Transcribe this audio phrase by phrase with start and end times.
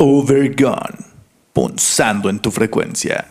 [0.00, 0.96] Overgone,
[1.52, 3.24] punzando en tu frecuencia.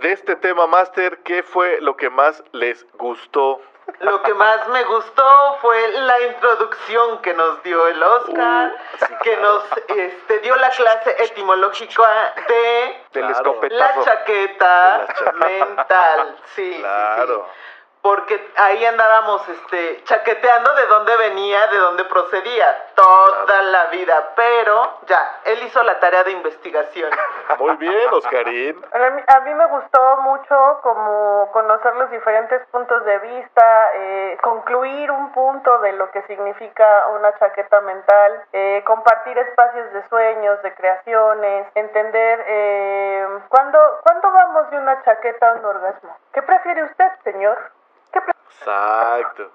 [0.00, 3.60] De este tema, Master, ¿qué fue lo que más les gustó?
[4.00, 5.22] Lo que más me gustó
[5.60, 11.16] fue la introducción que nos dio el Oscar, Uh, que nos este, dio la clase
[11.22, 13.28] etimológica de Del
[13.70, 16.36] la chaqueta De mental.
[16.54, 17.48] Sí, sí, Claro.
[17.52, 17.65] sí.
[18.06, 24.30] Porque ahí andábamos este, chaqueteando de dónde venía, de dónde procedía, toda la vida.
[24.36, 27.10] Pero ya, él hizo la tarea de investigación.
[27.58, 28.80] Muy bien, Oscarín.
[28.92, 34.38] A mí, a mí me gustó mucho como conocer los diferentes puntos de vista, eh,
[34.40, 40.62] concluir un punto de lo que significa una chaqueta mental, eh, compartir espacios de sueños,
[40.62, 46.16] de creaciones, entender eh, ¿cuándo, cuándo vamos de una chaqueta a un orgasmo.
[46.32, 47.58] ¿Qué prefiere usted, señor?
[48.58, 49.52] ¿Qué pre- Exacto.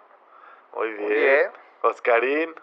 [0.74, 1.10] Muy bien.
[1.10, 1.52] bien.
[1.82, 2.56] Oscarín.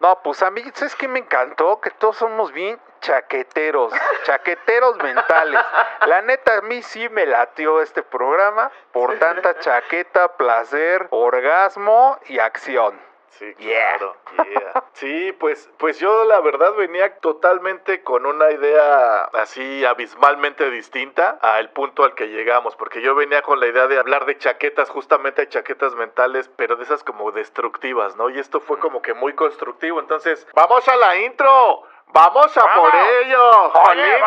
[0.00, 1.80] No, pues a mí, ¿sabes qué me encantó?
[1.80, 3.92] Que todos somos bien chaqueteros,
[4.24, 5.60] chaqueteros mentales.
[6.06, 12.40] La neta, a mí sí me latió este programa por tanta chaqueta, placer, orgasmo y
[12.40, 12.98] acción.
[13.38, 13.96] Sí, Yeah.
[13.98, 14.16] claro.
[14.48, 14.84] yeah.
[14.92, 21.70] Sí, pues, pues yo la verdad venía totalmente con una idea así abismalmente distinta al
[21.70, 25.42] punto al que llegamos, porque yo venía con la idea de hablar de chaquetas, justamente
[25.42, 28.28] de chaquetas mentales, pero de esas como destructivas, ¿no?
[28.28, 31.84] Y esto fue como que muy constructivo, entonces, vamos a la intro.
[32.14, 34.20] Vamos a por ello, jolines.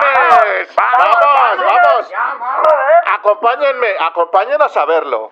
[0.76, 2.12] Vamos, vamos.
[3.14, 5.32] Acompáñenme, acompáñenos a verlo.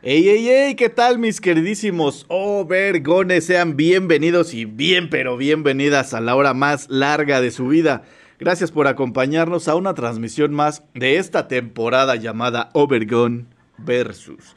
[0.00, 3.46] Ey, ey, ey, ¿qué tal mis queridísimos Overgones?
[3.46, 8.04] Sean bienvenidos y bien, pero bienvenidas a la hora más larga de su vida.
[8.38, 14.54] Gracias por acompañarnos a una transmisión más de esta temporada llamada Overgone Versus.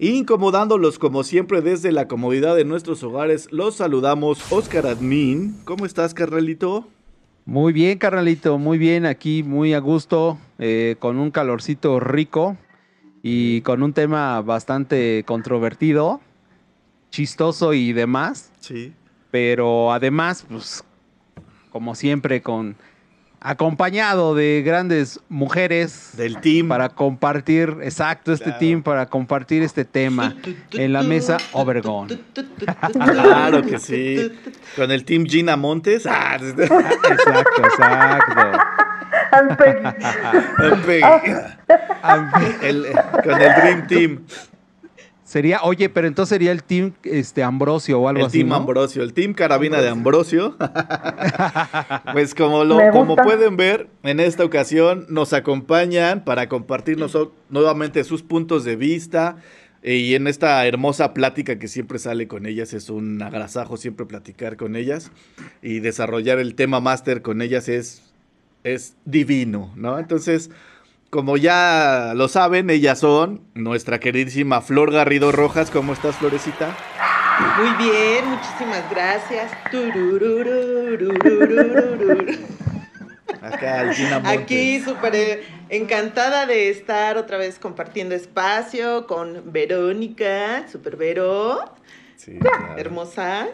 [0.00, 5.60] Incomodándolos como siempre desde la comodidad de nuestros hogares, los saludamos Oscar Admin.
[5.66, 6.88] ¿Cómo estás, carnalito?
[7.44, 12.56] Muy bien, carnalito, muy bien, aquí muy a gusto, eh, con un calorcito rico
[13.22, 16.20] y con un tema bastante controvertido,
[17.10, 18.92] chistoso y demás, Sí.
[19.30, 20.84] pero además, pues,
[21.70, 22.76] como siempre, con
[23.42, 26.68] acompañado de grandes mujeres Del team.
[26.68, 28.58] para compartir, exacto, este Claro.
[28.58, 30.36] team, para compartir este tema
[30.72, 32.18] en la mesa Overgone.
[32.92, 34.30] Claro que sí.
[34.76, 36.06] Con el team Gina Montes.
[36.06, 38.58] Ah, Exacto, exacto.
[40.58, 41.06] Al Peggy.
[42.62, 42.86] El-
[43.24, 44.20] con el Dream Team.
[45.24, 48.38] Sería, oye, pero entonces sería el team este Ambrosio o algo El así.
[48.38, 48.56] Team ¿no?
[48.56, 50.56] Ambrosio, el Team Carabina de Ambrosio.
[52.12, 57.16] pues como, lo, como pueden ver, en esta ocasión nos acompañan para compartirnos
[57.48, 59.36] nuevamente sus puntos de vista.
[59.84, 64.06] eh, Y en esta hermosa plática que siempre sale con ellas, es un agasajo siempre
[64.06, 65.12] platicar con ellas
[65.62, 68.02] y desarrollar el tema máster con ellas es,
[68.64, 69.98] es divino, ¿no?
[69.98, 70.50] Entonces,
[71.10, 75.70] como ya lo saben, ellas son nuestra queridísima Flor Garrido Rojas.
[75.70, 76.76] ¿Cómo estás, Florecita?
[77.58, 79.50] Muy bien, muchísimas gracias.
[83.42, 83.90] Acá,
[84.26, 91.74] Aquí súper eh, encantada de estar otra vez compartiendo espacio con Verónica, super Vero.
[92.16, 92.38] Sí.
[92.76, 93.48] Hermosa.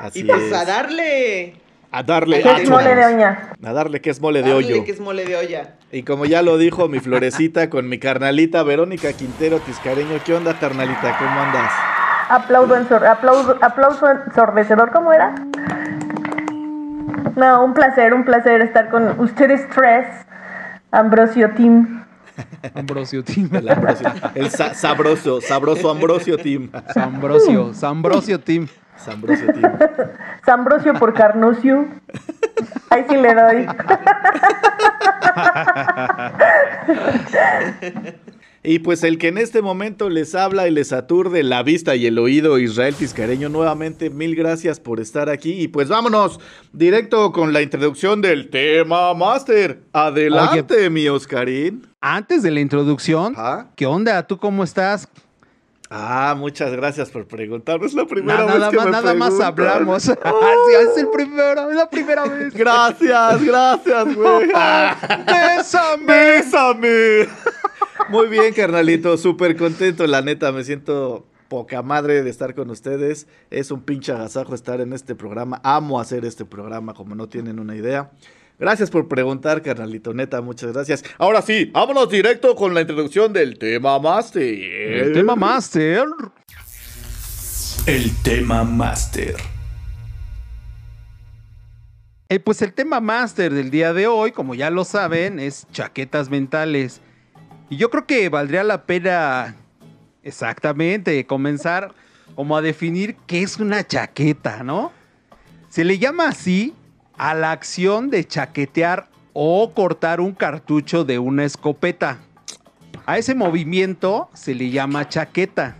[0.00, 1.54] Así y pues a darle.
[1.92, 3.48] A darle, ¿Qué ¿Qué es mole de oña?
[3.64, 4.84] a darle que es mole de hoyo.
[4.84, 5.74] que es mole de olla.
[5.90, 10.56] Y como ya lo dijo mi florecita con mi carnalita Verónica Quintero Tiscareño, ¿qué onda
[10.58, 11.16] carnalita?
[11.18, 11.72] ¿Cómo andas?
[12.28, 15.34] Aplaudo ensor- aplauso, aplauso ensordecedor, ¿cómo era?
[17.36, 20.06] No, un placer, un placer estar con ustedes tres,
[20.92, 22.04] Ambrosio Team.
[22.74, 23.50] Ambrosio Team.
[23.52, 26.70] El, Ambrosio- el sa- sabroso, sabroso Ambrosio Team.
[26.94, 28.68] Sambrosio, Sambrosio Team.
[29.04, 29.78] Sambrosio Team.
[30.44, 31.86] Sambrosio por Carnosio.
[32.90, 33.66] Ahí sí le doy.
[38.62, 42.04] Y pues el que en este momento les habla y les aturde la vista y
[42.04, 45.62] el oído, Israel Tiscareño, nuevamente mil gracias por estar aquí.
[45.62, 46.38] Y pues vámonos
[46.74, 49.80] directo con la introducción del tema Master.
[49.94, 51.86] Adelante, mi Oscarín.
[52.02, 53.34] Antes de la introducción.
[53.76, 54.26] ¿qué onda?
[54.26, 55.08] ¿Tú cómo estás?
[55.92, 57.82] Ah, muchas gracias por preguntar.
[57.82, 60.02] Es la primera vez nada que más, me nada más hablamos.
[60.14, 62.54] Sí, es el primero, es la primera vez.
[62.54, 64.46] Gracias, gracias, güey.
[65.26, 66.06] Bésame.
[66.06, 67.28] ¡Bésame!
[68.08, 73.26] Muy bien, carnalito, súper contento, la neta, me siento poca madre de estar con ustedes.
[73.50, 75.60] Es un pinche agasajo estar en este programa.
[75.64, 78.12] Amo hacer este programa, como no tienen una idea.
[78.60, 81.02] Gracias por preguntar, carnalito, neta, muchas gracias.
[81.16, 84.42] Ahora sí, vámonos directo con la introducción del tema Master.
[84.42, 86.04] El tema Master.
[87.86, 89.36] El tema máster.
[92.28, 96.28] Eh, pues el tema Master del día de hoy, como ya lo saben, es chaquetas
[96.28, 97.00] mentales.
[97.70, 99.56] Y yo creo que valdría la pena
[100.22, 101.94] exactamente comenzar
[102.34, 104.92] como a definir qué es una chaqueta, ¿no?
[105.70, 106.74] Se le llama así
[107.20, 112.16] a la acción de chaquetear o cortar un cartucho de una escopeta.
[113.04, 115.76] A ese movimiento se le llama chaqueta,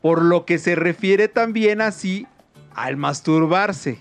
[0.00, 2.26] por lo que se refiere también así
[2.74, 4.00] al masturbarse,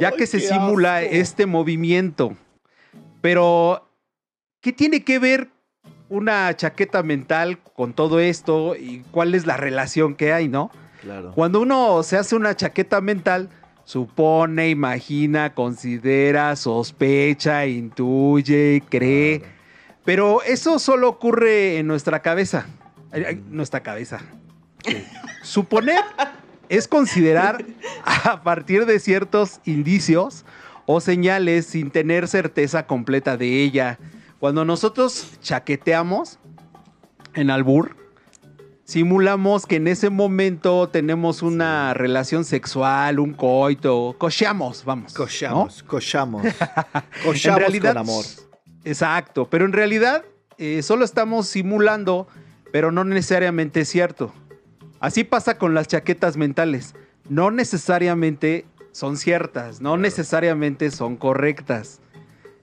[0.00, 1.08] ya que se simula asco.
[1.12, 2.36] este movimiento.
[3.22, 3.88] Pero,
[4.60, 5.48] ¿qué tiene que ver
[6.10, 10.70] una chaqueta mental con todo esto y cuál es la relación que hay, no?
[11.00, 11.32] Claro.
[11.34, 13.48] Cuando uno se hace una chaqueta mental,
[13.88, 19.40] supone, imagina, considera, sospecha, intuye, cree.
[20.04, 22.66] Pero eso solo ocurre en nuestra cabeza.
[23.48, 24.20] Nuestra cabeza.
[25.42, 26.02] Suponer
[26.68, 27.64] es considerar
[28.04, 30.44] a partir de ciertos indicios
[30.84, 33.98] o señales sin tener certeza completa de ella.
[34.38, 36.38] Cuando nosotros chaqueteamos
[37.32, 37.96] en albur,
[38.88, 45.12] simulamos que en ese momento tenemos una relación sexual, un coito, cocheamos, vamos.
[45.12, 45.18] ¿no?
[45.18, 46.46] Cochamos, cochamos.
[47.24, 48.24] En realidad, con amor.
[48.84, 50.24] Exacto, pero en realidad
[50.56, 52.28] eh, solo estamos simulando,
[52.72, 54.32] pero no necesariamente es cierto.
[55.00, 56.94] Así pasa con las chaquetas mentales.
[57.28, 62.00] No necesariamente son ciertas, no necesariamente son correctas.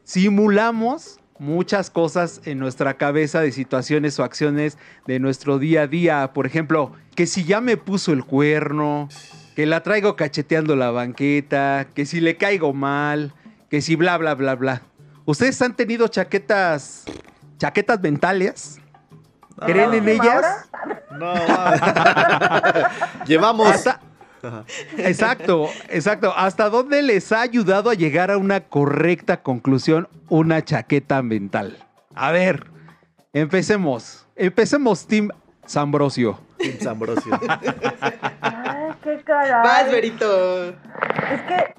[0.03, 6.31] Simulamos muchas cosas en nuestra cabeza de situaciones o acciones de nuestro día a día.
[6.33, 9.09] Por ejemplo, que si ya me puso el cuerno,
[9.55, 13.33] que la traigo cacheteando la banqueta, que si le caigo mal,
[13.69, 14.81] que si bla, bla, bla, bla.
[15.25, 17.05] ¿Ustedes han tenido chaquetas,
[17.57, 18.79] chaquetas mentales?
[19.65, 20.69] ¿Creen en ellas?
[21.17, 21.33] No.
[23.25, 23.67] Llevamos.
[23.69, 24.01] Hasta-
[24.97, 26.33] exacto, exacto.
[26.35, 31.77] ¿Hasta dónde les ha ayudado a llegar a una correcta conclusión una chaqueta mental?
[32.13, 32.67] A ver,
[33.33, 34.27] empecemos.
[34.35, 35.29] Empecemos, Team
[35.65, 36.39] Sambrosio.
[36.57, 37.39] Tim Sambrosio.
[38.41, 39.63] Ay, qué caray.
[39.63, 40.69] Vas, Berito.
[40.69, 41.75] Es que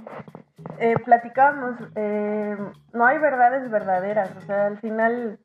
[0.78, 2.56] eh, platicábamos, eh,
[2.92, 5.38] no hay verdades verdaderas, o sea, al final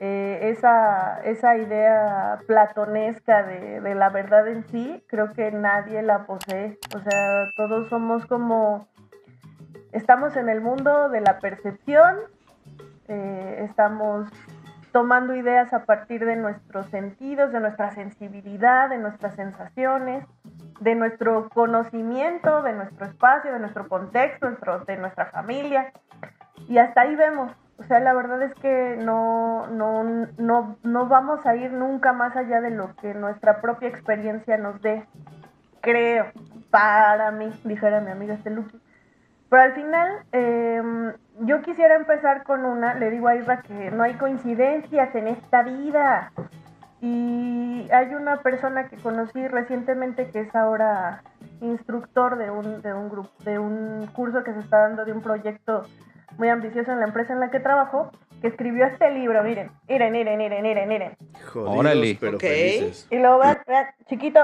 [0.00, 6.78] eh, esa, esa idea platonesca de, la verdad en sí, creo que nadie la posee,
[6.94, 8.88] o sea, todos somos como,
[9.92, 12.16] estamos en el mundo de la percepción,
[13.08, 14.28] eh, estamos
[14.92, 20.24] tomando ideas a partir de nuestros sentidos, de nuestra sensibilidad, de nuestras sensaciones,
[20.80, 24.48] de nuestro conocimiento, de nuestro espacio, de nuestro contexto,
[24.86, 25.92] de nuestra familia.
[26.68, 27.52] Y hasta ahí vemos.
[27.78, 30.02] O sea, la verdad es que no, no,
[30.36, 34.82] no, no vamos a ir nunca más allá de lo que nuestra propia experiencia nos
[34.82, 35.06] dé.
[35.80, 36.26] Creo,
[36.70, 38.80] para mí, dijera mi amiga Esteluki.
[39.48, 40.82] Pero al final, eh,
[41.40, 45.62] yo quisiera empezar con una, le digo a Isra que no hay coincidencias en esta
[45.62, 46.32] vida.
[47.00, 51.22] Y hay una persona que conocí recientemente que es ahora
[51.60, 55.22] instructor de un, de un grupo, de un curso que se está dando de un
[55.22, 55.84] proyecto
[56.38, 60.12] muy ambicioso en la empresa en la que trabajo, que escribió este libro, miren, miren,
[60.12, 61.12] miren, miren, miren, miren.
[61.52, 62.16] Jodidos, Órale.
[62.20, 62.42] pero Ok.
[62.42, 63.06] felices.
[63.10, 64.40] Y luego vean, vean, chiquito.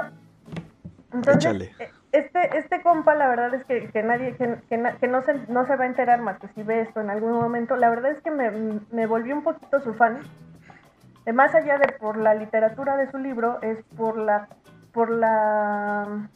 [1.12, 1.70] Entonces, Échale.
[1.78, 5.22] eh, este, este compa, la verdad es que, que nadie, que, que na- que no,
[5.22, 7.76] se, no se va a enterar más que si ve esto en algún momento.
[7.76, 8.50] La verdad es que me,
[8.90, 10.18] me volví un poquito su fan.
[11.32, 14.48] Más allá de por la literatura de su libro, es por la,
[14.92, 16.28] por la,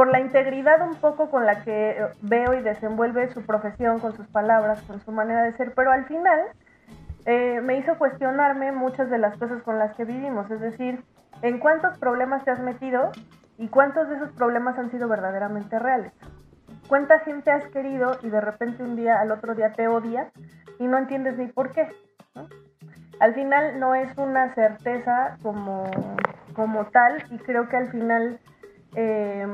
[0.00, 4.16] por la integridad un poco con la que eh, veo y desenvuelve su profesión, con
[4.16, 5.74] sus palabras, con su manera de ser.
[5.74, 6.40] Pero al final,
[7.26, 11.04] eh, me hizo cuestionarme muchas de las cosas con las que vivimos, es decir,
[11.42, 13.12] en cuántos problemas te has metido
[13.58, 16.14] y cuántos de esos problemas han sido verdaderamente reales.
[16.88, 20.30] ¿Cuánta gente has querido y de repente un día al otro día te odia
[20.78, 21.90] y no entiendes ni por qué?
[23.20, 25.90] Al final no es una certeza como,
[26.54, 28.40] como tal y creo que al final
[28.94, 29.46] eh,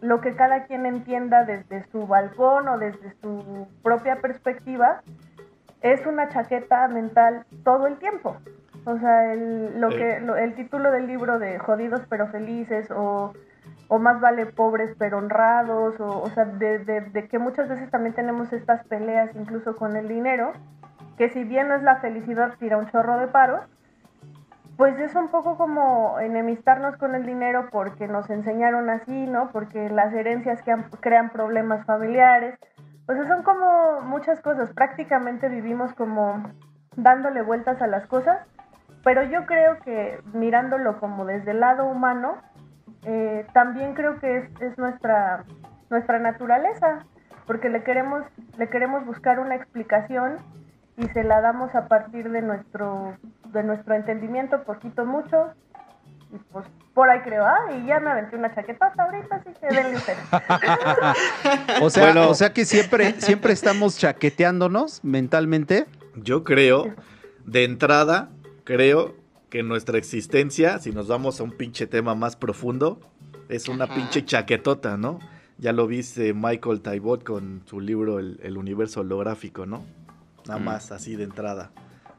[0.00, 5.02] lo que cada quien entienda desde su balcón o desde su propia perspectiva
[5.80, 8.36] es una chaqueta mental todo el tiempo.
[8.84, 9.96] O sea, el, lo Eh.
[9.96, 13.32] que, lo- el título del libro de Jodidos pero felices o,
[13.88, 17.90] o más vale pobres pero honrados, o, o sea, de, de- de que muchas veces
[17.90, 20.52] también tenemos estas peleas incluso con el dinero,
[21.16, 23.60] que si bien no es la felicidad, tira un chorro de paros,
[24.76, 29.50] pues es un poco como enemistarnos con el dinero porque nos enseñaron así, ¿no?
[29.52, 30.60] Porque las herencias
[31.00, 32.58] crean, problemas familiares.
[33.06, 34.72] O sea, son como muchas cosas.
[34.72, 36.42] Prácticamente vivimos como
[36.96, 38.38] dándole vueltas a las cosas.
[39.04, 42.36] Pero yo creo que mirándolo como desde el lado humano,
[43.04, 45.44] eh, también creo que es, es nuestra,
[45.90, 47.00] nuestra naturaleza.
[47.46, 48.24] Porque le queremos,
[48.56, 50.36] le queremos buscar una explicación
[50.96, 53.16] y se la damos a partir de nuestro
[53.52, 55.48] de nuestro entendimiento poquito mucho
[56.32, 59.66] y pues por ahí creo ah y ya me aventé una chaquetota ahorita así que
[59.74, 59.98] denle
[61.82, 62.28] O sea, Bueno.
[62.28, 65.86] o sea que siempre, siempre estamos chaqueteándonos mentalmente.
[66.16, 66.94] Yo creo,
[67.46, 68.28] de entrada,
[68.64, 69.14] creo
[69.48, 73.00] que nuestra existencia, si nos vamos a un pinche tema más profundo,
[73.48, 73.94] es una Ajá.
[73.94, 75.18] pinche chaquetota, ¿no?
[75.58, 79.84] Ya lo viste Michael Taibot con su libro El, el universo holográfico, ¿no?
[80.46, 80.64] Nada Mm.
[80.64, 81.70] más así de entrada,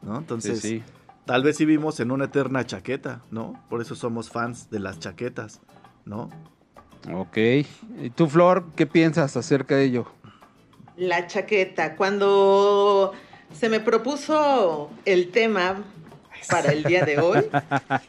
[0.01, 0.17] ¿no?
[0.17, 0.83] Entonces, sí, sí.
[1.25, 3.61] tal vez vivimos en una eterna chaqueta, ¿no?
[3.69, 5.59] Por eso somos fans de las chaquetas,
[6.05, 6.29] ¿no?
[7.13, 7.37] Ok.
[7.37, 10.05] ¿Y tú, Flor, qué piensas acerca de ello?
[10.95, 11.95] La chaqueta.
[11.95, 13.11] Cuando
[13.51, 15.83] se me propuso el tema
[16.49, 17.43] para el día de hoy,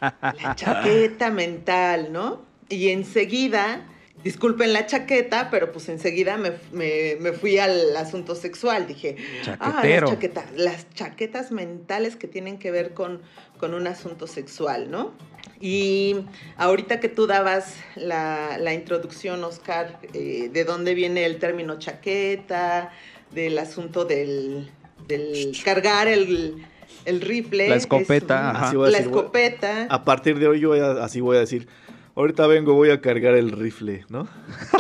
[0.00, 2.42] la chaqueta mental, ¿no?
[2.68, 3.82] Y enseguida,
[4.24, 8.86] disculpen la chaqueta, pero pues enseguida me, me- me fui al asunto sexual.
[8.86, 9.16] Dije,
[9.46, 10.06] ah, Chaquetero.
[10.06, 13.20] las, chaqueta- las chaquetas mentales que tienen que ver con,
[13.58, 15.12] con un asunto sexual, ¿no?
[15.60, 16.16] Y
[16.56, 22.90] ahorita que tú dabas la, la introducción, Oscar, eh, de dónde viene el término chaqueta,
[23.30, 24.70] del asunto del,
[25.06, 26.64] del cargar el,
[27.04, 27.68] el rifle.
[27.68, 28.66] La es escopeta, un- ajá.
[28.68, 29.86] Así voy a La decir, voy- escopeta.
[29.90, 31.68] A partir de hoy yo voy a- así voy a decir,
[32.14, 34.26] ahorita vengo, voy a cargar el rifle, ¿no?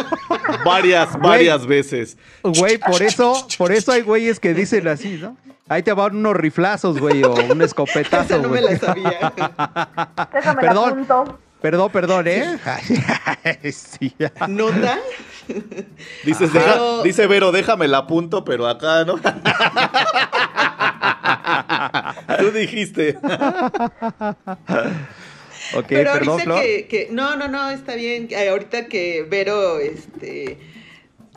[0.64, 2.16] varias, varias veces.
[2.42, 5.36] Güey, por eso, por eso hay güeyes que dicen así, ¿no?
[5.68, 9.32] Ahí te van unos riflazos, güey, o un Esa escopetazo, no me la sabía.
[10.32, 10.84] déjame Perdón.
[10.84, 12.58] la apunto Perdón, perdón, ¿eh?
[13.72, 14.14] sí.
[14.48, 14.98] ¿Nota?
[16.22, 19.14] Dices, deja- dice Vero, déjame la apunto, pero acá, ¿no?
[22.38, 23.18] Tú dijiste.
[25.74, 26.62] Ok, Pero perdón, ahorita Flor.
[26.62, 28.28] que, que- no, no, no, está bien.
[28.50, 30.58] Ahorita que Vero este,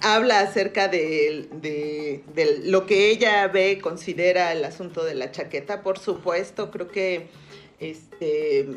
[0.01, 5.81] habla acerca de, de- de lo que ella ve, considera el asunto de la chaqueta,
[5.81, 7.27] por supuesto, creo que
[7.79, 8.67] este,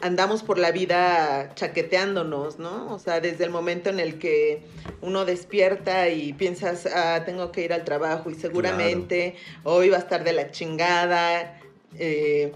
[0.00, 2.92] andamos por la vida chaqueteándonos, ¿no?
[2.92, 4.62] O sea, desde el momento en el que
[5.00, 10.00] uno despierta y piensas, ah, tengo que ir al trabajo y seguramente hoy va a
[10.00, 11.58] estar de la chingada.
[11.98, 12.52] eh,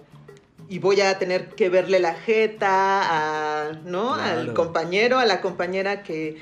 [0.69, 2.69] y voy a tener que verle la jeta
[3.69, 4.15] a, ¿no?
[4.15, 6.37] al compañero, a la compañera que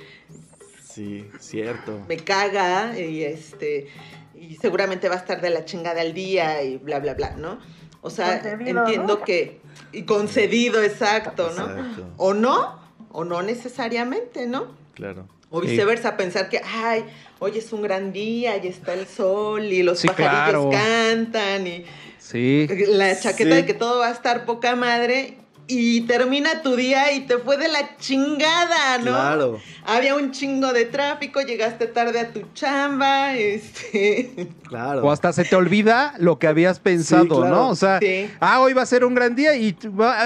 [0.83, 2.01] Sí, cierto.
[2.09, 3.89] me caga y este
[4.35, 7.59] y seguramente va a estar de la chingada al día y bla bla bla, ¿no?
[8.01, 9.25] O sea, Concedido, entiendo ¿no?
[9.25, 9.61] que
[9.93, 11.69] y concedido exacto, ¿no?
[11.71, 12.13] Exacto.
[12.17, 12.79] O no,
[13.15, 14.67] o no necesariamente, ¿no?
[14.95, 15.27] Claro.
[15.51, 17.05] O viceversa, pensar que, ay,
[17.39, 20.71] hoy es un gran día y está el sol y los Sí, pajarillos claro.
[20.71, 21.85] cantan y
[22.19, 22.67] Sí.
[22.89, 23.57] la chaqueta Sí.
[23.63, 27.57] de que todo va a estar poca madre y termina tu día y te fue
[27.57, 29.05] de la chingada, ¿no?
[29.13, 29.61] Claro.
[29.87, 34.49] Había un chingo de tráfico, llegaste tarde a tu chamba, este...
[34.69, 35.03] Claro.
[35.05, 37.49] O hasta se te olvida lo que habías pensado, claro.
[37.55, 37.69] ¿no?
[37.71, 38.29] O sea, Sí.
[38.41, 39.77] ah, hoy va a ser un gran día y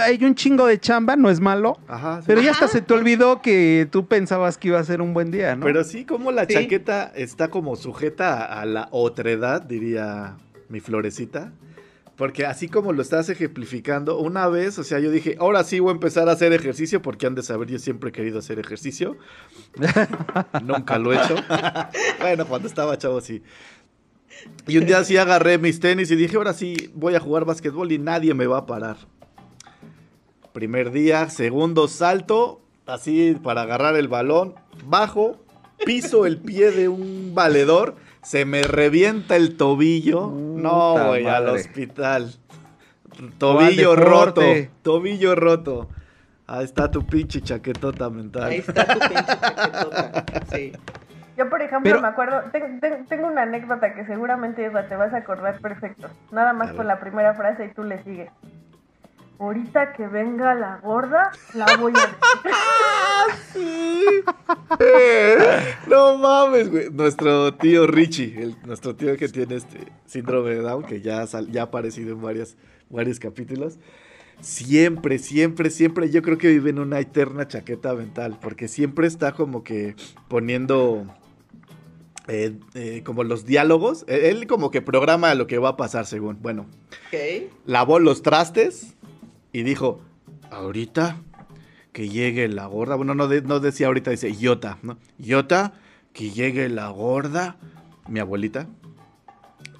[0.03, 1.79] hay un chingo de chamba, no es malo.
[1.87, 2.19] Ajá.
[2.21, 2.25] sí.
[2.27, 2.73] Pero ya hasta Ajá.
[2.73, 5.65] se te olvidó que tú pensabas que iba a ser un buen día, ¿no?
[5.65, 6.55] Pero sí, como la Sí.
[6.55, 10.37] chaqueta está como sujeta a la otredad, diría
[10.69, 11.53] mi florecita.
[12.19, 15.91] Porque así como lo estás ejemplificando, una vez, o sea, yo dije, ahora sí voy
[15.91, 19.17] a empezar a hacer ejercicio, porque han de saber, yo siempre he querido hacer ejercicio.
[20.65, 21.37] Nunca lo he hecho.
[22.21, 23.41] bueno, cuando estaba chavo sí.
[24.67, 27.93] Y un día sí agarré mis tenis y dije, ahora sí voy a jugar básquetbol
[27.93, 28.97] y nadie me va a parar.
[30.53, 35.37] Primer día, segundo salto, así para agarrar el balón, bajo,
[35.87, 40.31] piso el pie de un valedor, se me revienta el tobillo.
[40.31, 42.35] no, güey, al hospital.
[43.39, 44.43] Tobillo roto,
[44.83, 45.89] tobillo roto.
[46.47, 48.45] Ahí está tu pinche chaquetota mental.
[48.45, 50.73] Ahí está tu pinche chaquetota, sí.
[51.37, 54.97] Yo, por ejemplo, Pero- me acuerdo, ten- ten- tengo una anécdota que seguramente Isra, te
[54.97, 56.09] vas a acordar perfecto.
[56.33, 58.31] Nada más con la primera frase y tú le sigues.
[59.39, 64.25] Ahorita que venga la gorda, la voy a decir.
[65.89, 66.91] No mames, güey.
[66.91, 71.51] Nuestro tío Richie, el- nuestro tío que tiene este síndrome de Down, que ya, sal-
[71.51, 72.57] ya ha aparecido en varias,
[72.91, 73.79] varios capítulos.
[74.41, 79.33] Siempre, siempre, siempre yo creo que vive en una eterna chaqueta mental, porque siempre está
[79.33, 79.97] como que
[80.29, 81.07] poniendo
[82.29, 84.05] eh, eh, como los diálogos.
[84.09, 86.39] Él como que programa lo que va a pasar según.
[86.41, 86.67] Bueno,
[87.09, 87.51] Ok.
[87.67, 88.95] lavó los trastes
[89.53, 90.01] y dijo,
[90.51, 91.17] ahorita
[91.93, 94.99] que llegue la gorda, bueno, no, de- no decía ahorita, dice Iota, ¿no?
[95.19, 95.73] Iota,
[96.13, 97.57] que llegue la gorda,
[98.09, 98.67] mi abuelita,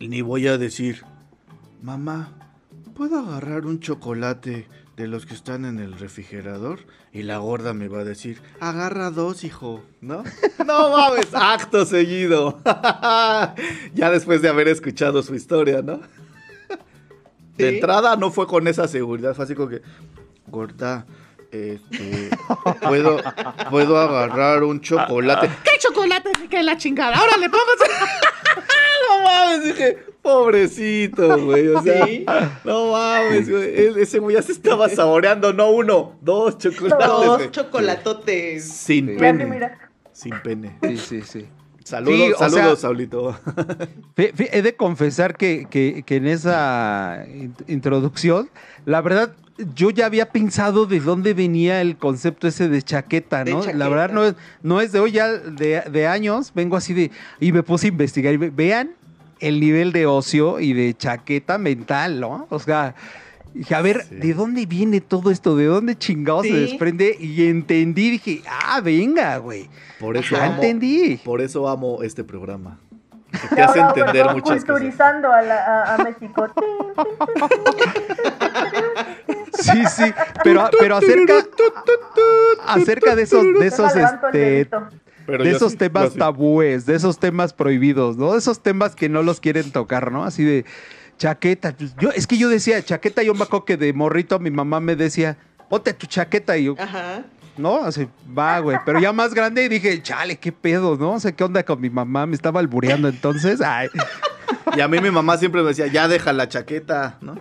[0.01, 1.05] ni voy a decir,
[1.83, 2.33] mamá,
[2.95, 6.81] ¿puedo agarrar un chocolate de los que están en el refrigerador?
[7.13, 10.23] Y la gorda me va a decir, agarra dos, hijo, ¿no?
[10.67, 12.61] No mames, acto seguido.
[13.95, 16.01] ya después de haber escuchado su historia, ¿no?
[17.59, 19.83] De entrada no fue con esa seguridad, fue así como que,
[20.47, 21.07] gorda,
[21.51, 22.31] este,
[22.83, 23.21] puedo,
[23.71, 25.51] puedo agarrar un chocolate.
[25.65, 26.31] ¿Qué chocolate?
[26.49, 27.17] ¿Qué la chingada?
[27.17, 27.65] Ahora le pongo.
[29.09, 32.27] no mames, dije, pobrecito, güey, o sea, Sí.
[32.65, 38.65] no mames, güey, ese güey ya se estaba saboreando, no uno, dos chocolates, Dos chocolatotes.
[38.71, 39.17] Sin Sí.
[39.19, 40.79] Pene, mira, sin pene.
[40.83, 41.49] Sí, sí, sí.
[41.89, 43.39] Saludos, Sí, o sea- saludos, Saulito.
[44.17, 48.51] He de confesar que, que- que en esa in- introducción,
[48.85, 49.33] la verdad,
[49.75, 53.61] yo ya había pensado de dónde venía el concepto ese de chaqueta, De ¿no?
[53.61, 53.79] chaqueta.
[53.79, 57.11] La verdad no es, no es de hoy, ya de, de años, vengo así de,
[57.41, 58.91] y me puse a investigar, y ve- vean
[59.41, 62.47] el nivel de ocio y de chaqueta mental, ¿no?
[62.51, 62.95] O sea,
[63.55, 64.15] dije, a ver, Sí.
[64.17, 65.57] ¿de dónde viene todo esto?
[65.57, 67.17] ¿De dónde chingados se desprende?
[67.19, 69.69] Y entendí, dije, ah, venga, güey.
[70.01, 71.21] Por eso Ya amo, entendí.
[71.25, 72.79] por eso amo este programa.
[73.31, 74.65] Que te hace entender Obregón muchas cosas.
[74.65, 76.47] culturizando a, la- a- a México.
[79.61, 80.05] Sí, sí,
[80.45, 81.35] pero, pero acerca,
[82.67, 84.69] acerca de esos, de esos, este.
[85.27, 88.33] Pero de esos sí, temas tabúes, de esos temas prohibidos, ¿no?
[88.33, 90.25] De esos temas que no los quieren tocar, ¿no?
[90.25, 90.65] Así de
[91.19, 91.75] chaqueta.
[92.01, 94.97] Yo, es que yo decía, chaqueta, yo me acuerdo que de morrito mi mamá me
[94.97, 95.37] decía,
[95.69, 97.25] ponte tu chaqueta y yo, Ajá.
[97.57, 98.79] no, así, va, güey.
[98.87, 101.13] Pero ya más grande y dije, chale, qué pedo, ¿no?
[101.13, 102.25] O sea, ¿qué onda con mi mamá?
[102.27, 103.61] Me estaba albureando entonces.
[103.61, 103.89] Ay,
[104.77, 107.37] Y a mí mi mamá siempre me decía, ya deja la chaqueta, ¿no?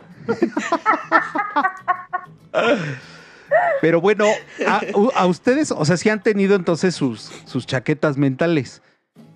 [3.82, 4.26] pero bueno,
[4.68, 4.82] a,
[5.16, 8.82] a ustedes, o sea, sí han tenido entonces sus, sus chaquetas mentales.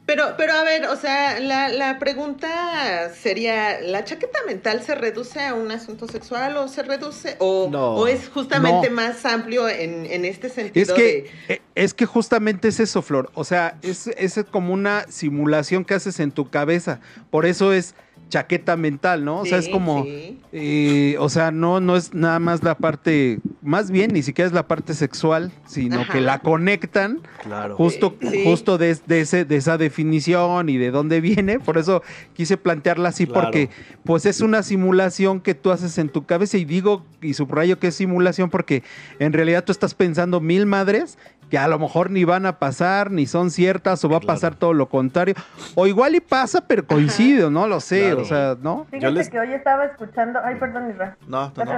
[0.06, 5.40] Pero, pero a ver, o sea, la, la pregunta sería, ¿la chaqueta mental se reduce
[5.40, 7.94] a un asunto sexual o se reduce o, No.
[7.96, 8.96] o es justamente No.
[8.96, 11.54] más amplio en, en este sentido Es que, de...
[11.56, 13.30] eh, es que justamente es eso, Flor.
[13.36, 17.00] O sea, es, es como una simulación que haces en tu cabeza.
[17.30, 17.94] Por eso es
[18.32, 19.42] chaqueta mental, ¿no?
[19.42, 20.40] O sea, es como, sí.
[20.54, 24.54] eh, o sea, no, no es nada más la parte, más bien ni siquiera es
[24.54, 26.14] la parte sexual, sino Ajá.
[26.14, 27.76] que la conectan Claro.
[27.76, 28.44] justo, Sí.
[28.44, 31.60] justo de, de ese, de esa definición y de dónde viene.
[31.60, 32.02] Por eso
[32.34, 33.42] quise plantearla así, Claro.
[33.44, 33.70] porque
[34.04, 37.88] pues es una simulación que tú haces en tu cabeza y digo y subrayo que
[37.88, 38.82] es simulación porque
[39.20, 41.20] en realidad tú estás pensando mil madres
[41.52, 44.56] que a lo mejor ni van a pasar, ni son ciertas, o va a pasar
[44.56, 45.36] todo lo contrario.
[45.76, 48.22] O igual y pasa, pero coincide, no lo sé, Claro.
[48.22, 48.86] o sea, ¿no?
[48.90, 50.40] Fíjate les- que hoy estaba escuchando.
[50.44, 51.18] Ay, perdón, Isra.
[51.28, 51.72] No, no, no.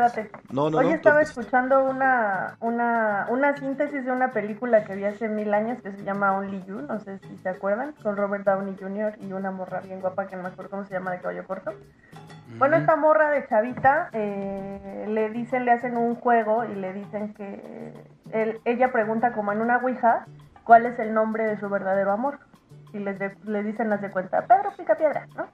[0.51, 0.91] No, no, Hoy no.
[0.93, 5.81] estaba tú- escuchando una, una, una síntesis de una película que vi hace mil años
[5.81, 9.15] que se llama Only You, no sé si se acuerdan, con Robert Downey Jr.
[9.21, 11.71] y una morra bien guapa que no me acuerdo cómo se llama de cabello corto.
[12.57, 17.33] Bueno, esta morra de chavita eh, le dicen, le hacen un juego y le dicen
[17.33, 17.93] que
[18.31, 20.25] él- ella pregunta como en una ouija
[20.63, 22.39] cuál es el nombre de su verdadero amor.
[22.93, 25.47] Y les de- le dicen, las de cuenta, Pedro Picapiedra, ¿no?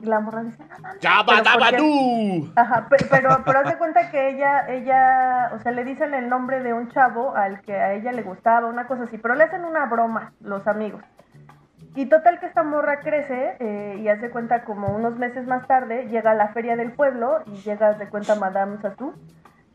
[0.00, 1.76] Y la morra dice, no mames, ¡Ya pero ¿por va, qué?".
[1.76, 2.52] tú!
[2.56, 6.28] Ajá, pe- pero, pero haz de cuenta que ella, ella, o sea, le dicen el
[6.28, 9.44] nombre de un chavo al que a ella le gustaba, una cosa así, pero le
[9.44, 11.02] hacen una broma los amigos.
[11.94, 16.06] Y total que esta morra crece eh, y hace cuenta como unos meses más tarde
[16.08, 19.14] llega a la feria del pueblo y llega de cuenta Madame Satou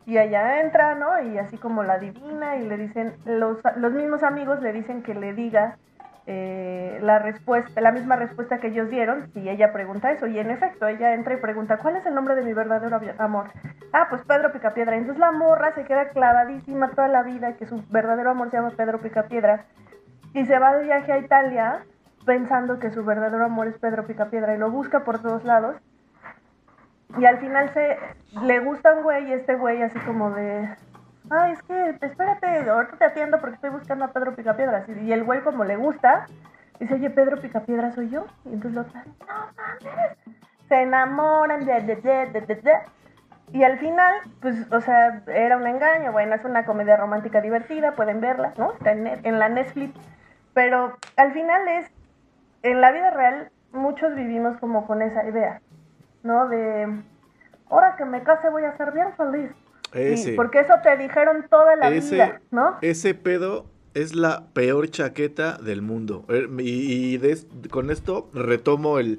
[0.06, 1.20] y allá entra, ¿no?
[1.22, 5.14] Y así como la divina y le dicen, los, los mismos amigos le dicen que
[5.14, 5.78] le diga
[6.26, 10.26] eh, la respuesta, la misma respuesta que ellos dieron, si ella pregunta eso.
[10.26, 13.50] Y en efecto, ella entra y pregunta, ¿cuál es el nombre de mi verdadero amor?
[13.92, 14.96] Ah, pues Pedro Picapiedra.
[14.96, 18.72] Entonces la morra se queda clavadísima toda la vida que su verdadero amor se llama
[18.76, 19.64] Pedro Picapiedra.
[20.34, 21.84] Y se va de viaje a Italia
[22.24, 25.76] pensando que su verdadero amor es Pedro Picapiedra y lo busca por todos lados.
[27.18, 27.98] Y al final se
[28.42, 30.68] le gusta un güey y este güey así como de,
[31.30, 34.84] ay, es que espérate, ahorita te atiendo porque estoy buscando a Pedro Picapiedra.
[34.88, 36.26] Y el güey como le gusta,
[36.80, 38.26] dice, oye, Pedro Picapiedra soy yo.
[38.44, 38.84] Y entonces no
[39.56, 40.18] mames.
[40.68, 42.72] Se enamoran, de, de, de.
[43.52, 46.10] Y al final, pues, o sea, era un engaño.
[46.12, 48.72] Bueno, es una comedia romántica divertida, pueden verla, ¿no?
[48.72, 49.94] Está en, en la Netflix.
[50.54, 51.92] pero al final es,
[52.64, 55.60] en la vida real, muchos vivimos como con esa idea,
[56.24, 56.48] ¿no?
[56.48, 56.88] De,
[57.70, 59.50] ahora que me case voy a ser bien feliz.
[60.34, 62.76] Porque eso te dijeron toda la Ese, vida, ¿no?
[62.82, 66.24] ese pedo es la peor chaqueta del mundo.
[66.28, 67.38] Eh, Y, y de
[67.70, 69.18] con esto retomo el...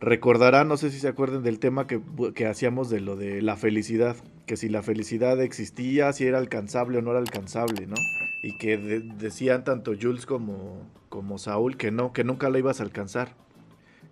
[0.00, 2.00] Recordarán, no sé si se acuerdan del tema que,
[2.34, 4.16] que hacíamos de lo de la felicidad.
[4.46, 7.96] Que si la felicidad existía, si era alcanzable o no era alcanzable, ¿no?
[8.42, 10.78] Y que de- decían tanto Jules como,
[11.10, 13.34] como Saúl que no, que nunca la ibas a alcanzar.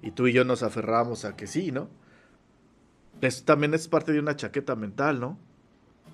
[0.02, 1.88] Y tú y yo nos aferrábamos a que sí, ¿no?
[3.22, 5.38] Eso también es parte de una chaqueta mental, ¿no?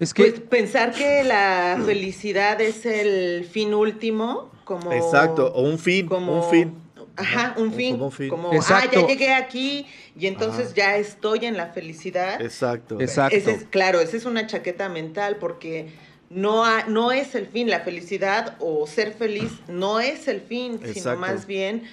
[0.00, 4.92] Es que Pues pensar que la felicidad es el fin último, como...
[4.92, 6.74] Exacto, o un fin, como- un fin.
[7.16, 8.02] Ajá, un Como fin.
[8.02, 8.28] un fin.
[8.28, 8.98] Como, Exacto.
[8.98, 9.86] ah, ya llegué aquí
[10.18, 10.74] y entonces Ajá.
[10.74, 12.40] ya estoy en la felicidad.
[12.42, 13.00] Exacto.
[13.00, 13.36] Exacto.
[13.36, 15.92] Ese es, claro, esa es una chaqueta mental porque
[16.34, 20.80] no, ha- no es el fin, la felicidad o ser feliz no es el fin,
[20.92, 21.84] sino más bien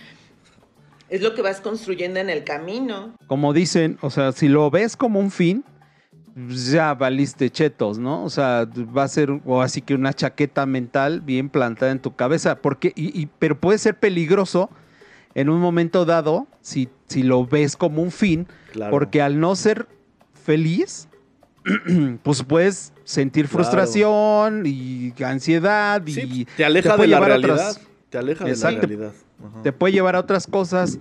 [1.10, 3.14] es lo que vas construyendo en el camino.
[3.28, 5.64] como dicen, o sea, si lo ves como un fin,
[6.50, 8.24] ya valiste chetos, ¿no?
[8.24, 8.66] O sea,
[8.98, 12.94] va a ser o así que una chaqueta mental bien plantada en tu cabeza, porque
[12.96, 14.70] y, y- pero puede ser peligroso
[15.36, 18.92] en un momento dado si si lo ves como un fin, Claro.
[18.92, 19.88] porque al no ser
[20.46, 21.10] feliz
[22.24, 23.64] pues puedes sentir Claro.
[23.64, 27.54] frustración y ansiedad y Sí, te aleja te de la realidad.
[27.56, 29.12] otras- Te aleja de la realidad.
[29.40, 29.64] Ajá.
[29.64, 31.00] te puede llevar a otras cosas,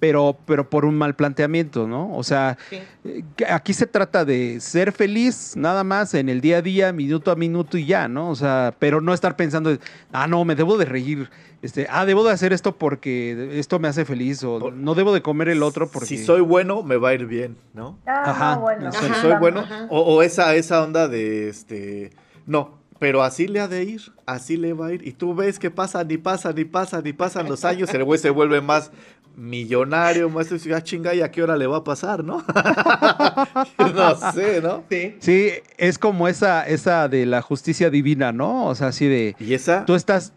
[0.00, 2.14] pero, pero por un mal planteamiento, ¿no?
[2.16, 2.80] O sea, Sí.
[3.04, 7.30] eh, aquí se trata de ser feliz nada más en el día a día, minuto
[7.30, 8.30] a minuto y ya, ¿no?
[8.30, 9.76] O sea, pero no estar pensando,
[10.12, 11.30] ah, no, me debo de reír,
[11.62, 15.22] este, ah, debo de hacer esto porque esto me hace feliz, o no debo de
[15.22, 16.06] comer el otro porque...
[16.06, 17.98] Si soy bueno, me va a ir bien, ¿no?
[18.06, 18.92] Ah, Ajá, no, bueno.
[18.92, 19.86] Si soy bueno, ajá.
[19.90, 22.12] o, o esa, esa onda de este.
[22.46, 25.06] No, pero así le ha de ir, así le va a ir.
[25.06, 28.18] Y tú ves que pasan y pasan y pasan y pasan los años, el güey
[28.18, 28.90] se vuelve más
[29.38, 32.44] millonario, más ah, chinga, ¿y a qué hora le va a pasar, no?
[33.78, 34.84] no sé, ¿no?
[34.90, 35.16] Sí.
[35.20, 38.66] Sí, es como esa, esa de la justicia divina, ¿no?
[38.66, 39.84] O sea, así de, Y esa.
[39.86, 40.32] tú estás...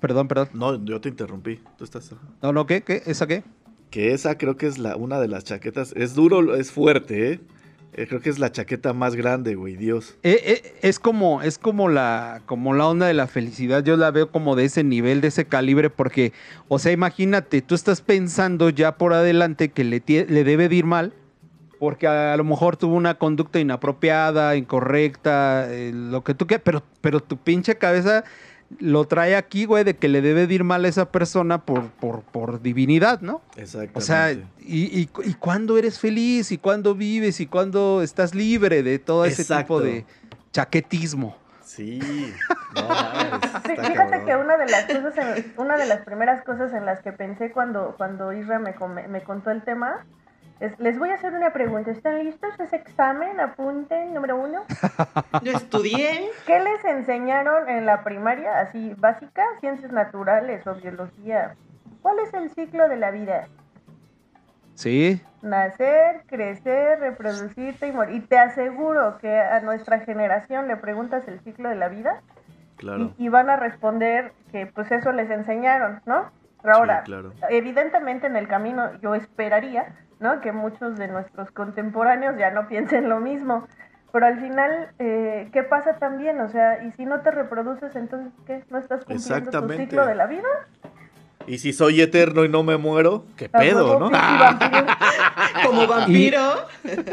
[0.00, 0.50] Perdón, perdón.
[0.52, 1.60] No, yo te interrumpí.
[1.78, 2.10] Tú estás.
[2.42, 2.82] No, no, ¿qué?
[2.82, 3.02] ¿Qué?
[3.06, 3.42] ¿Esa qué?
[3.88, 5.94] Que esa creo que es la, una de las chaquetas.
[5.96, 7.40] Es duro, es fuerte, ¿eh?
[7.96, 10.16] Eh, Creo que es la chaqueta más grande, güey, Dios.
[10.22, 13.84] Eh, eh, es como, es como la, como la onda de la felicidad.
[13.84, 16.32] Yo la veo como de ese nivel, de ese calibre, porque,
[16.68, 20.84] o sea, imagínate, tú estás pensando ya por adelante que le, le debe de ir
[20.84, 21.12] mal,
[21.78, 27.20] porque a, lo mejor tuvo una conducta inapropiada, incorrecta, lo que tú quieras, pero, pero
[27.20, 28.24] tu pinche cabeza
[28.80, 31.88] lo trae aquí, güey, de que le debe de ir mal a esa persona por,
[31.90, 33.40] por, por divinidad, ¿no?
[33.56, 33.98] Exactamente.
[33.98, 38.82] O sea, y, y, y cuándo eres feliz, y cuándo vives, y cuándo estás libre
[38.82, 39.62] de todo ese Exacto.
[39.78, 40.04] tipo de
[40.52, 41.36] chaquetismo.
[41.64, 42.00] Sí.
[42.74, 44.24] No, mames, Sí, Fíjate cabrón.
[44.26, 47.52] que una de las cosas, en- una de las primeras cosas en las que pensé
[47.52, 48.74] cuando, cuando Isra me,
[49.06, 50.04] me contó el tema
[50.78, 51.90] les voy a hacer una pregunta.
[51.90, 52.58] ¿Están listos?
[52.60, 53.38] ¿Es examen?
[53.40, 54.62] Apunten, número uno.
[55.42, 61.54] Yo estudié, ¿Qué les enseñaron en la primaria, así básica, ciencias naturales o biología?
[62.02, 63.48] ¿Cuál es el ciclo de la vida?
[64.74, 68.16] Sí, Nacer, crecer, reproducirte y morir.
[68.16, 72.20] Y te aseguro que a nuestra generación le preguntas el ciclo de la vida
[72.76, 73.12] Claro.
[73.18, 76.30] y, y van a responder que pues eso les enseñaron, ¿no?
[76.62, 77.32] Pero ahora, Sí, claro.
[77.50, 80.40] evidentemente en el camino yo esperaría, ¿no?
[80.40, 83.66] Que muchos de nuestros contemporáneos ya no piensen lo mismo.
[84.12, 86.40] Pero al final, eh, ¿qué pasa también?
[86.40, 88.64] O sea, y si no te reproduces, entonces, ¿qué?
[88.70, 90.48] ¿No estás cumpliendo tu ciclo de la vida?
[91.46, 94.10] Y si soy eterno y no me muero, qué ¿A pedo, ¿no?
[94.10, 94.86] vampiro?
[95.64, 96.40] como vampiro.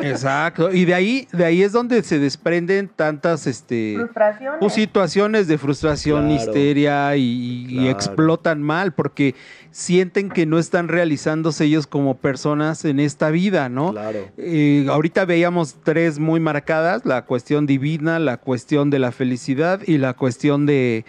[0.02, 0.72] exacto.
[0.72, 4.58] Y de ahí, de ahí es donde se desprenden tantas, este, Frustraciones.
[4.60, 6.42] pues, situaciones de frustración, Claro.
[6.44, 7.90] histeria y, y- y Claro.
[7.92, 9.36] explotan mal porque
[9.72, 13.92] sienten que no están realizándose ellos como personas en esta vida, ¿no?
[13.92, 14.28] Claro.
[14.38, 19.98] Eh, ahorita veíamos tres muy marcadas, la cuestión divina, la cuestión de la felicidad y
[19.98, 21.06] la cuestión de,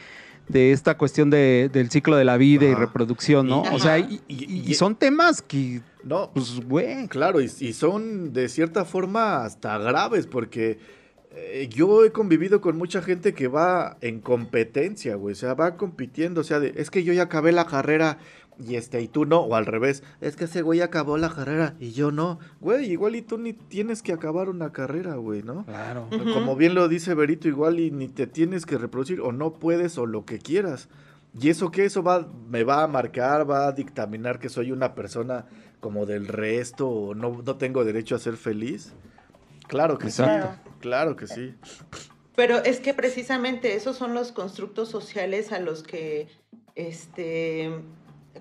[0.48, 3.62] de esta cuestión de- del ciclo de la vida y reproducción, ¿no?
[3.70, 7.06] Y- o sea, y, Y- y- y- y son temas que, No, pues, güey.
[7.08, 10.78] Claro, y, y son de cierta forma hasta graves, porque
[11.34, 15.76] eh, yo he convivido con mucha gente que va en competencia, güey, o sea, va
[15.78, 18.18] compitiendo, o sea, de, es que yo ya acabé la carrera
[18.58, 21.74] y este, y tú no, o al revés, es que ese güey acabó la carrera
[21.80, 25.64] y yo no, güey, igual y tú ni tienes que acabar una carrera, güey, ¿no?
[25.64, 26.08] Claro.
[26.34, 29.98] Como bien lo dice Berito, igual y ni te tienes que reproducir o no puedes
[29.98, 30.88] o lo que quieras.
[31.40, 34.94] Y eso que eso va, me va a marcar, va a dictaminar que soy una
[34.94, 35.46] persona
[35.80, 38.92] como del resto o no, no tengo derecho a ser feliz.
[39.66, 40.58] Claro que Exacto.
[40.62, 41.54] sí, claro que sí.
[42.36, 46.28] Pero es que precisamente esos son los constructos sociales a los que
[46.74, 47.70] este,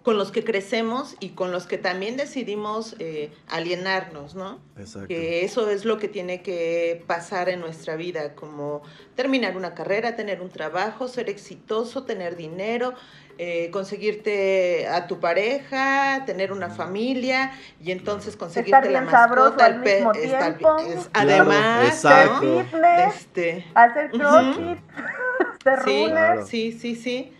[0.04, 4.60] con los que crecemos y con los que también decidimos eh, alienarnos, ¿no?
[4.78, 5.08] Exacto.
[5.10, 8.82] Que eso es lo que tiene que pasar en nuestra vida, como
[9.16, 12.94] terminar una carrera, tener un trabajo, ser exitoso, tener dinero,
[13.38, 17.52] eh, conseguirte a tu pareja, tener una familia
[17.84, 20.78] y entonces conseguirte la mascota, al mismo estar tiempo.
[20.80, 22.44] es- Claro, además, exacto.
[22.46, 22.64] ¿no?
[22.64, 24.18] Fitness, Este, hacer Ujú.
[24.20, 24.80] crossfit,
[25.66, 26.06] hacer Sí.
[26.08, 26.46] Claro.
[26.48, 27.34] sí, sí, sí.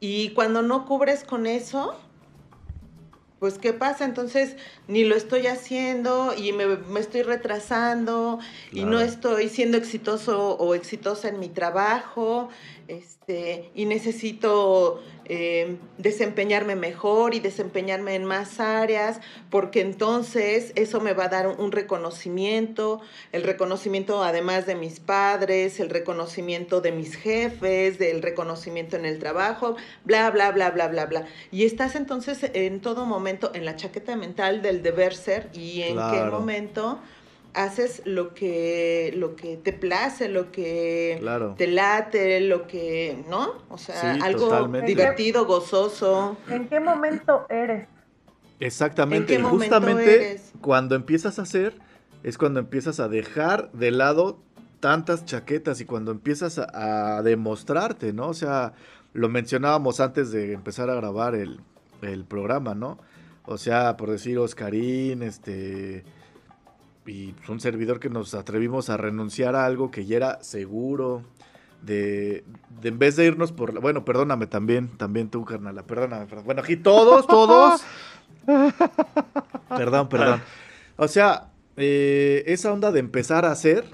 [0.00, 1.94] Y cuando no cubres con eso,
[3.38, 4.04] pues ¿qué pasa?
[4.04, 8.38] Entonces ni lo estoy haciendo y me, me estoy retrasando
[8.70, 12.50] y no estoy siendo exitoso o exitosa en mi trabajo,
[12.86, 21.12] este, y necesito eh, desempeñarme mejor y desempeñarme en más áreas, porque entonces eso me
[21.12, 27.14] va a dar un, reconocimiento, el reconocimiento además de mis padres, el reconocimiento de mis
[27.14, 31.26] jefes, del reconocimiento en el trabajo, bla, bla, bla, bla, bla, bla.
[31.52, 35.94] Y estás entonces en todo momento en la chaqueta mental del deber ser y en
[36.10, 36.98] qué momento
[37.54, 41.54] haces lo que lo que te place, lo que Claro.
[41.58, 43.54] te late, lo que, ¿no?
[43.68, 44.86] O sea, Sí, algo totalmente.
[44.86, 46.36] divertido, gozoso.
[46.48, 47.86] ¿En qué momento eres?
[48.58, 49.34] Exactamente.
[49.34, 50.52] ¿En qué y justamente eres?
[50.60, 51.74] cuando empiezas a hacer,
[52.22, 54.38] es cuando empiezas a dejar de lado
[54.80, 58.28] tantas chaquetas y cuando empiezas a, a demostrarte, ¿no?
[58.28, 58.72] O sea,
[59.12, 61.60] lo mencionábamos antes de empezar a grabar el,
[62.02, 62.98] el programa, ¿no?
[63.44, 66.04] O sea, por decir Oscarín, este.
[67.06, 71.22] Y pues, un servidor que nos atrevimos a renunciar a algo que ya era seguro.
[71.82, 72.44] De,
[72.82, 73.72] de en vez de irnos por.
[73.72, 76.26] la- Bueno, perdóname también, también tú, carnala, perdóname.
[76.26, 76.44] perdón.
[76.44, 77.82] Bueno, aquí todos, todos.
[79.68, 80.42] Perdón, perdón.
[80.96, 83.84] O sea, eh, esa onda de empezar a hacer,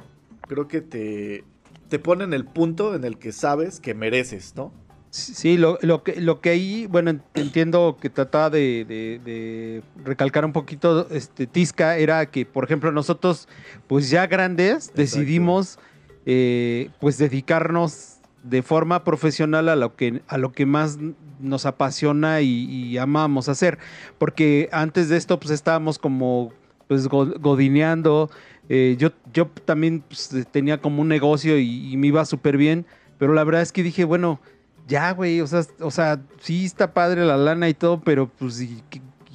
[0.49, 1.45] creo que te,
[1.89, 4.73] te pone en el punto en el que sabes que mereces, ¿no?
[5.17, 9.83] Sí, lo, lo que, lo que ahí, bueno, ent- entiendo que trataba de, de- de
[10.05, 13.49] recalcar un poquito, este, Tisca, era que, por ejemplo, nosotros,
[13.87, 15.79] pues ya grandes, decidimos,
[16.27, 20.99] eh, pues dedicarnos de forma profesional a lo que, a lo que más
[21.41, 23.79] nos apasiona y, y amamos hacer,
[24.19, 26.53] porque antes de esto, pues estábamos como,
[26.89, 28.31] pues, go- godineando,
[28.69, 32.85] eh, yo, yo también pues, tenía como un negocio y, y me iba súper bien,
[33.19, 34.41] pero la verdad es que dije, bueno,
[34.87, 38.61] ya, güey, o sea, o sea, sí está padre la lana y todo, pero pues
[38.61, 38.83] y,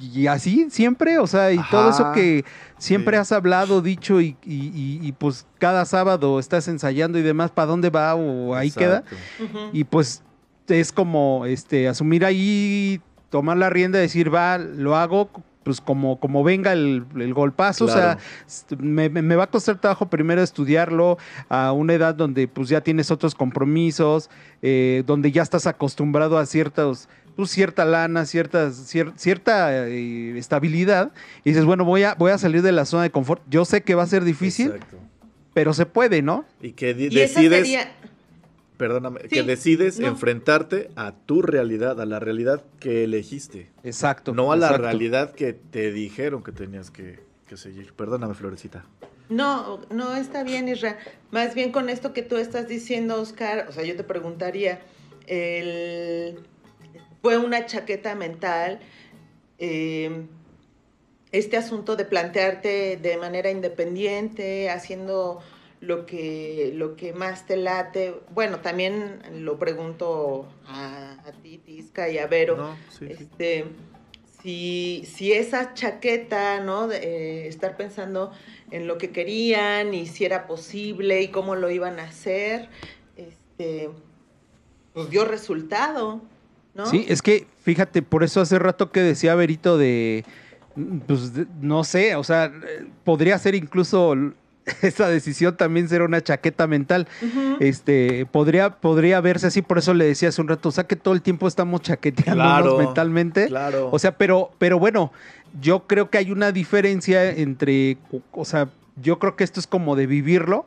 [0.00, 2.44] y así siempre, o sea, y todo eso que
[2.78, 3.20] siempre sí.
[3.20, 7.66] has hablado, dicho y, y- y- y, pues cada sábado estás ensayando y demás, ¿para
[7.66, 8.14] dónde va?
[8.14, 9.04] O ahí queda.
[9.72, 10.22] Y pues
[10.68, 15.30] es como este asumir ahí, tomar la rienda, decir, va, lo hago
[15.62, 18.18] pues como, como venga el, el golpazo, o sea,
[18.78, 23.34] me, va a costar trabajo primero estudiarlo a una edad donde pues ya tienes otros
[23.34, 24.30] compromisos,
[24.62, 31.12] eh, donde ya estás acostumbrado a ciertos, pues cierta lana, ciertas, cier- cierta eh, estabilidad,
[31.44, 33.42] y dices, bueno, voy a, voy a salir de la zona de confort.
[33.48, 34.98] Yo sé que va a ser difícil, Exacto.
[35.54, 36.44] pero se puede, ¿no?
[36.60, 36.98] Y que esa
[37.40, 37.92] decides, sería,
[38.82, 40.08] perdóname, Sí, que decides no.
[40.08, 44.34] enfrentarte a tu realidad, a la realidad que elegiste, Exacto.
[44.34, 44.82] no a la exacto.
[44.86, 47.92] realidad que te dijeron que tenías que, que seguir.
[47.92, 48.84] Perdóname, Florecita.
[49.28, 50.98] No, no está bien, Isra.
[51.30, 54.80] Más bien con esto que tú estás diciendo, Oscar, o sea, yo te preguntaría,
[55.28, 56.40] el-
[57.22, 58.80] fue una chaqueta mental
[59.58, 60.26] eh,
[61.30, 65.38] este asunto de plantearte de manera independiente, haciendo
[65.82, 68.14] lo que, lo que más te late.
[68.30, 72.56] Bueno, también lo pregunto a, a ti, Tisca, y a Vero.
[72.56, 73.06] No, sí, sí.
[73.10, 73.64] Este,
[74.42, 76.86] si, si esa chaqueta, ¿no?
[76.86, 78.30] De, eh, estar pensando
[78.70, 82.68] en lo que querían y si era posible y cómo lo iban a hacer,
[83.16, 83.90] este,
[84.94, 86.22] pues dio resultado,
[86.74, 86.86] ¿no?
[86.86, 90.24] Sí, es que fíjate, por eso hace rato que decía Berito de,
[90.76, 94.14] mm, pues de- no sé, o sea, eh, podría ser incluso
[94.82, 97.08] esa decisión también ser una chaqueta mental.
[97.60, 100.96] Este, podría, podría verse así, por eso le decía hace un rato, o sea que
[100.96, 103.48] todo el tiempo estamos chaqueteándonos Claro, mentalmente.
[103.48, 103.88] Claro.
[103.90, 105.12] O sea, pero, pero bueno,
[105.60, 107.98] yo creo que hay una diferencia entre,
[108.32, 110.66] o sea, yo creo que esto es como de vivirlo.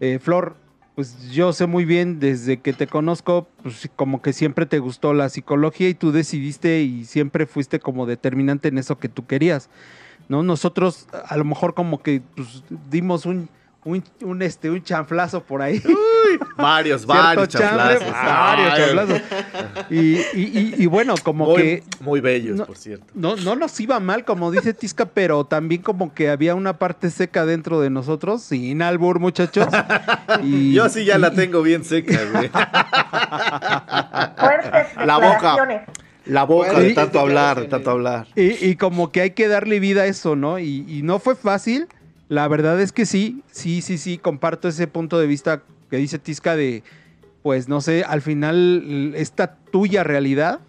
[0.00, 0.56] Eh, Flor,
[0.94, 5.14] pues yo sé muy bien desde que te conozco, pues como que siempre te gustó
[5.14, 9.70] la psicología y tú decidiste y siempre fuiste como determinante en eso que tú querías.
[10.28, 10.42] ¿No?
[10.42, 13.48] Nosotros a lo mejor como que pues, dimos un,
[13.84, 15.82] un, un, este, un chanflazo por ahí.
[16.56, 18.12] Varios, varios chambre, chaflazos.
[18.12, 19.20] varios chanflazos.
[19.90, 23.04] Y, y- y- y bueno, como muy, que muy bellos, no- por cierto.
[23.14, 27.10] no, no nos iba mal, como dice Tisca, pero también como que había una parte
[27.10, 29.66] seca dentro de nosotros, sin albur, muchachos.
[30.42, 32.48] Y, Yo sí ya la tengo bien seca, güey.
[34.38, 35.84] Fuertes La boca.
[36.26, 38.28] La boca Bueno, de tanto hablar, de tanto hablar.
[38.36, 40.58] Y, y como que hay que darle vida a eso, ¿no?
[40.58, 41.86] Y, y no fue fácil.
[42.28, 46.18] La verdad es que sí, sí, sí, sí, comparto ese punto de vista que dice
[46.18, 46.82] Tisca de,
[47.42, 50.60] pues no sé, al final esta tuya realidad,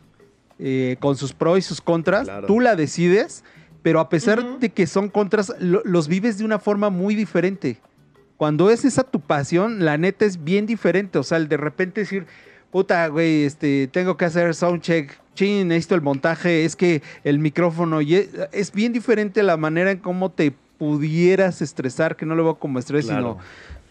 [0.59, 2.47] eh, con sus pros y sus contras, Claro.
[2.47, 3.43] tú la decides,
[3.81, 7.77] pero a pesar de que son contras, lo- los vives de una forma muy diferente.
[8.37, 11.17] Cuando es esa tu pasión, la neta es bien diferente.
[11.19, 12.25] O sea, el de repente decir,
[12.71, 18.01] puta, güey, este, tengo que hacer soundcheck, chin, necesito el montaje, es que el micrófono,
[18.01, 22.43] y es, es bien diferente la manera en cómo te pudieras estresar, que no lo
[22.43, 23.37] veo como estrés, Claro.
[23.37, 23.37] sino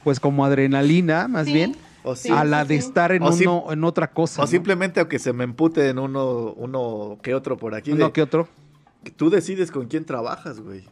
[0.05, 1.53] pues como adrenalina, más Sí.
[1.55, 4.43] bien, O, sí- Sí, a la de estar en, uno, en otra cosa.
[4.43, 4.49] o ¿no?
[4.51, 7.93] simplemente aunque se me empute en uno, uno que otro por aquí.
[7.93, 8.49] Uno de- que otro.
[9.15, 10.83] Tú decides con quién trabajas, güey.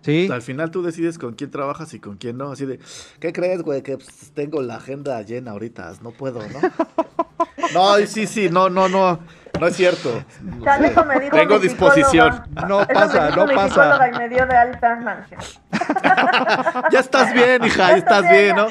[0.00, 0.28] Sí.
[0.32, 2.50] Al final tú decides con quién trabajas y con quién no.
[2.50, 2.78] Así de,
[3.20, 3.82] ¿qué crees, güey?
[3.82, 5.92] Que pues, tengo la agenda llena ahorita.
[6.02, 6.58] No puedo, ¿no?
[7.74, 9.20] no, sí, sí, no, no, no.
[9.60, 10.22] No es cierto.
[10.42, 12.42] Me dijo Tengo mi disposición.
[12.68, 14.08] No Eso me pasa, dijo no mi pasa.
[14.08, 14.96] y me dio de alta.
[14.96, 16.88] No, no.
[16.90, 18.66] Ya estás bien, hija, ya estás bien, ¿no?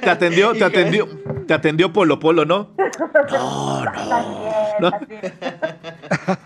[0.00, 1.08] Te atendió, te atendió,
[1.46, 2.70] te atendió Polo Polo, ¿no?
[2.78, 2.86] No,
[3.84, 4.88] Estás bien, No.
[4.88, 5.32] estás bien.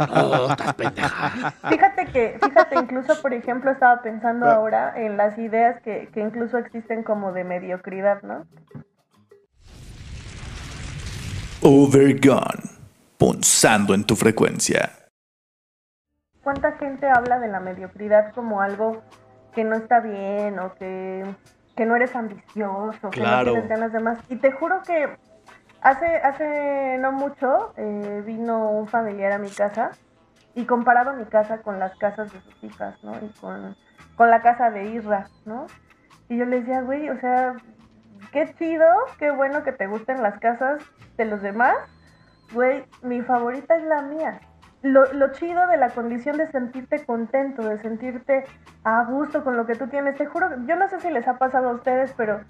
[0.08, 1.52] no, estás pendeja.
[1.68, 4.54] Fíjate que, fíjate, incluso, por ejemplo, estaba pensando Ah.
[4.54, 8.46] ahora en las ideas que, que incluso existen como de mediocridad, ¿no?
[11.62, 12.71] Overgone.
[13.26, 14.90] Punzando en tu frecuencia.
[16.42, 19.00] ¿Cuánta gente habla de la mediocridad como algo
[19.54, 21.24] que no está bien o que,
[21.76, 23.44] que no eres ambicioso, que Claro.
[23.44, 24.18] no tienes ganas de más?
[24.28, 25.16] Y te juro que
[25.82, 29.92] hace, hace no mucho eh, vino un familiar a mi casa
[30.56, 33.12] y comparaba mi casa con las casas de sus hijas, ¿no?
[33.24, 33.76] Y con,
[34.16, 35.68] con la casa de Isra, ¿no?
[36.28, 37.54] Y yo le decía, güey, o sea,
[38.32, 38.84] qué chido,
[39.20, 40.82] qué bueno que te gusten las casas
[41.16, 41.76] de los demás.
[42.52, 44.40] Güey, mi favorita es la mía.
[44.82, 48.44] Lo, lo chido de la condición de sentirte contento, de sentirte
[48.84, 50.16] a gusto con lo que tú tienes.
[50.16, 52.40] Te juro, yo no sé si les ha pasado a ustedes, pero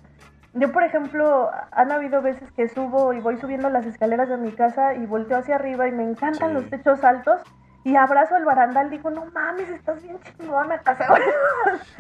[0.54, 4.50] yo, por ejemplo, han habido veces que subo y voy subiendo las escaleras de mi
[4.52, 6.54] casa y volteo hacia arriba y me encantan Sí.
[6.54, 7.42] los techos altos
[7.84, 8.90] y abrazo el barandal.
[8.90, 11.06] Digo, no mames, estás bien chingona casa.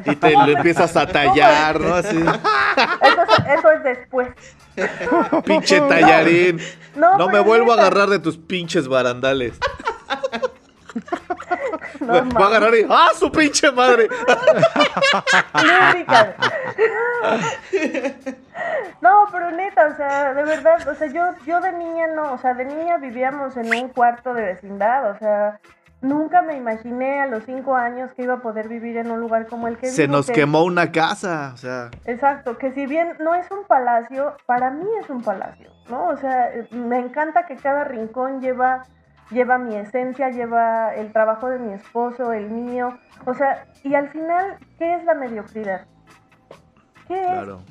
[0.04, 1.94] Y te lo empiezas a tallar, ¿no?
[1.94, 4.28] Así, Eso es, eso es después.
[5.44, 6.60] pinche tallarín.
[6.94, 9.58] No, No me vuelvo a agarrar de tus pinches barandales.
[12.06, 12.86] No, Voy a agarrar y.
[12.88, 14.08] ¡Ah, su pinche madre!
[19.00, 22.38] No, pero neta, o sea, de verdad, o sea, yo, yo de niña no, o
[22.38, 25.58] sea, de niña vivíamos en un cuarto de vecindad, o sea,
[26.00, 29.46] nunca me imaginé a los cinco años que iba a poder vivir en un lugar
[29.48, 31.90] como el que Se vivo, nos que- quemó una casa, o sea.
[32.04, 36.06] Exacto, que si bien no es un palacio, para mí es un palacio, ¿no?
[36.08, 38.84] O sea, me encanta que cada rincón lleva,
[39.30, 44.08] lleva mi esencia, lleva el trabajo de mi esposo, el mío, o sea, y al
[44.08, 45.86] final, ¿qué es la mediocridad?
[47.08, 47.26] ¿Qué es?
[47.26, 47.62] Claro.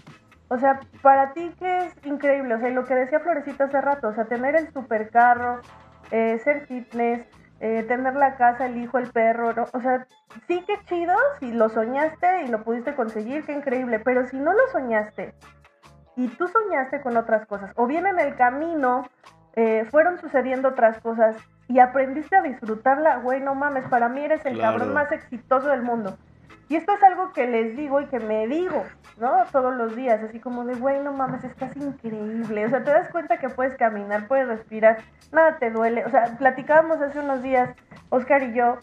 [0.50, 4.10] O sea, para ti que es increíble, o sea, lo que decía Florecita hace rato,
[4.10, 5.62] o sea, tener el supercarro,
[6.12, 7.26] eh, ser fitness,
[7.62, 9.66] eh, tener la casa, el hijo, el perro, ¿no?
[9.72, 10.08] o sea,
[10.48, 14.52] sí que chido, si lo soñaste y lo pudiste conseguir, qué increíble, pero si no
[14.52, 15.34] lo soñaste
[16.18, 19.04] y tú soñaste con otras cosas, o bien en el camino
[19.56, 21.36] eh, fueron sucediendo otras cosas
[21.68, 24.78] y aprendiste a disfrutarla, güey, no mames, para mí eres el Claro.
[24.78, 26.18] cabrón más exitoso del mundo.
[26.70, 28.86] Y esto es algo que les digo y que me digo,
[29.20, 29.44] ¿no?
[29.52, 32.66] Todos los días, así como de, güey, no mames, estás increíble.
[32.66, 35.00] O sea, te das cuenta que puedes caminar, puedes respirar,
[35.34, 36.06] nada te duele.
[36.06, 37.76] O sea, platicábamos hace unos días,
[38.10, 38.78] Oscar y yo,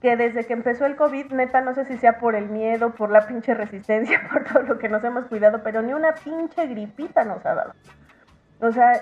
[0.00, 3.10] que desde que empezó el COVID, neta, no sé si sea por el miedo, por
[3.10, 7.24] la pinche resistencia, por todo lo que nos hemos cuidado, pero ni una pinche gripita
[7.24, 7.74] nos ha dado.
[8.60, 9.00] O sea,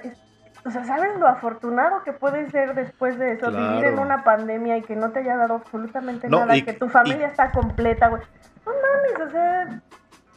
[0.65, 3.51] o sea, ¿sabes lo afortunado que puedes ser después de eso?
[3.51, 6.73] Vivir en una pandemia y que no te haya dado absolutamente No, nada, y- que
[6.75, 8.23] tu familia y- está completa, güey.
[8.67, 9.83] No mames, o sea,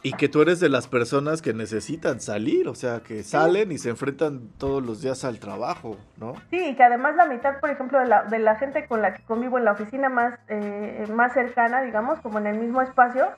[0.02, 3.78] Y que tú eres de las personas que necesitan salir, o sea, que salen y
[3.78, 6.34] se enfrentan todos los días al trabajo, ¿no?
[6.50, 9.14] sí, y que además la mitad, por ejemplo, de la, de la gente con la
[9.14, 13.28] que convivo en la oficina más, eh, más cercana, digamos, como en el mismo espacio,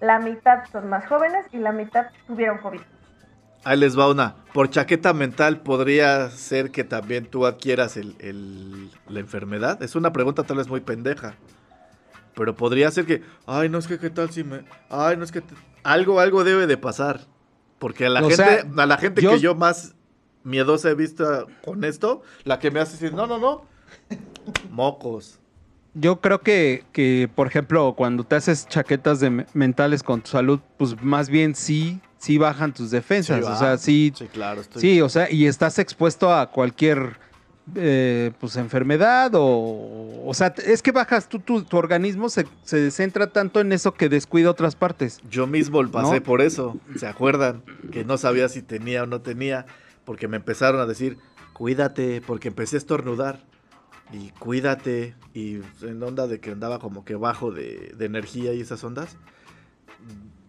[0.00, 2.80] la mitad son más jóvenes y la mitad tuvieron COVID.
[3.64, 4.36] Ahí les va una.
[4.52, 9.82] Por chaqueta mental podría ser que también tú adquieras el, el- la enfermedad.
[9.82, 11.34] Es una pregunta tal vez muy pendeja.
[12.34, 14.64] Pero podría ser que, ay, no es que qué tal si me...
[14.90, 15.40] Ay, no es que...
[15.40, 17.20] te- algo, algo debe de pasar.
[17.78, 19.94] Porque a la O gente, sea, a la gente yo- que yo más
[20.42, 23.64] miedosa he visto con esto, la que me hace decir, no, no, no.
[24.70, 25.38] Mocos.
[25.94, 30.28] Yo creo que, que, por ejemplo, cuando te haces chaquetas de me- mentales con tu
[30.30, 33.44] salud, pues más bien sí, sí bajan tus defensas.
[33.44, 34.60] Sí, o sea, sí, Sí, claro.
[34.60, 34.80] Estoy...
[34.82, 37.16] sí, o sea, y estás expuesto a cualquier
[37.76, 42.90] eh, pues enfermedad o, o sea, es que bajas, tú, tu, tu organismo se, se
[42.90, 45.20] centra tanto en eso que descuida otras partes.
[45.30, 46.22] Yo mismo pasé ¿No?
[46.22, 46.76] por eso.
[46.96, 47.62] ¿Se acuerdan?
[47.92, 49.64] Que no sabía si tenía o no tenía.
[50.04, 51.16] Porque me empezaron a decir,
[51.54, 53.40] cuídate, porque empecé a estornudar.
[54.14, 55.14] Y cuídate.
[55.34, 59.16] Y en onda de que andaba como que bajo de, de energía y esas ondas.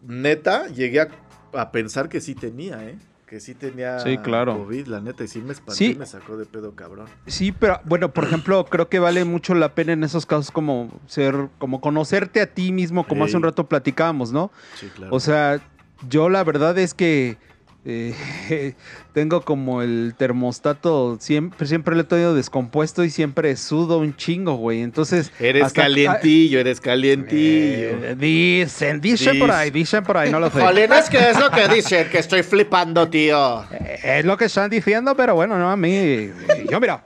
[0.07, 1.07] Neta, llegué a,
[1.53, 2.97] a pensar que sí tenía, ¿eh?
[3.25, 4.55] Que sí tenía Sí, claro.
[4.55, 5.23] COVID, la neta.
[5.23, 5.95] Y sí me espanté Sí.
[5.95, 7.07] me sacó de pedo cabrón.
[7.25, 10.91] Sí, pero bueno, por ejemplo, creo que vale mucho la pena en esos casos como
[11.07, 14.51] ser, como conocerte a ti mismo, como hace un rato platicábamos, ¿no?
[14.79, 15.15] Sí, claro.
[15.15, 15.59] O sea,
[16.07, 17.37] yo la verdad es que
[17.85, 18.73] eh,
[19.13, 24.55] tengo como el termostato, siempre, siempre lo he tenido descompuesto y siempre sudo un chingo,
[24.55, 24.81] güey.
[24.81, 25.31] Entonces.
[25.39, 27.89] eres hasta- calientillo, eres calientillo.
[28.03, 30.59] Eh, dicen, dicen por ahí, dicen por ahí, no lo sé.
[30.61, 33.63] Jolín, es que es lo que dicen, que estoy flipando, tío.
[33.71, 36.29] Eh, Es lo que están diciendo, pero bueno, no a mí.
[36.69, 37.03] Yo, mira,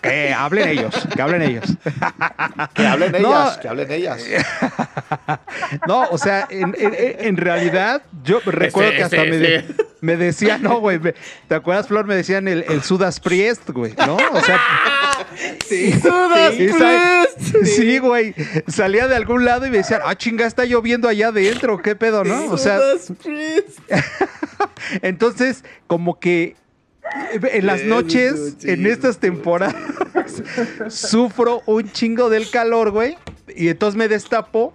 [0.00, 1.64] que hablen ellos, que hablen ellos.
[2.74, 3.18] Que hablen No.
[3.18, 4.22] ellas, que hablen ellas.
[5.86, 6.94] No, o sea, en, en-
[7.26, 9.74] en realidad, yo recuerdo Ese- que hasta ese- me, de- ese.
[10.00, 10.98] me decía, no, güey,
[11.48, 12.06] ¿te acuerdas, Flor?
[12.06, 14.16] Me decían el, el Sudas Priest, güey, ¿no?
[14.16, 14.58] O sea,
[15.68, 15.92] Sí.
[16.00, 17.26] Sudas sí, sa-
[17.64, 18.34] sí, güey,
[18.66, 22.24] salía de algún lado y me decían, ah, chinga, está lloviendo allá adentro, ¿qué pedo,
[22.24, 22.46] no?
[22.46, 22.78] O sea,
[25.02, 26.56] entonces, como que
[27.32, 29.74] en las noches, en estas temporadas,
[30.88, 33.16] sufro un chingo del calor, güey.
[33.54, 34.72] Y entonces me destapo,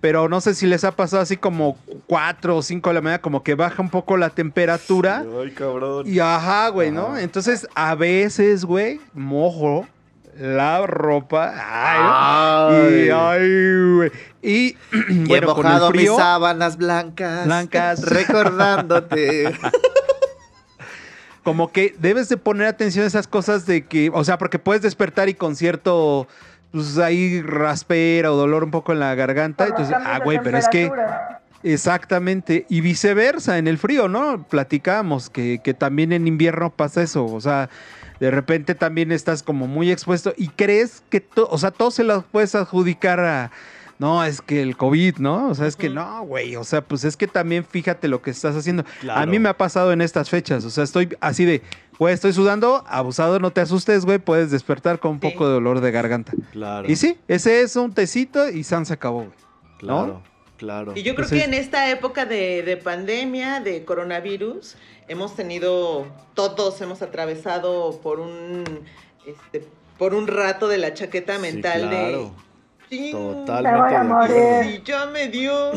[0.00, 3.20] pero no sé si les ha pasado así como 4 o 5 de la mañana,
[3.20, 5.24] como que baja un poco la temperatura.
[5.40, 6.06] Ay, cabrón.
[6.06, 7.16] Y ajá, güey, ¿no?
[7.16, 9.86] Entonces, a veces, güey, mojo
[10.38, 11.52] la ropa.
[11.56, 13.10] Ay, y, Ay.
[13.10, 14.10] ay, güey.
[14.42, 14.76] Y,
[15.08, 17.44] Y bueno, he con el mojado mis sábanas blancas.
[17.46, 18.02] Blancas.
[18.02, 19.52] Recordándote.
[21.44, 24.82] como que debes de poner atención a esas cosas de que, o sea, porque puedes
[24.82, 26.26] despertar y con cierto,
[26.72, 29.66] pues ahí raspera o dolor un poco en la garganta.
[29.66, 30.90] Entonces, ah, güey, pero es que,
[31.62, 34.42] exactamente, y viceversa, en el frío, ¿no?
[34.48, 37.68] Platicamos que, que también en invierno pasa eso, o sea,
[38.20, 42.22] de repente también estás como muy expuesto y crees que, o sea, todo se lo
[42.22, 43.50] puedes adjudicar a...
[43.98, 45.48] No, es que el COVID, ¿no?
[45.48, 46.56] O sea, es que no, güey.
[46.56, 48.84] O sea, pues es que también fíjate lo que estás haciendo.
[49.10, 50.64] A mí me ha pasado en estas fechas.
[50.64, 51.62] O sea, estoy así de,
[51.98, 54.18] güey, estoy sudando, abusado, no te asustes, güey.
[54.18, 55.28] Puedes despertar con un Sí.
[55.30, 56.32] poco de dolor de garganta.
[56.52, 56.90] Claro.
[56.90, 59.30] Y sí, ese es un tecito y San se acabó, güey.
[59.78, 60.22] Claro,
[60.56, 60.92] claro.
[60.96, 64.76] Y yo creo Entonces- que en esta época de, de pandemia, de coronavirus,
[65.08, 68.64] hemos tenido, todos hemos atravesado por un,
[69.26, 69.66] este,
[69.98, 72.18] por un rato de la chaqueta Sí, mental claro.
[72.24, 72.30] de...
[72.98, 74.64] "Chin, Totalmente de.
[74.64, 75.72] Sí, ya me dio.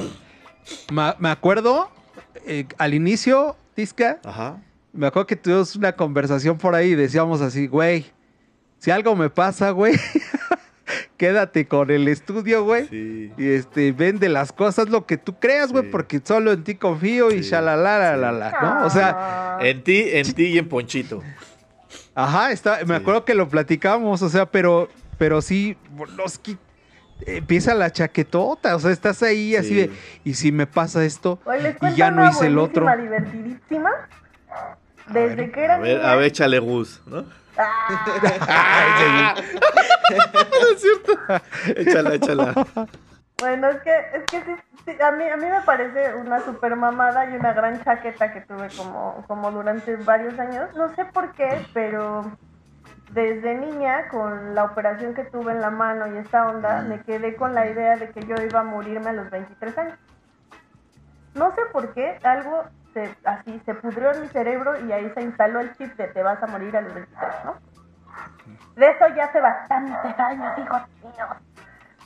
[0.91, 1.89] Ma- me acuerdo,
[2.45, 4.57] eh, al inicio, Tisca, Ajá.
[4.93, 8.05] me acuerdo que tuvimos una conversación por ahí y decíamos así, güey,
[8.79, 9.93] si algo me pasa, güey,
[11.17, 12.87] quédate con el estudio, güey.
[12.87, 13.31] Sí.
[13.37, 15.89] Y este, vende las cosas lo que tú creas, güey, Sí.
[15.91, 18.85] porque solo en ti confío y Sí, shalalala, la, la, ¿no?
[18.85, 21.23] O sea, En ti, en ti y en Ponchito.
[22.15, 23.01] ajá, está, me Sí.
[23.01, 25.77] acuerdo que lo platicamos, o sea, pero, pero sí,
[26.15, 26.57] los que
[27.25, 29.75] empieza la chaquetota, o sea, estás ahí así Sí.
[29.75, 29.91] de,
[30.23, 31.39] y si me pasa esto,
[31.81, 32.85] y ya no hice el otro.
[32.97, 33.89] divertidísima.
[35.07, 37.25] Desde ver, que era A ver, niña- a ver, échale Gus, ¿no?
[37.57, 39.33] Ah,
[41.75, 42.53] Échala, échala.
[43.39, 44.51] Bueno, es que, es que sí,
[44.85, 48.41] sí, a, mí, a mí me parece una super mamada y una gran chaqueta que
[48.41, 50.69] tuve como, como durante varios años.
[50.75, 52.31] No sé por qué, pero
[53.09, 57.35] desde niña, con la operación que tuve en la mano y esta onda, me quedé
[57.35, 59.99] con la idea de que yo iba a morirme a los 23 años.
[61.35, 65.21] No sé por qué, algo se, así se pudrió en mi cerebro y ahí se
[65.21, 67.55] instaló el chip de te vas a morir a los 23, ¿no?
[68.75, 71.37] De eso ya hace bastantes años, hijos míos.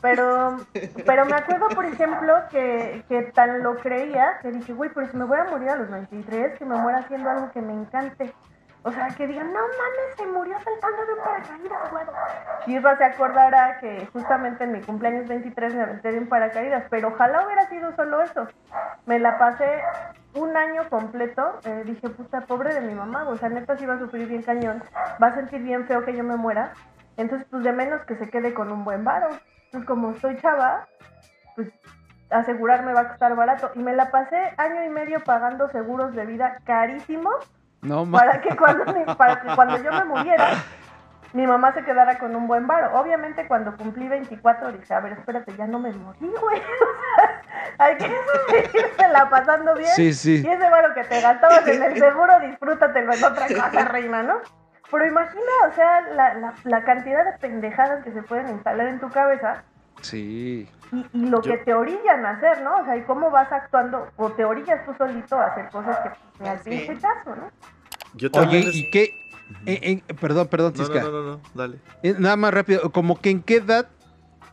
[0.02, 0.58] Pero,
[1.06, 5.18] pero me acuerdo, por ejemplo, que, que tan lo creía que dije, güey, pero si
[5.18, 8.34] me voy a morir a los 23, que me muera haciendo algo que me encante.
[8.84, 12.06] O sea, que digan, no mames, se murió saltando de un paracaídas, güey.
[12.66, 17.10] Chirra se acordará que justamente en mi cumpleaños 23 me aventé de un paracaídas, pero
[17.10, 18.48] ojalá hubiera sido solo eso.
[19.06, 19.84] Me la pasé
[20.34, 23.96] un año completo, eh, dije, puta, pobre de mi mamá, o sea, neta sí va
[23.96, 24.84] a sufrir bien cañón,
[25.22, 26.74] va a sentir bien feo que yo me muera,
[27.18, 29.30] entonces pues de menos que se quede con un buen varo.
[29.72, 30.88] Pues como estoy chava,
[31.56, 31.72] pues
[32.32, 33.72] asegurar me va a costar barato.
[33.76, 37.36] Y me la pasé año y medio pagando seguros de vida carísimos
[37.82, 40.50] No para que cuando, mi- para que cuando yo me muriera,
[41.34, 43.00] mi mamá se quedara con un buen varo.
[43.00, 46.62] Obviamente cuando cumplí 24 dije, a ver, espérate, ya no me morí, güey.
[47.74, 48.12] O sea, hay que
[48.50, 49.90] seguírsela pasando bien.
[49.96, 50.44] Sí, sí.
[50.46, 54.36] Y ese varo que te gastabas en el seguro, disfrútatelo en otra cosa, reina, ¿no?
[54.92, 59.00] Pero imagina, o sea, la, la, la cantidad de pendejadas que se pueden instalar en
[59.00, 59.64] tu cabeza
[60.02, 60.70] Sí.
[60.92, 62.78] Y, y lo Yo- que te orillan a hacer, ¿no?
[62.78, 66.44] O sea, y cómo vas actuando, o te orillas tú solito a hacer cosas que
[66.44, 67.50] ni al pinche caso, ¿no?
[68.16, 69.14] Yo Oye, también es- ¿y qué?
[69.66, 71.02] en- en- perdón, perdón, No, Tisca.
[71.02, 71.78] no, no, no, no, dale.
[72.04, 73.88] Eh, Nada más rápido, como que en qué edad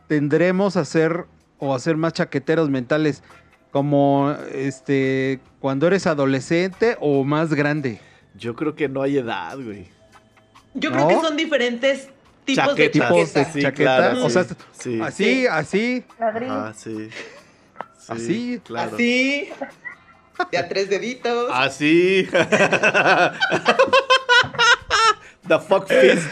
[0.07, 1.25] tendremos a ser
[1.59, 3.23] o a ser más chaqueteros mentales,
[3.71, 7.99] como este cuando eres adolescente o más grande.
[8.35, 9.89] Yo creo que no hay edad, güey.
[10.73, 10.95] Yo ¿No?
[10.95, 12.09] creo que son diferentes
[12.55, 13.09] tipos de Chaquetas.
[13.09, 13.69] Tipos de chaqueta.
[13.69, 15.01] Sí, claro, o sea, sí, sí.
[15.01, 15.47] así, Sí.
[15.47, 16.03] así.
[16.49, 17.09] Ah, sí.
[17.09, 18.91] Sí, Así, claro.
[18.95, 19.49] Así.
[20.51, 21.49] De a tres deditos.
[21.53, 22.27] Así.
[25.47, 26.27] The fuck fist.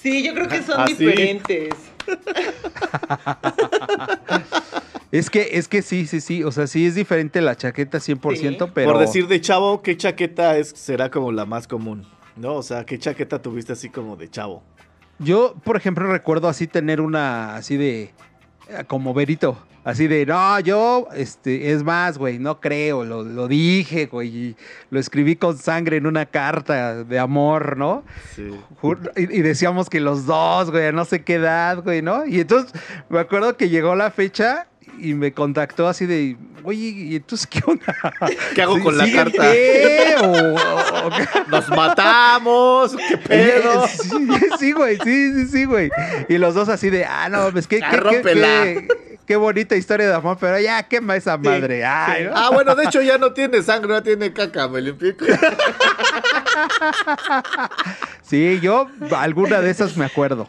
[0.00, 0.94] Sí, yo creo que son Así.
[0.94, 1.74] diferentes.
[5.12, 6.44] Es que, es que sí, sí, sí.
[6.44, 8.70] O sea, sí es diferente la chaqueta 100%, Sí.
[8.74, 8.92] pero.
[8.92, 12.06] Por decir de chavo, ¿qué chaqueta es, será como la más común?
[12.40, 12.54] ¿No?
[12.54, 14.62] O sea, ¿qué chaqueta tuviste así como de chavo?
[15.18, 18.02] Yo, por ejemplo, recuerdo así tener una así de.
[18.68, 19.58] eh, Como verito.
[19.82, 24.56] Así de, no, yo, este, es más, güey, no creo, lo, lo dije, güey, y
[24.90, 28.04] lo escribí con sangre en una carta de amor, ¿no?
[28.36, 28.50] Sí.
[29.16, 32.26] Y, y decíamos que los dos, güey, a no sé qué edad, güey, ¿no?
[32.26, 32.72] Y entonces
[33.08, 34.66] me acuerdo que llegó la fecha
[34.98, 37.96] y me contactó así de, oye, ¿y entonces qué onda?
[38.54, 39.50] ¿Qué hago con la ¿sigue en carta?
[39.52, 41.26] pie o- o- o qué?
[41.48, 42.96] ¡Nos matamos!
[43.08, 43.86] ¿Qué pedo?
[43.88, 44.28] Sí,
[44.58, 45.90] sí, güey, sí, sí, sí, güey.
[46.28, 48.62] Y los dos así de, ah, no, pues qué, qué, qué, rómpela.
[48.64, 48.88] qué-
[49.26, 51.84] qué bonita historia de amor, pero ya quema esa madre.
[51.84, 52.32] Ay, ¿no?
[52.34, 55.14] Ah, bueno, de hecho ya no tiene sangre, no tiene caca, me limpié.
[58.22, 60.48] Sí, yo alguna de esas me acuerdo.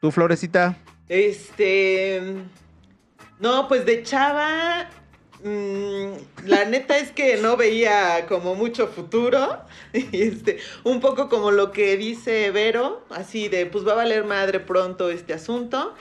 [0.00, 0.76] ¿Tú, Florecita?
[1.08, 2.22] Este.
[3.40, 4.88] No, pues de chava.
[5.44, 9.60] mm, la neta es que no veía como mucho futuro.
[9.92, 14.24] Y este, un poco como lo que dice Vero, así de pues va a valer
[14.24, 15.94] madre pronto este asunto.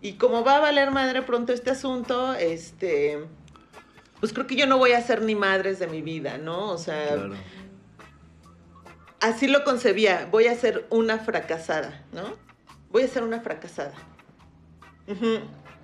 [0.00, 3.18] Y como va a valer madre pronto este asunto, este.
[4.20, 6.70] Pues creo que yo no voy a ser ni madres de mi vida, ¿no?
[6.70, 7.34] O sea, Claro.
[9.20, 10.26] así lo concebía.
[10.30, 12.24] Voy a ser una fracasada, ¿no?
[12.90, 13.92] Voy a ser una fracasada.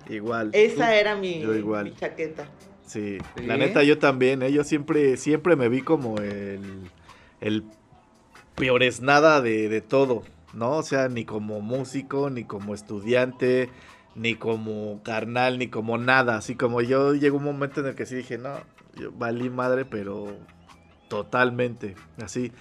[0.09, 0.51] Igual.
[0.53, 1.85] Esa era mi, Yo igual.
[1.85, 2.45] mi chaqueta.
[2.85, 3.43] Sí, ¿Sí?
[3.45, 4.51] la neta yo también, ¿eh?
[4.51, 6.89] Yo siempre, siempre me vi como el,
[7.41, 7.63] el
[8.55, 10.77] peores nada de, de todo, ¿no?
[10.77, 13.69] O sea, ni como músico, ni como estudiante,
[14.13, 16.37] ni como carnal, ni como nada.
[16.37, 18.59] Así como yo llegó un momento en el que sí dije, no,
[18.99, 20.37] yo valí madre, pero
[21.09, 22.51] totalmente, así.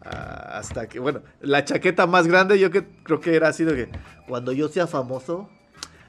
[0.00, 3.88] hasta que, bueno, la chaqueta más grande yo que, creo que era así de que
[4.26, 5.50] cuando yo sea famoso...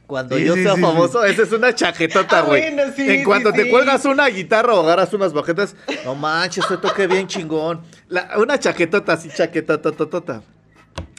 [0.07, 2.61] Cuando Sí, yo sí, sea sí, famoso, esa es una chaquetota, Ah, güey.
[2.73, 5.75] bueno, sí, en cuanto te cuelgas una guitarra o agarras unas bajetas,
[6.05, 7.81] no manches, te toque bien chingón.
[8.07, 10.43] La- una chaquetota así, chaquetototota.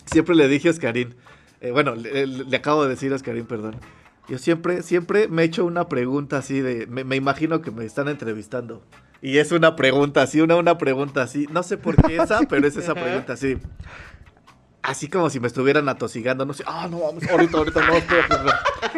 [0.05, 1.16] Siempre le dije a Oscarín,
[1.61, 3.76] eh, bueno, le, acabo de decir a Oscarín, perdón.
[4.28, 7.84] Yo siempre, siempre me he hecho una pregunta así de, me, me imagino que me
[7.84, 8.82] están entrevistando.
[9.22, 11.47] Y es una pregunta así, una, una pregunta así.
[11.51, 13.57] No sé por qué esa, pero es esa pregunta así.
[14.87, 16.62] Así como si me estuvieran atosigando, no sé.
[16.66, 17.95] Ah, no, vamos, ahorita, ahorita, no.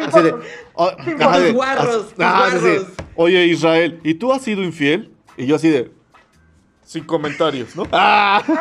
[0.07, 0.31] Así de.
[0.31, 2.85] Tus ajá, de- guarros, así- tus ah, guarros.
[3.15, 5.11] Oye, Israel, ¿y tú has sido infiel?
[5.37, 5.91] Y yo así de.
[6.85, 7.87] Sin comentarios, ¿no?
[7.91, 8.41] ¡Ah!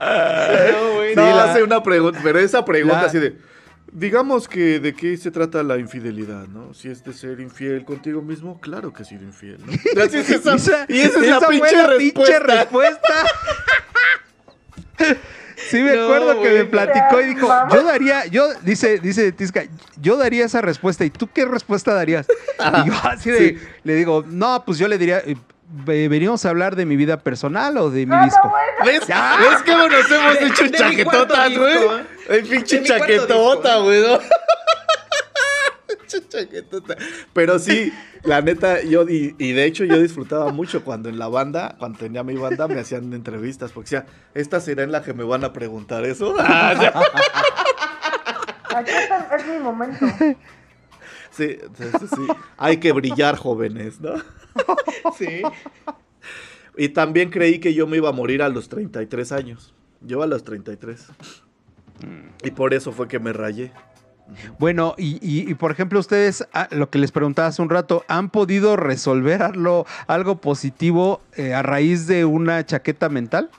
[0.00, 3.36] No, güey, No, Sí, la- hace una pregunta, pero esa pregunta La- así de.
[3.92, 6.72] Digamos que de qué se trata la infidelidad, ¿no?
[6.74, 9.72] Si es de ser infiel contigo mismo, claro que he sido infiel, ¿no?
[10.02, 12.38] Así es esa- Esa- y esa es esa la pinche respuesta.
[12.38, 13.14] respuesta.
[15.70, 19.64] Sí me No, acuerdo que me platicó y dijo, yo daría, yo, dice, dice Tisca,
[20.00, 21.04] yo daría esa respuesta.
[21.04, 22.26] ¿Y tú qué respuesta darías?
[22.84, 25.36] Y yo así de, le digo, no, pues yo le diría, eh,
[25.84, 28.40] ve- ¿venimos a hablar de mi vida personal o de mi Ah, disco?
[28.44, 28.72] no, bueno.
[28.86, 29.06] ¿Ves?
[29.06, 31.72] ¿Ves cómo nos hemos De- hecho de chaquetotas, güey?
[31.78, 31.96] disco,
[32.30, 32.42] ¿eh?
[32.48, 34.18] Pinche chaquetota, güey, ¿no?
[37.32, 37.92] Pero sí,
[38.22, 41.98] la neta, yo, y, y de hecho yo disfrutaba mucho cuando en la banda, cuando
[41.98, 45.44] tenía mi banda, me hacían entrevistas, porque decía, esta será en la que me van
[45.44, 46.34] a preguntar eso.
[46.52, 47.02] Ah.
[48.74, 48.90] Aquí
[49.36, 50.06] es mi momento.
[51.30, 52.26] Sí, sí, sí, sí.
[52.56, 54.14] Hay que brillar, jóvenes, ¿no?
[55.16, 55.42] Sí.
[56.76, 59.74] Y también creí que yo me iba a morir a los 33 años.
[60.00, 61.08] Yo a los 33.
[62.42, 63.72] Y por eso fue que me rayé.
[64.58, 68.04] Bueno, y, y- y, por ejemplo, ustedes, ah, lo que les preguntaba hace un rato,
[68.08, 73.50] ¿han podido resolver algo, algo positivo eh, a raíz de una chaqueta mental?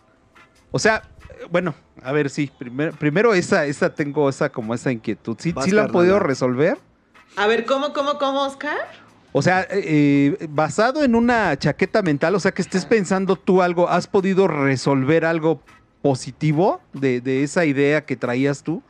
[0.72, 4.92] O sea, eh, bueno, a ver, sí, primero, primero esa, esa tengo esa como esa
[4.92, 5.36] inquietud.
[5.40, 6.78] ¿Sí, Vas, sí la han podido resolver?
[7.36, 8.78] A ver, ¿cómo, cómo, cómo, Oscar?
[9.34, 9.68] O sea, eh,
[10.42, 14.48] eh, basado en una chaqueta mental, o sea, que estés pensando tú algo, ¿has podido
[14.50, 15.62] resolver algo
[16.02, 18.82] positivo de, de esa idea que traías tú?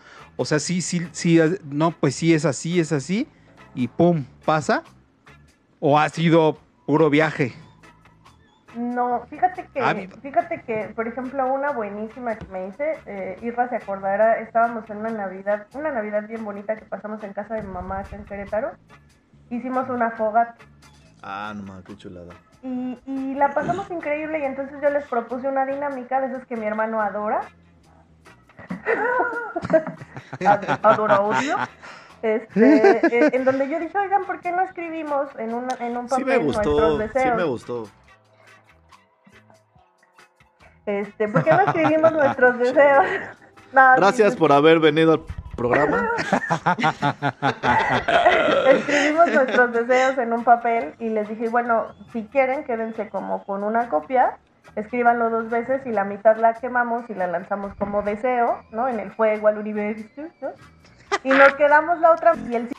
[0.41, 3.27] O sea, sí, sí, sí, no, pues sí es así, es así,
[3.75, 4.81] y pum, pasa.
[5.79, 7.53] ¿O ha sido puro viaje?
[8.75, 13.69] No, fíjate que, Ah, fíjate que, por ejemplo, una buenísima que me hice, eh, Irra
[13.69, 17.61] se acordará, estábamos en una Navidad, una Navidad bien bonita que pasamos en casa de
[17.61, 18.71] mi mamá acá en Querétaro.
[19.51, 20.55] Hicimos una fogata
[21.21, 22.33] Ah, no mames, qué chulada.
[22.63, 26.55] y, y la pasamos increíble y entonces yo les propuse una dinámica de esas que
[26.55, 27.41] mi hermano adora.
[30.45, 31.57] Ad- adora odio.
[32.21, 36.07] Este, eh, en donde yo dije, oigan, ¿por qué no escribimos en, una, en un
[36.07, 37.25] Sí papel me nuestros gustó, deseos?
[37.25, 37.87] sí me gustó.
[40.85, 43.05] Este, ¿por qué no escribimos nuestros deseos?
[43.73, 45.21] No, sí, Gracias sí, por haber venido al
[45.55, 46.11] programa.
[48.67, 53.63] Escribimos nuestros deseos en un papel y les dije, bueno, si quieren, quédense como con
[53.63, 54.37] una copia,
[54.75, 58.87] escríbanlo dos veces y la mitad la quemamos y la lanzamos como deseo, ¿no?
[58.87, 60.49] En el fuego, al universo, ¿no?
[61.23, 62.69] Y nos quedamos la otra y el,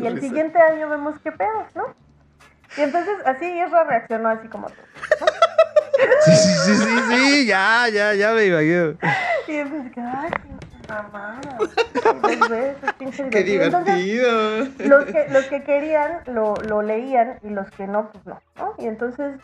[0.00, 1.94] y el siguiente año vemos qué pedo, ¿no?
[2.76, 4.82] Y entonces así Isra reaccionó así como tú.
[6.24, 8.96] Sí, sí, sí, sí, sí, ya, ya, ya me imagino.
[9.46, 10.30] Y entonces, ay,
[12.98, 14.58] pinche Qué divertido.
[14.58, 18.40] Entonces, los que, los que querían lo, lo leían y los que no, pues no,
[18.56, 18.74] ¿no?
[18.78, 19.40] Y entonces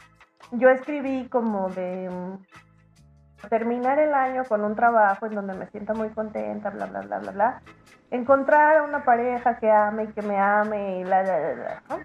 [0.52, 5.94] yo escribí como de mm, terminar el año con un trabajo en donde me sienta
[5.94, 7.62] muy contenta, bla, bla, bla, bla, bla.
[8.10, 11.82] Encontrar a una pareja que ame y que me ame y bla, bla, bla, bla,
[11.88, 11.98] ¿no?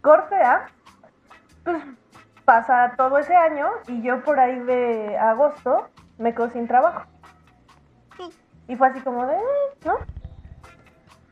[0.00, 0.66] Corte A,
[1.64, 1.82] pues
[2.44, 7.04] pasa todo ese año y yo por ahí de agosto me quedo sin trabajo.
[8.66, 9.94] Y fue así como de, "Eh", ¿no?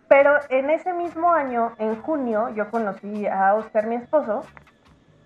[0.08, 4.42] Pero en ese mismo año, en junio, yo conocí a Oscar, mi esposo,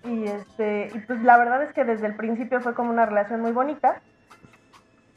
[0.03, 3.41] y este, y pues la verdad es que desde el principio fue como una relación
[3.41, 4.01] muy bonita.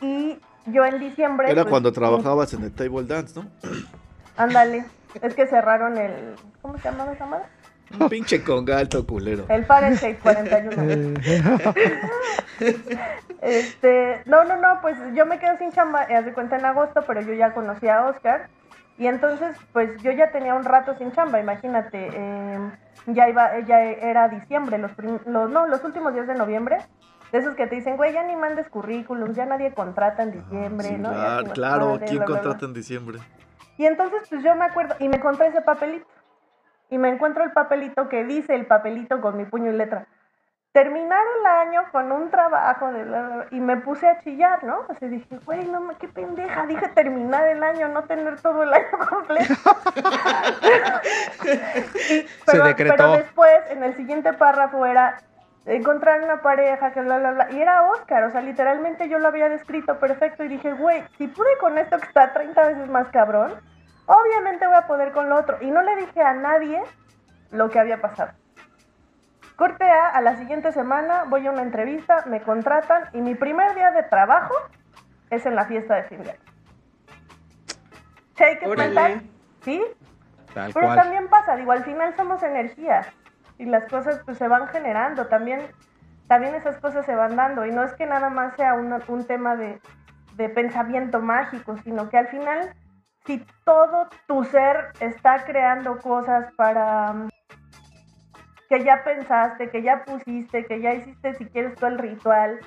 [0.00, 1.50] Y yo en diciembre.
[1.50, 3.48] Era pues, cuando trabajabas en el table dance, ¿no?
[4.36, 4.84] Ándale.
[5.22, 6.34] Es que cerraron el.
[6.60, 7.44] ¿Cómo se llamaba esa madre?
[7.98, 9.44] Un pinche conga alto culero.
[9.48, 11.20] El Fahrenheit 41.
[13.42, 17.04] Este, no, no, no, pues yo me quedo sin chamba, haz de cuenta en agosto,
[17.06, 18.48] pero yo ya conocí a Oscar.
[18.98, 22.08] Y entonces, pues yo ya tenía un rato sin chamba, imagínate.
[22.12, 22.58] eh,
[23.06, 26.78] ya iba, ya era diciembre, los, prim- los, no, los últimos días de noviembre.
[27.32, 30.88] De esos que te dicen, güey, ya ni mandes currículums, ya nadie contrata en diciembre,
[30.88, 31.08] Sí, ¿no?
[31.08, 32.42] Claro, claro, ¿quién bla, bla, bla.
[32.42, 33.18] contrata en diciembre?
[33.76, 36.06] Y entonces, pues yo me acuerdo, y me encontré ese papelito.
[36.90, 40.06] Y me encuentro el papelito que dice el papelito con mi puño y letra.
[40.74, 44.64] Terminar el año con un trabajo de bla, bla, bla", y me puse a chillar,
[44.64, 44.80] ¿no?
[44.88, 48.74] O sea, dije, güey, no, qué pendeja, dije terminar el año, no tener todo el
[48.74, 49.54] año completo.
[52.10, 52.96] Y- pero, decretó.
[52.96, 55.18] pero después, en el siguiente párrafo era
[55.64, 57.50] encontrar una pareja, que bla, bla, bla.
[57.52, 61.28] Y era Oscar, o sea, literalmente yo lo había descrito perfecto y dije, güey, si
[61.28, 63.54] pude con esto que está 30 veces más cabrón,
[64.06, 65.56] obviamente voy a poder con lo otro.
[65.60, 66.82] Y no le dije a nadie
[67.52, 68.32] lo que había pasado.
[69.56, 73.74] Corte A, a la siguiente semana voy a una entrevista, me contratan y mi primer
[73.74, 74.54] día de trabajo
[75.30, 76.40] es en la fiesta de fin de año.
[78.66, 78.94] Órale.
[78.94, 79.22] mental,
[79.62, 79.82] ¿sí?
[80.52, 80.98] Tal Pero cual.
[80.98, 83.02] también pasa, digo, al final somos energía
[83.58, 85.60] y las cosas pues se van generando, también,
[86.26, 89.24] también esas cosas se van dando y no es que nada más sea una- un
[89.24, 89.80] tema de,
[90.34, 92.74] de pensamiento mágico, sino que al final
[93.24, 97.14] si todo tu ser está creando cosas para
[98.68, 102.60] que ya pensaste, que ya pusiste, que ya hiciste si quieres tú el ritual,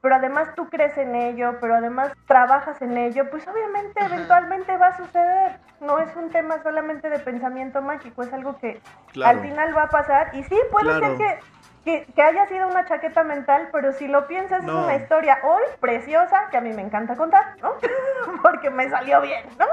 [0.00, 4.88] pero además tú crees en ello, pero además trabajas en ello, pues obviamente eventualmente va
[4.88, 5.56] a suceder.
[5.80, 8.80] No es un tema solamente de pensamiento mágico, es algo que
[9.12, 9.38] Claro.
[9.38, 10.30] al final va a pasar.
[10.32, 11.16] Y sí, puede Claro.
[11.18, 11.40] ser
[11.84, 14.78] que, que, que haya sido una chaqueta mental, pero si lo piensas No.
[14.80, 17.74] es una historia hoy preciosa que a mí me encanta contar, ¿no?
[18.42, 19.66] Porque me salió bien, ¿no?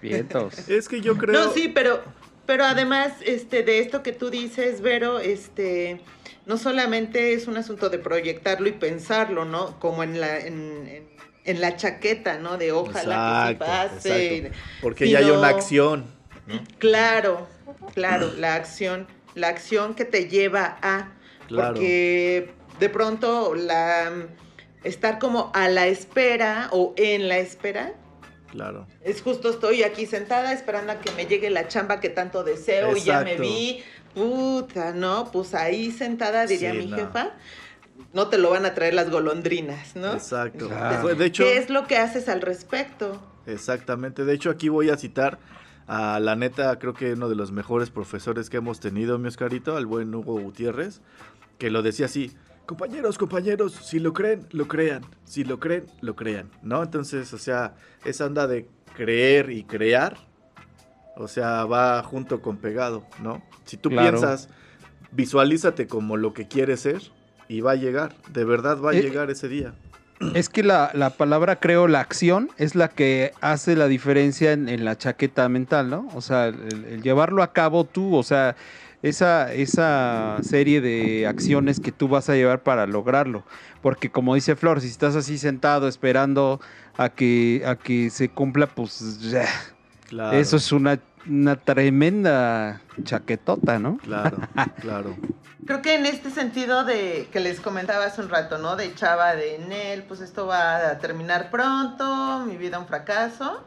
[0.00, 0.68] Vientos.
[0.68, 1.44] Es que yo creo.
[1.44, 2.02] No, sí, pero,
[2.46, 6.00] pero además, este, de esto que tú dices, Vero, este,
[6.46, 9.78] no solamente es un asunto de proyectarlo y pensarlo, ¿no?
[9.80, 12.56] Como en la, en, en- en la chaqueta, ¿no?
[12.58, 14.36] De ojalá Exacto, que sí pase.
[14.38, 14.58] exacto.
[14.82, 16.06] Porque ya hay una acción.
[16.78, 17.46] Claro,
[17.94, 21.12] claro, la acción, la acción que te lleva a,
[21.48, 21.74] Claro.
[21.74, 24.10] porque de pronto la
[24.82, 27.92] estar como a la espera o en la espera,
[28.56, 28.86] Claro.
[29.02, 32.96] Es justo estoy aquí sentada esperando a que me llegue la chamba que tanto deseo
[32.96, 33.82] y ya me vi.
[34.14, 35.30] Puta, ¿no?
[35.30, 36.96] Pues ahí sentada, diría Sí, mi no.
[36.96, 37.32] jefa.
[38.12, 40.12] No te lo van a traer las golondrinas, ¿no?
[40.14, 40.68] Exacto.
[40.68, 41.14] Claro.
[41.14, 43.20] De hecho, ¿Qué es lo que haces al respecto?
[43.46, 44.24] exactamente.
[44.24, 45.38] De hecho, aquí voy a citar
[45.86, 49.76] a la neta, creo que uno de los mejores profesores que hemos tenido, mi Oscarito,
[49.76, 51.00] al buen Hugo Gutiérrez,
[51.58, 52.32] que lo decía así.
[52.66, 55.02] Compañeros, compañeros, si lo creen, lo crean.
[55.24, 56.50] Si lo creen, lo crean.
[56.62, 56.82] ¿No?
[56.82, 60.16] Entonces, o sea, esa onda de creer y crear,
[61.16, 63.42] o sea, va junto con pegado, ¿no?
[63.64, 64.10] Si tú Claro.
[64.18, 64.48] piensas,
[65.12, 67.00] visualízate como lo que quieres ser
[67.48, 68.16] y va a llegar.
[68.32, 69.74] De verdad va a Eh, llegar ese día.
[70.34, 74.68] Es que la, la palabra, creo, la acción es la que hace la diferencia en,
[74.70, 76.08] en la chaqueta mental, ¿no?
[76.14, 78.56] O sea, el, el llevarlo a cabo tú, o sea,
[79.08, 83.44] esa, esa serie de acciones que tú vas a llevar para lograrlo.
[83.82, 86.60] Porque como dice Flor, si estás así sentado esperando
[86.96, 89.46] a que, a que se cumpla, pues ya,
[90.08, 90.36] Claro.
[90.36, 90.98] eso es una,
[91.28, 93.98] una tremenda chaquetota, ¿no?
[93.98, 94.38] Claro,
[94.80, 95.16] claro.
[95.66, 98.76] Creo que en este sentido de que les comentaba hace un rato, ¿no?
[98.76, 103.64] De chava de Nel, pues esto va a terminar pronto, mi vida un fracaso.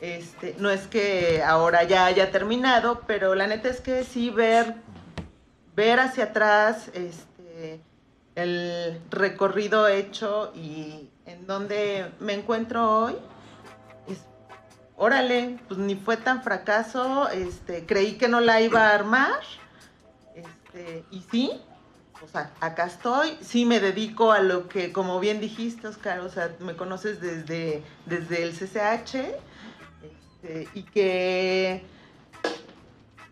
[0.00, 4.76] Este, no es que ahora ya haya terminado, pero la neta es que sí ver,
[5.76, 7.82] ver hacia atrás este,
[8.34, 13.16] el recorrido hecho y en donde me encuentro hoy,
[14.08, 14.20] es,
[14.96, 19.40] órale, pues ni fue tan fracaso, este, creí que no la iba a armar,
[20.34, 21.60] este, y sí,
[22.22, 26.30] o sea, acá estoy, sí me dedico a lo que, como bien dijiste, Oscar, o
[26.30, 29.49] sea, me conoces desde, desde el CCH,
[30.42, 31.82] este, y que,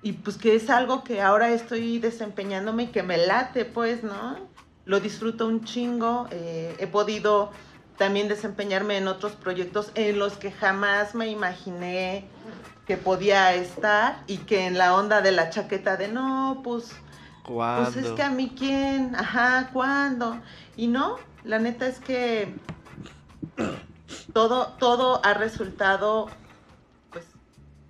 [0.03, 4.37] y pues que es algo que ahora estoy desempeñándome y que me late, pues, ¿no?
[4.85, 7.51] Lo disfruto un chingo, eh, he podido
[7.97, 12.27] también desempeñarme en otros proyectos en los que jamás me imaginé
[12.87, 16.93] que podía estar y que en la onda de la chaqueta de no, pues
[17.43, 17.91] ¿Cuándo?
[17.91, 20.41] pues es que a mí quién, ajá, ¿cuándo?
[20.77, 22.55] Y no, la neta es que
[24.33, 26.29] todo, todo ha resultado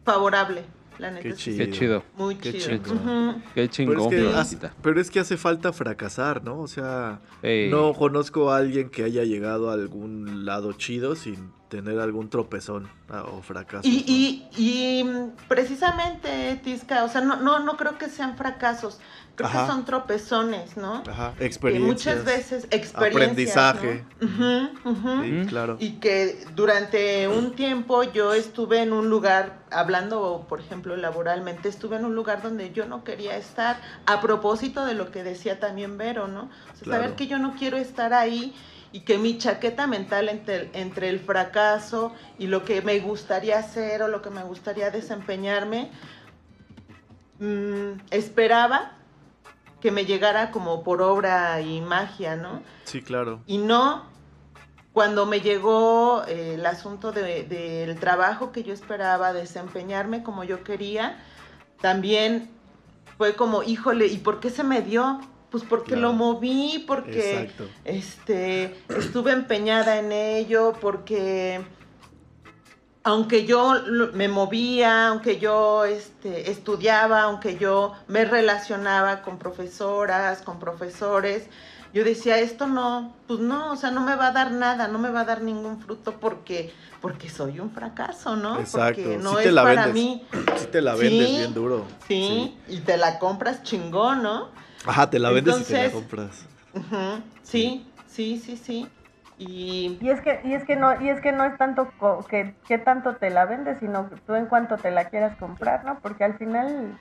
[0.09, 0.64] favorable,
[0.98, 1.59] la neta Qué es chido.
[1.59, 2.04] Qué chido.
[2.16, 2.82] muy Qué chido.
[2.82, 6.61] Qué Pero chingón, es, que hace, pero es que hace falta fracasar, ¿no?
[6.61, 7.68] O sea, Ey.
[7.68, 12.88] no conozco a alguien que haya llegado a algún lado chido sin tener algún tropezón
[13.11, 13.86] ah, o fracaso.
[13.86, 18.98] Y, y, y mm, precisamente, Tisca, o sea, no, no, no creo que sean fracasos,
[19.39, 19.66] creo Ajá.
[19.66, 21.03] que son tropezones, ¿no?
[21.09, 22.16] Ajá, Que experiencias.
[22.16, 23.57] muchas veces experiencias.
[23.57, 24.05] Aprendizaje.
[24.20, 25.76] Sí, claro.
[25.78, 31.97] Y que durante un tiempo yo estuve en un lugar, hablando por ejemplo laboralmente, estuve
[31.97, 35.97] en un lugar donde yo no quería estar, a propósito de lo que decía también
[35.99, 36.43] Vero, ¿no?
[36.43, 37.03] O sea, Claro.
[37.05, 38.55] saber que yo no quiero estar ahí
[38.91, 44.03] y que mi chaqueta mental entre, entre el fracaso y lo que me gustaría hacer
[44.03, 45.91] o lo que me gustaría desempeñarme,
[47.39, 48.93] mm, esperaba
[49.81, 52.62] que me llegara como por obra y magia, ¿no?
[52.85, 53.41] Sí, claro.
[53.47, 54.05] Y no
[54.93, 60.64] cuando me llegó eh, el asunto de- del trabajo que yo esperaba, desempeñarme como yo
[60.64, 61.22] quería,
[61.81, 62.51] también
[63.16, 65.20] fue como, híjole, ¿y por qué se me dio?
[65.51, 66.09] Pues porque Claro.
[66.09, 67.68] lo moví, porque Exacto.
[67.85, 71.61] este, estuve empeñada en ello, porque
[73.05, 73.74] aunque yo
[74.14, 81.46] me movía, aunque yo este, estudiaba, aunque yo me relacionaba con profesoras, con profesores,
[81.94, 84.99] yo decía, esto no, pues no, o sea, no me va a dar nada, no
[84.99, 88.61] me va a dar ningún fruto porque, porque soy un fracaso, ¿no?
[88.61, 89.03] Exacto.
[89.03, 89.94] Porque no Sí te es la para vendes.
[89.94, 90.26] mí.
[90.57, 91.84] Sí te la vendes Sí, bien duro.
[92.07, 94.49] Sí, y te la compras chingón, ¿no?
[94.84, 96.44] Ajá, te la vendes y te la compras.
[96.74, 98.86] Ujú, Sí, sí, sí, sí.
[99.39, 102.24] Y Y es que, y es que no, y es que no es tanto co-
[102.28, 105.84] que, que tanto te la vendes, sino que tú en cuanto te la quieras comprar,
[105.84, 105.99] ¿no?
[106.01, 106.97] Porque al final,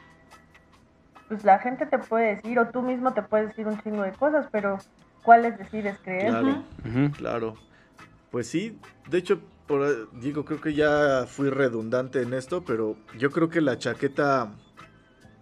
[1.27, 4.13] pues la gente te puede decir, o tú mismo te puedes decir un chingo de
[4.13, 4.77] cosas, pero
[5.23, 6.29] ¿cuáles decides creer?
[6.29, 6.63] Claro,
[7.17, 7.57] claro.
[8.31, 8.79] Pues sí,
[9.09, 13.61] de hecho, por, digo, creo que ya fui redundante en esto, pero yo creo que
[13.61, 14.51] la chaqueta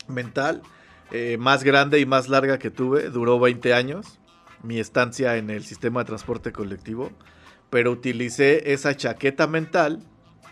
[0.07, 0.61] mental
[1.11, 4.19] eh, más grande y más larga que tuve duró 20 años,
[4.65, 7.11] mi estancia en el sistema de transporte colectivo,
[7.69, 10.01] pero utilicé esa chaqueta mental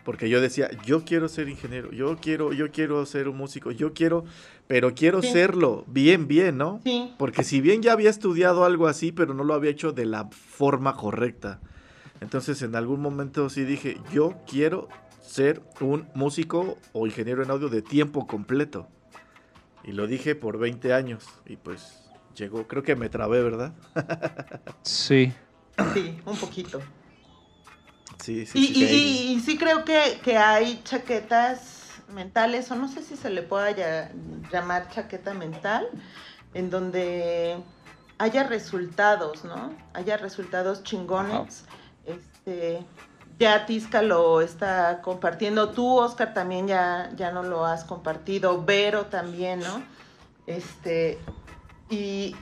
[0.04, 3.94] porque yo decía, yo quiero ser ingeniero, yo quiero, yo quiero ser un músico, yo
[3.94, 4.26] quiero,
[4.68, 5.30] pero quiero Sí.
[5.32, 6.82] serlo bien, bien, ¿no?
[6.84, 10.06] sí, Porque si bien ya había estudiado algo así, pero no lo había hecho de
[10.06, 11.62] la forma correcta.
[12.20, 14.90] Entonces en algún momento sí dije, yo quiero
[15.22, 18.90] ser un músico o ingeniero en audio de tiempo completo.
[19.86, 21.26] Y lo dije por 20 años.
[21.46, 22.03] Y pues
[22.36, 23.74] llegó, creo que me trabé, ¿verdad?
[24.84, 25.34] Sí.
[25.94, 26.82] sí, un poquito.
[28.22, 28.74] Sí, sí, Y, sí.
[28.74, 28.96] y- sí.
[28.96, 33.42] y- y sí creo que, que hay chaquetas mentales, o no sé si se le
[33.42, 34.12] pueda ya-
[34.52, 35.88] llamar chaqueta mental,
[36.54, 37.58] en donde
[38.20, 39.74] haya resultados, ¿no?
[39.94, 41.66] Haya resultados chingones.
[42.06, 42.86] Este,
[43.40, 49.06] ya Tisca lo está compartiendo, tú, Oscar, también ya, ya no lo has compartido, Vero
[49.08, 49.82] también, ¿no?
[50.46, 51.18] Este,
[51.90, 52.36] y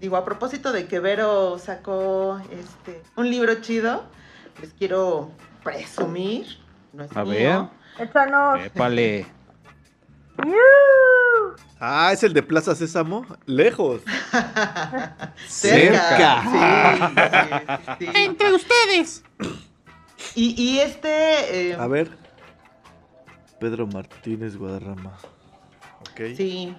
[0.00, 4.04] digo, a propósito de que Vero sacó este, un libro chido,
[4.60, 5.30] les quiero
[5.62, 6.46] presumir.
[6.92, 7.70] No es A mío.
[7.98, 8.60] Échanos.
[8.64, 9.26] Épale.
[11.80, 13.26] Ah, es el de Plaza Sésamo.
[13.46, 14.02] Lejos.
[15.46, 16.42] Cerca.
[16.42, 18.20] Sí, sí, sí, sí.
[18.22, 19.24] Entre ustedes.
[20.34, 21.70] Y, y este.
[21.70, 22.10] eh, A ver.
[23.60, 25.16] Pedro Martínez Guadarrama.
[26.00, 26.36] Ok.
[26.36, 26.74] Sí.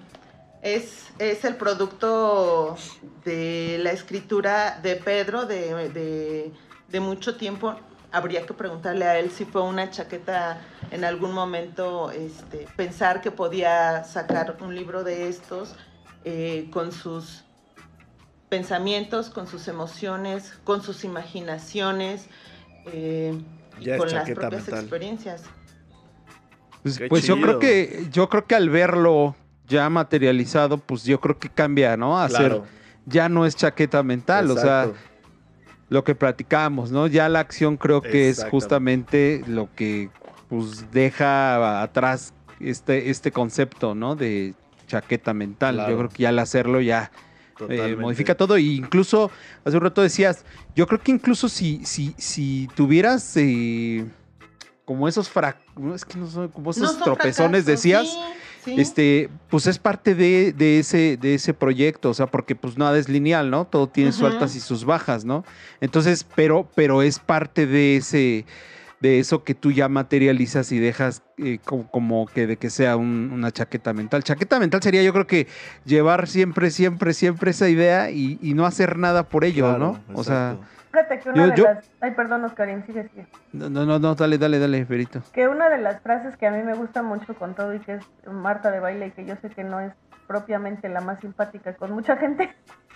[0.66, 2.76] Es, es el producto
[3.24, 6.52] de la escritura de Pedro de, de,
[6.88, 7.76] de mucho tiempo.
[8.10, 10.60] Habría que preguntarle a él si fue una chaqueta
[10.90, 15.76] en algún momento este, pensar que podía sacar un libro de estos
[16.24, 17.44] eh, con sus
[18.48, 22.26] pensamientos, con sus emociones, con sus imaginaciones
[22.86, 23.40] eh,
[23.78, 24.80] y con las propias mental.
[24.80, 25.42] experiencias.
[26.82, 29.36] Pues, pues yo creo que yo creo que al verlo
[29.68, 32.18] ya materializado, pues yo creo que cambia, ¿no?
[32.18, 32.64] A ser Claro.
[33.06, 34.90] ya no es chaqueta mental, o sea,
[35.88, 37.06] lo que platicamos, ¿no?
[37.06, 40.10] Ya la acción creo que es justamente lo que
[40.48, 44.14] pues deja atrás este este concepto, ¿no?
[44.16, 44.54] De
[44.86, 45.74] chaqueta mental.
[45.76, 45.90] Claro.
[45.90, 47.10] Yo creo que ya al hacerlo ya
[47.68, 48.58] eh, modifica todo.
[48.58, 49.30] Y incluso,
[49.64, 50.44] hace un rato decías,
[50.74, 54.04] yo creo que incluso si, si, si tuvieras eh,
[54.84, 55.58] como esos frac...
[55.94, 58.06] Es que no son como esos No son tropezones, fracasos, decías.
[58.08, 58.18] sí,
[58.66, 58.74] sí.
[58.80, 62.98] Este, pues es parte de, de ese, de ese proyecto, o sea, porque pues nada
[62.98, 63.64] es lineal, ¿no?
[63.66, 65.44] Todo tiene sus altas y sus bajas, ¿no?
[65.80, 68.44] Entonces, pero, pero es parte de ese,
[69.00, 72.96] de eso que tú ya materializas y dejas eh, co- como, que de que sea
[72.96, 74.22] un- una chaqueta mental.
[74.24, 75.46] Chaqueta mental sería yo creo que
[75.84, 80.18] llevar siempre, siempre, siempre esa idea y, y no hacer nada por ello, Claro, ¿no?
[80.18, 80.56] O sea.
[80.96, 81.90] Fíjate que una Yo- de yo- las...
[82.00, 83.26] Ay, perdón, Oscarín, sigue, sigue.
[83.52, 85.20] no, no, no, no, dale, dale, dale, Ferito.
[85.34, 87.94] Que una de las frases que a mí me gusta mucho con todo y que
[87.96, 89.92] es Marta de baile y que yo sé que no es
[90.26, 92.50] propiamente la más simpática con mucha gente,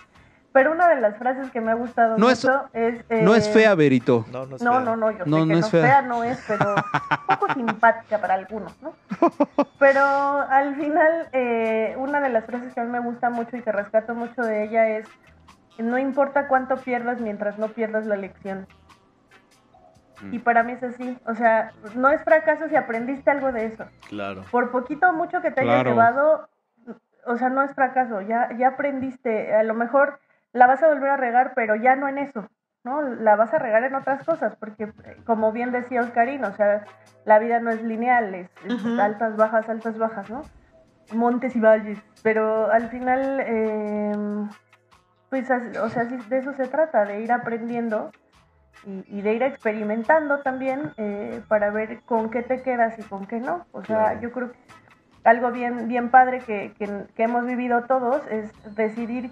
[0.51, 3.05] pero una de las frases que me ha gustado No es- mucho es...
[3.23, 4.25] No es eh, fea, Verito.
[4.31, 4.79] No, no es No, fea.
[4.81, 5.81] no, no, yo No, sé que no no, es es fea.
[5.83, 6.01] fea.
[6.01, 8.95] no es, pero un poco simpática para algunos, ¿no?
[9.77, 13.61] Pero al final, eh, una de las frases que a mí me gusta mucho y
[13.61, 15.07] que rescato mucho de ella es,
[15.81, 18.67] no importa cuánto pierdas mientras no pierdas la lección.
[20.31, 23.85] Y para mí es así, o sea, no es fracaso si aprendiste algo de eso.
[24.07, 24.43] Claro.
[24.51, 25.89] Por poquito o mucho que te hayas Claro.
[25.89, 26.49] llevado,
[27.25, 30.19] o sea, no es fracaso, ya, ya aprendiste, a lo mejor
[30.53, 32.47] la vas a volver a regar, pero ya no en eso,
[32.83, 33.01] ¿no?
[33.01, 36.83] La vas a regar en otras cosas, porque eh, como bien decía Oscarín, o sea,
[37.25, 38.49] la vida no es lineal, es,
[38.99, 40.43] altas, bajas, altas, bajas, ¿no?
[41.13, 44.13] Montes y valles, pero al final, eh,
[45.31, 48.11] pues, o sea, sí, de eso se trata, de ir aprendiendo
[48.85, 53.25] y, y de ir experimentando también eh, para ver con qué te quedas y con
[53.25, 53.65] qué no.
[53.71, 54.21] O sea, Claro.
[54.21, 54.59] yo creo que
[55.23, 59.31] algo bien, bien padre que, que- que hemos vivido todos es decidir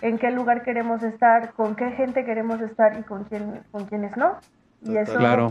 [0.00, 4.16] en qué lugar queremos estar, con qué gente queremos estar y con quién, con quiénes
[4.16, 4.38] no.
[4.80, 5.50] Y eso, Claro.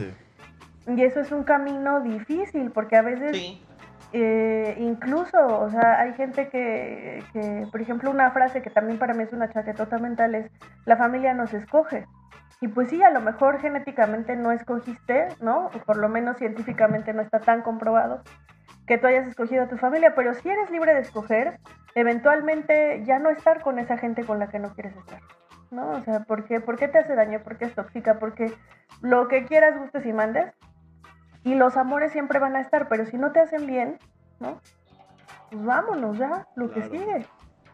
[0.88, 3.64] y eso es un camino difícil, porque a veces Sí.
[4.14, 9.16] Eh, incluso, o sea, hay gente que, que, por ejemplo, una frase que también para
[9.16, 10.52] mí es una chaquetota mental es,
[10.86, 12.06] la familia nos escoge.
[12.62, 15.66] Y pues sí, a lo mejor genéticamente no escogiste, ¿no?
[15.66, 18.22] O por lo menos científicamente no está tan comprobado
[18.86, 21.60] que tú hayas escogido a tu familia, pero si eres libre de escoger,
[21.96, 25.22] eventualmente ya no estar con esa gente con la que no quieres estar,
[25.72, 25.90] ¿no?
[25.90, 27.42] O sea, ¿por qué, ¿por qué te hace daño?
[27.44, 28.20] ¿Por qué es tóxica?
[28.20, 28.54] Porque
[29.02, 30.54] lo que quieras, gustes y mandes,
[31.44, 34.00] y los amores siempre van a estar, pero si no te hacen bien,
[34.40, 34.60] ¿no?
[35.52, 36.92] Pues vámonos ya, lo que Claro.
[36.92, 37.28] sigue.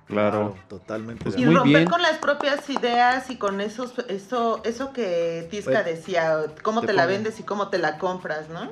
[0.07, 0.55] Claro.
[0.67, 1.23] Totalmente.
[1.23, 1.89] Pues Y muy romper bien.
[1.89, 6.87] con las propias ideas y con esos, eso, eso que Tisca Pues, decía, cómo te
[6.87, 8.71] te, la pongo- vendes y cómo te la compras, ¿no?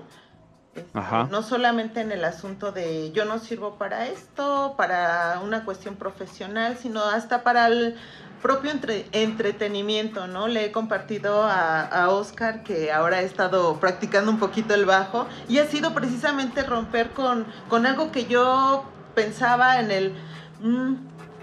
[0.77, 1.31] Este.
[1.31, 6.77] No solamente en el asunto de yo no sirvo para esto, para una cuestión profesional,
[6.77, 7.95] sino hasta para el
[8.41, 10.47] propio entre- entretenimiento, ¿no?
[10.47, 15.27] Le he compartido a, a Oscar que ahora he estado practicando un poquito el bajo
[15.49, 20.13] y ha sido precisamente romper con, con algo que yo pensaba en el
[20.61, 20.95] "Mm,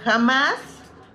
[0.04, 0.54] jamás,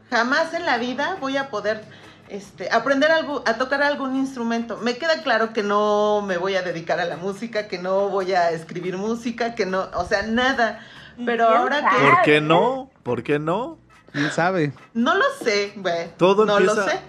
[0.10, 1.86] jamás en la vida voy a poder
[2.30, 4.78] este, aprender algo, a tocar algún instrumento.
[4.78, 8.34] Me queda claro que no me voy a dedicar a la música, que no voy
[8.34, 10.80] a escribir música, que no, o sea, nada.
[11.26, 11.96] Pero ¿Quién ahora sabe?
[11.98, 12.90] que ¿Por qué no?
[13.04, 13.78] ¿Por qué no?
[14.14, 14.72] ¿Quién sabe?
[14.94, 16.10] no lo sé, güey.
[16.18, 17.00] Todo no empieza- lo sé.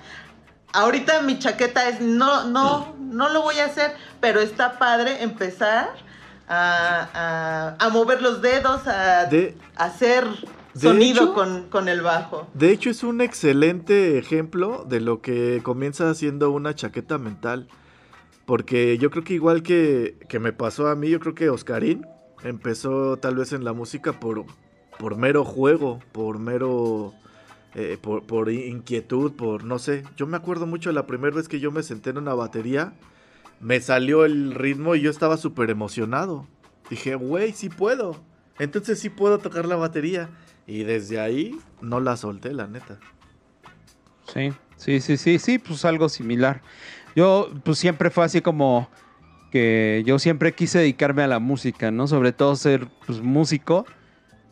[0.72, 5.90] ahorita mi chaqueta es no, no, no lo voy a hacer, pero está padre empezar
[6.48, 7.08] a,
[7.78, 10.24] a- a mover los dedos, a, De- a hacer
[10.74, 12.48] de sonido hecho- con, con el bajo.
[12.54, 17.68] De hecho, es un excelente ejemplo de lo que comienza siendo una chaqueta mental.
[18.46, 22.04] Porque yo creo que igual que, que me pasó a mí, yo creo que Oscarín
[22.42, 24.44] empezó tal vez en la música por,
[24.98, 27.12] por mero juego, por mero...
[27.74, 30.02] eh, por, por inquietud, por no sé.
[30.16, 32.94] Yo me acuerdo mucho la primera vez que yo me senté en una batería,
[33.60, 36.46] me salió el ritmo y yo estaba súper emocionado.
[36.88, 38.16] Dije, güey, sí puedo.
[38.58, 40.28] Entonces sí puedo tocar la batería.
[40.66, 42.98] Y desde ahí no la solté, la neta.
[44.32, 46.62] Sí, sí, sí, sí, sí, pues algo similar.
[47.16, 48.88] Yo, pues siempre fue así como
[49.50, 52.06] que yo siempre quise dedicarme a la música, ¿no?
[52.06, 53.84] Sobre todo ser pues, músico,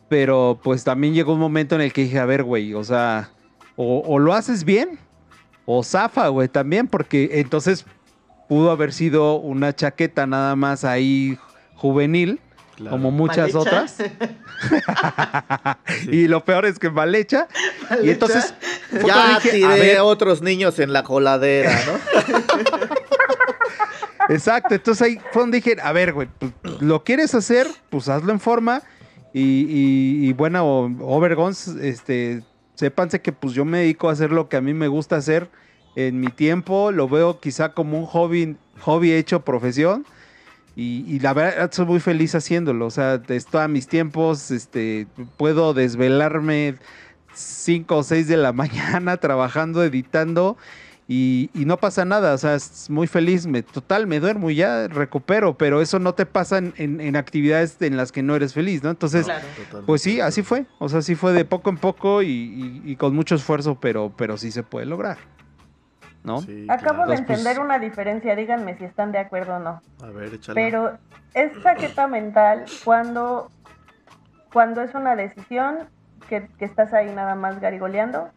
[0.09, 3.31] pero pues también llegó un momento en el que dije, a ver, güey, o sea,
[3.77, 4.99] o, o lo haces bien,
[5.65, 7.85] o zafa, güey, también, porque entonces
[8.49, 11.37] pudo haber sido una chaqueta nada más ahí
[11.75, 12.41] juvenil,
[12.79, 12.95] Claro.
[12.95, 13.97] como muchas otras.
[16.09, 17.49] y lo peor es que mal hecha.
[17.89, 18.53] Mal Y entonces
[18.89, 19.01] hecha.
[19.01, 21.99] cuando dije, a ver, otros niños en la coladera, ¿no?
[24.33, 28.31] Exacto, entonces ahí fue donde dije, a ver, güey, pues, lo quieres hacer, pues hazlo
[28.31, 28.81] en forma.
[29.33, 32.43] Y, y, y bueno, Overgons, este,
[32.75, 35.49] sépanse que pues yo me dedico a hacer lo que a mí me gusta hacer
[35.97, 40.05] en mi tiempo, lo veo quizá como un hobby, hobby hecho profesión.
[40.79, 42.85] Y, y la verdad soy muy feliz haciéndolo.
[42.85, 46.75] O sea, estoy a mis tiempos, este, puedo desvelarme
[47.33, 50.55] 5 o 6 de la mañana trabajando, editando.
[51.11, 54.55] Y, y no pasa nada, o sea, es muy feliz, me, total, me duermo y
[54.55, 58.35] ya recupero, pero eso no te pasa en, en- en actividades en las que no
[58.35, 58.91] eres feliz, ¿no?
[58.91, 59.47] Entonces, Claro.
[59.87, 62.95] pues sí, así fue, o sea, sí fue de poco en poco y, y- y
[62.95, 65.17] con mucho esfuerzo, pero, pero sí se puede lograr,
[66.23, 66.41] ¿no?
[66.41, 67.11] Sí, Acabo claro.
[67.11, 69.81] de Entonces, pues- entender una diferencia, díganme si están de acuerdo o no.
[70.03, 70.55] A ver, échala.
[70.55, 70.97] Pero
[71.33, 73.51] es chaqueta mental cuando,
[74.51, 75.89] cuando es una decisión
[76.27, 78.29] que, que estás ahí nada más garigoleando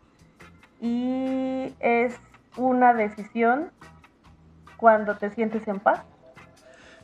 [0.80, 2.14] y es
[2.56, 3.70] una decisión
[4.76, 6.02] cuando te sientes en paz.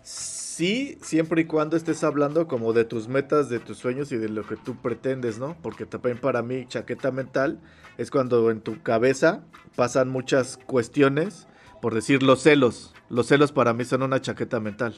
[0.02, 4.28] Sí, siempre y cuando estés hablando como de tus metas, de tus sueños y de
[4.28, 5.56] lo que tú pretendes, ¿no?
[5.62, 7.60] Porque también para mí chaqueta mental
[7.96, 9.44] es cuando en tu cabeza
[9.76, 11.46] pasan muchas cuestiones,
[11.80, 12.92] por decir los celos.
[13.08, 14.96] Los celos para mí son una chaqueta mental.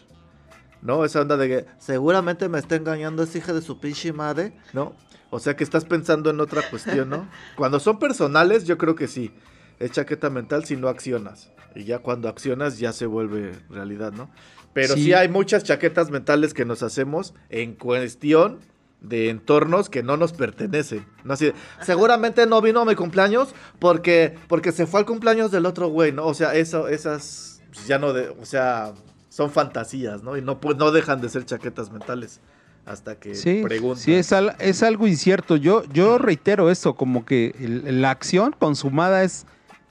[0.83, 1.05] ¿No?
[1.05, 4.95] Esa onda de que seguramente me está engañando esa hija de su pinche madre, ¿no?
[5.29, 7.29] O sea que estás pensando en otra cuestión, ¿no?
[7.57, 9.31] Cuando son personales, yo creo que sí.
[9.79, 11.51] Es chaqueta mental si no accionas.
[11.75, 14.31] Y ya cuando accionas ya se vuelve realidad, ¿no?
[14.73, 15.05] Pero sí.
[15.05, 15.13] Sí.
[15.13, 18.59] hay muchas chaquetas mentales que nos hacemos en cuestión
[19.01, 21.07] de entornos que no nos pertenecen.
[21.25, 25.65] No así seguramente no vino a mi cumpleaños porque, porque se fue al cumpleaños del
[25.67, 26.27] otro güey, ¿no?
[26.27, 28.93] O sea, eso, esas pues, ya no de, o sea,
[29.31, 30.37] son fantasías, ¿no?
[30.37, 32.41] Y no, pues, no dejan de ser chaquetas mentales
[32.85, 34.03] hasta que Sí, preguntan.
[34.03, 35.57] sí es, al- es algo incierto.
[35.57, 39.47] Yo, yo reitero esto, como que el- la acción consumada es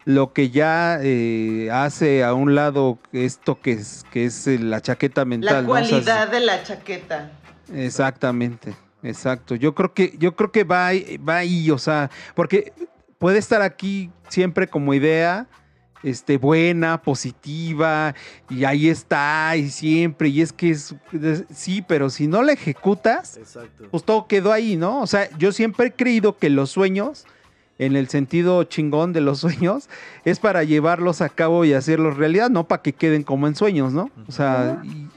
[0.09, 4.81] lo que ya eh, hace a un lado esto que es, que es eh, la
[4.81, 5.53] chaqueta mental.
[5.53, 5.71] La ¿no?
[5.71, 7.29] O sea, cualidad de la chaqueta.
[7.71, 9.53] Exactamente, exacto.
[9.53, 12.73] Yo creo que, yo creo que va, ahí- va ahí, o sea, porque
[13.19, 15.45] puede estar aquí siempre como idea,
[16.01, 18.15] este, buena, positiva,
[18.49, 22.53] y ahí está, y siempre, y es que es, es- sí, pero si no la
[22.53, 23.87] ejecutas, Exacto.
[23.91, 25.01] pues todo quedó ahí, ¿no?
[25.01, 27.25] O sea, yo siempre he creído que los sueños,
[27.79, 29.89] en el sentido chingón de los sueños,
[30.25, 33.93] es para llevarlos a cabo y hacerlos realidad, no para que queden como en sueños,
[33.93, 34.11] ¿no?
[34.27, 35.09] O sea, y-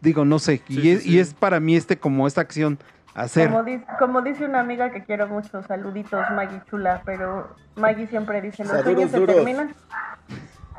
[0.00, 2.78] digo, no sé, y, Sí, sí, es, y es para mí este como esta acción,
[3.14, 3.48] hacer.
[3.48, 8.40] Como, dice, como dice una amiga que quiero mucho, saluditos Maggie Chula, pero Maggie siempre
[8.40, 9.74] dice, los Saludos sueños se terminan.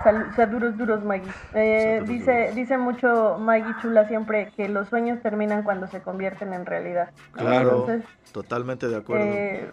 [0.03, 1.29] Sal- saludos duros, Maggie.
[1.53, 2.55] Eh, Saludos dice, duros.
[2.55, 7.11] dice mucho Maggie Chula siempre que los sueños terminan cuando se convierten en realidad.
[7.31, 8.03] Claro, Entonces,
[8.33, 9.23] totalmente de acuerdo.
[9.25, 9.71] eh,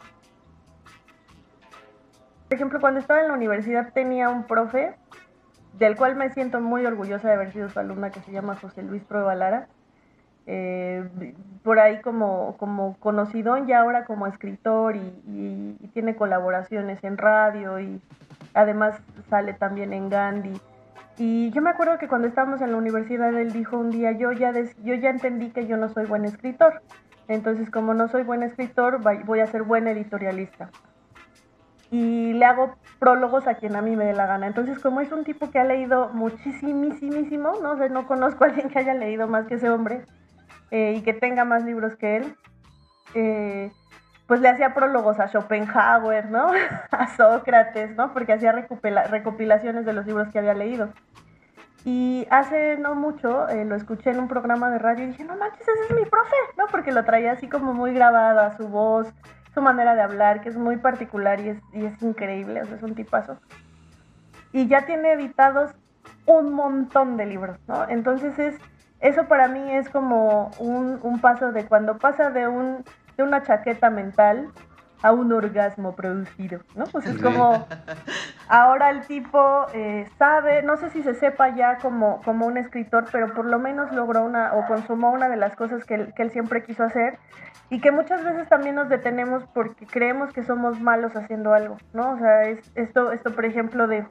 [2.51, 4.97] por ejemplo, cuando estaba en la universidad tenía un profe
[5.79, 8.83] del cual me siento muy orgullosa de haber sido su alumna, que se llama José
[8.83, 9.69] Luis Prueba Lara.
[10.49, 11.09] Eh,
[11.63, 14.99] por ahí como, como conocidón ya ahora como escritor y,
[15.29, 18.01] y- y tiene colaboraciones en radio y
[18.53, 18.99] además
[19.29, 20.61] sale también en Gandhi.
[21.19, 24.33] Y yo me acuerdo que cuando estábamos en la universidad él dijo un día, yo
[24.33, 26.83] ya, des- yo ya entendí que yo no soy buen escritor.
[27.29, 30.69] Entonces como no soy buen escritor, voy a ser buen editorialista
[31.91, 34.47] y le hago prólogos a quien a mí me dé la gana.
[34.47, 38.69] Entonces, como es un tipo que ha leído muchísimísimo, no sé, no conozco a alguien
[38.69, 40.05] que haya leído más que ese hombre
[40.71, 42.37] eh, y que tenga más libros que él,
[43.15, 43.73] eh,
[44.27, 46.53] pues le hacía prólogos a Schopenhauer, ¿no?
[46.93, 48.13] a Sócrates, ¿no?
[48.13, 50.91] Porque hacía recopilaciones de los libros que había leído.
[51.85, 55.37] Y hace no mucho eh, lo escuché en un programa de radio y dije, no
[55.37, 56.67] manches, ese es mi profe, ¿no?
[56.71, 59.13] Porque lo traía así como muy grabada, su voz,
[59.55, 62.77] su manera de hablar, que es muy particular y es, y es increíble, o sea,
[62.77, 63.39] es un tipazo.
[64.53, 65.73] Y ya tiene editados
[66.27, 67.89] un montón de libros, ¿no?
[67.89, 68.57] Entonces es,
[69.01, 72.85] eso para mí es como un, un paso de cuando pasa de un
[73.23, 74.49] una chaqueta mental
[75.03, 76.85] a un orgasmo producido, ¿no?
[76.85, 77.67] Pues es como,
[78.49, 83.07] ahora el tipo eh, sabe, no sé si se sepa ya como, como un escritor,
[83.11, 86.23] pero por lo menos logró una o consumó una de las cosas que él, que
[86.23, 87.19] él siempre quiso hacer
[87.71, 92.13] y que muchas veces también nos detenemos porque creemos que somos malos haciendo algo, ¿no?
[92.13, 94.05] O sea, es, esto, esto por ejemplo de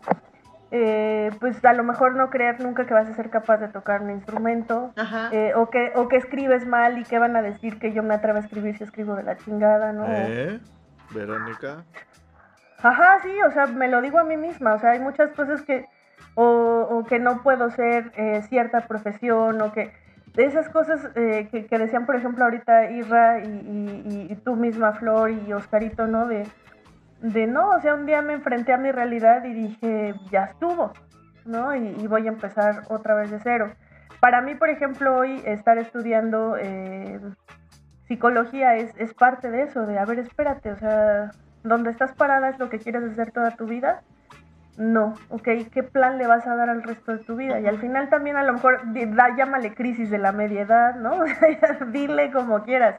[0.72, 4.02] eh, pues a lo mejor no creer nunca que vas a ser capaz de tocar
[4.02, 4.94] un instrumento,
[5.32, 8.14] eh, o, que, o que escribes mal y que van a decir que yo me
[8.14, 10.06] atrevo a escribir si escribo de la chingada, ¿no?
[10.08, 10.60] ¿Eh?
[11.12, 11.84] Verónica.
[12.84, 15.64] Ajá, sí, o sea, me lo digo a mí misma, o sea, hay muchas cosas
[15.64, 15.88] que,
[16.36, 19.92] o, que no puedo ser eh, cierta profesión, o que,
[20.40, 25.52] de esas cosas que, decían, por ejemplo, ahorita Irra y, y, tú misma, Flor y
[25.52, 26.28] Oscarito, ¿no?
[26.28, 26.48] De,
[27.22, 30.94] de no, o sea, un día me enfrenté a mi realidad y dije, ya estuvo,
[31.44, 31.76] ¿no?
[31.76, 33.74] Y, voy a empezar otra vez de cero.
[34.22, 37.20] Para mí, por ejemplo, hoy estar estudiando eh,
[38.08, 41.32] psicología es, es parte de eso, de, a ver, espérate, o sea,
[41.64, 44.04] donde estás parada es lo que quieres hacer toda tu vida.
[44.80, 47.60] No, ok, ¿qué plan le vas a dar al resto de tu vida?
[47.60, 48.80] Y al final también a lo mejor
[49.14, 51.20] da, llámale crisis de la media edad, ¿no?
[51.92, 52.96] Dile como quieras.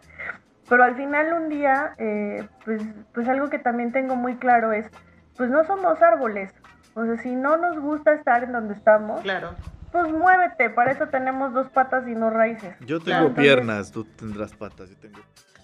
[0.68, 2.82] Pero al final un día, eh, pues,
[3.14, 4.90] pues algo que también tengo muy claro es,
[5.38, 6.52] pues no somos árboles.
[6.92, 9.54] O sea, si no nos gusta estar en donde estamos, claro.
[9.90, 10.68] pues muévete.
[10.68, 12.76] Para eso tenemos dos patas y no raíces.
[12.80, 15.20] Yo tengo piernas, tú tendrás patas, yo tengo.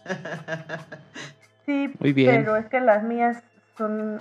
[1.66, 2.36] sí, muy bien.
[2.36, 3.42] pero es que las mías
[3.76, 4.18] son...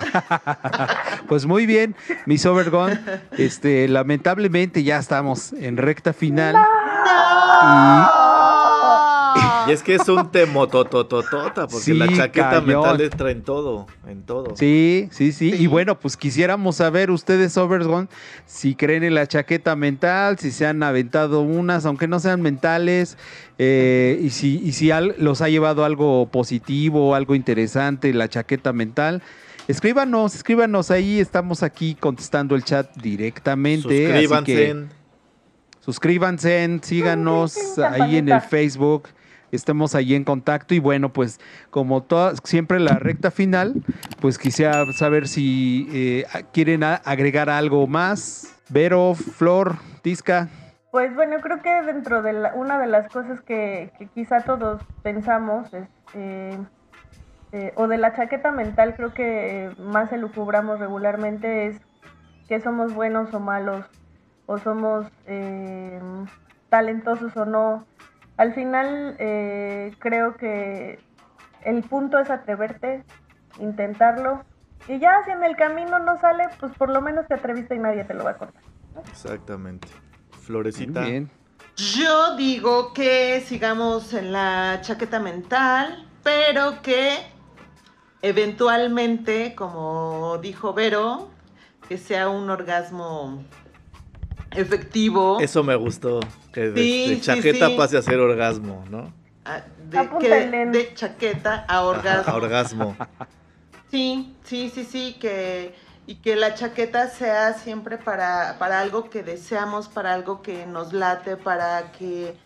[1.28, 1.94] pues muy bien,
[2.26, 2.98] Miss Overgone.
[3.36, 6.56] Este, lamentablemente ya estamos en recta final.
[9.68, 14.56] Y es que es un temotototota, porque la chaqueta mental entra en todo, en todo.
[14.56, 18.08] Sí, sí, sí, Y bueno, pues quisiéramos saber ustedes, Overgone,
[18.46, 23.18] si creen en la chaqueta mental, si se han aventado unas, aunque no sean mentales,
[23.58, 29.22] eh, y si, y si los ha llevado algo positivo, algo interesante, la chaqueta mental.
[29.70, 34.06] Escríbanos, escríbanos ahí, estamos aquí contestando el chat directamente.
[34.06, 34.86] Suscríbanse.
[35.78, 39.08] suscríbanse, síganos ahí en el Facebook
[39.52, 41.40] estemos ahí en contacto y bueno, pues
[41.70, 43.74] como toda, siempre la recta final,
[44.20, 48.56] pues quisiera saber si eh, quieren agregar algo más.
[48.68, 50.48] Vero, Flor, Tisca.
[50.90, 55.88] Pues bueno, creo que dentro de una de las cosas que, quizá todos pensamos es,
[56.14, 56.58] eh,
[57.52, 61.80] eh, o de la chaqueta mental, creo que más elucubramos regularmente es
[62.48, 63.86] que somos buenos o malos,
[64.46, 65.06] o somos
[66.68, 67.86] talentosos o no,
[68.40, 70.98] al final eh, creo que
[71.62, 73.04] el punto es atreverte,
[73.58, 74.42] intentarlo.
[74.88, 77.78] Y ya si en el camino no sale, pues por lo menos te atreviste y
[77.78, 78.62] nadie te lo va a cortar.
[79.10, 79.88] Exactamente.
[80.30, 81.02] Florecita.
[81.02, 81.30] Bien.
[81.76, 87.18] Yo digo que sigamos en la chaqueta mental, pero que
[88.22, 91.30] eventualmente, como dijo Vero,
[91.88, 93.44] que sea un orgasmo
[94.52, 95.38] efectivo.
[95.40, 96.20] Eso me gustó.
[96.52, 99.12] Que de, chaqueta pase a ser orgasmo, ¿no?
[99.44, 102.32] Ah, de, chaqueta a orgasmo.
[102.32, 102.96] a orgasmo.
[103.90, 105.74] Sí, sí, sí, sí, que
[106.06, 110.92] y que la chaqueta sea siempre para, para algo que deseamos, para algo que nos
[110.92, 112.36] late, para que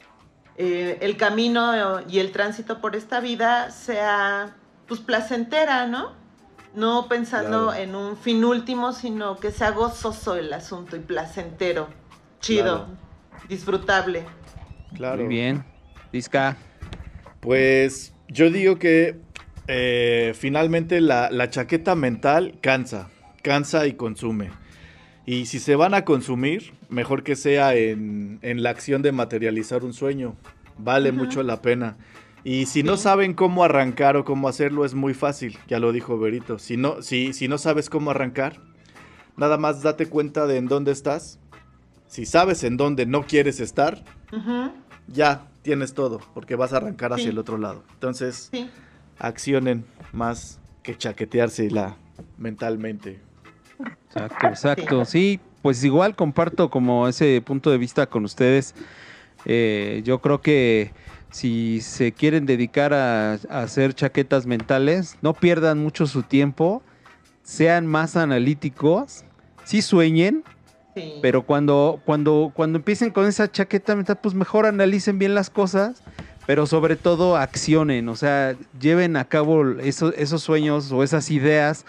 [0.59, 4.55] eh, el camino y el tránsito por esta vida sea
[4.87, 6.13] pues placentera, ¿no?
[6.75, 11.89] No pensando en un fin último, sino que sea gozoso el asunto y placentero,
[12.41, 12.89] chido
[13.49, 14.25] disfrutable.
[14.95, 15.25] Claro.
[15.25, 15.65] Muy bien.
[16.13, 16.57] Disca.
[17.41, 19.17] Pues yo digo que
[19.69, 23.11] eh, finalmente la, chaqueta mental cansa,
[23.43, 24.51] cansa y consume.
[25.27, 29.95] Y si se van a consumir, mejor que sea en, la acción de materializar un
[29.95, 30.37] sueño.
[30.77, 31.97] Vale mucho la pena.
[32.45, 36.19] Y si no saben cómo arrancar o cómo hacerlo, es muy fácil, ya lo dijo
[36.19, 36.59] Berito.
[36.59, 38.61] Si no, si, si no sabes cómo arrancar,
[39.37, 41.41] nada más date cuenta de en dónde estás
[42.15, 44.05] si sabes en dónde no quieres estar,
[45.09, 47.83] ya tienes todo, porque vas a arrancar hacia el otro lado.
[47.95, 48.53] Entonces,
[49.19, 51.97] accionen más que chaquetearse la
[52.39, 53.19] mentalmente.
[54.07, 55.05] Exacto, exacto.
[55.05, 58.77] Sí, pues igual comparto como ese punto de vista con ustedes.
[59.45, 60.93] Eh, yo creo que
[61.35, 66.81] si se quieren dedicar a, a hacer chaquetas mentales, no pierdan mucho su tiempo,
[67.43, 69.25] sean más analíticos,
[69.65, 70.45] sí sueñen,
[70.95, 71.15] Sí.
[71.21, 76.05] pero cuando, cuando, cuando empiecen con esa chaqueta mental, pues mejor analicen bien las cosas,
[76.47, 81.85] pero sobre todo accionen, o sea, lleven a cabo esos, esos sueños o esas ideas.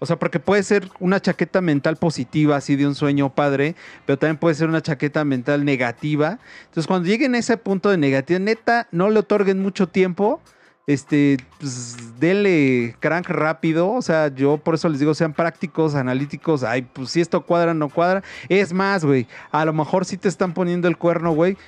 [0.00, 4.18] O sea, porque puede ser una chaqueta mental positiva, así de un sueño padre, pero
[4.18, 6.38] también puede ser una chaqueta mental negativa.
[6.62, 10.40] Entonces, cuando lleguen a ese punto de negatividad, neta, no le otorguen mucho tiempo.
[10.86, 13.92] Este, pues, denle crank rápido.
[13.92, 16.64] O sea, yo por eso les digo, sean prácticos, analíticos.
[16.64, 18.24] Ay, pues si esto cuadra, no cuadra.
[18.48, 21.58] Es más, güey, a lo mejor sí te están poniendo el cuerno, güey.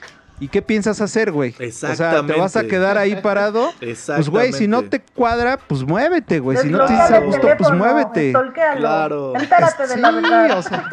[0.43, 1.51] ¿Y qué piensas hacer, güey?
[1.51, 2.69] O sea, ¿te vas a Exactamente.
[2.69, 3.70] quedar ahí parado?
[3.81, 5.12] Pues, güey, si no te Exactamente.
[5.14, 6.59] cuadra, pues muévete, güey.
[6.59, 8.32] Si no te dices a gusto, pues muévete.
[8.77, 9.35] Claro.
[9.36, 10.59] Entérate de la Sí, verdad.
[10.59, 10.89] o sea,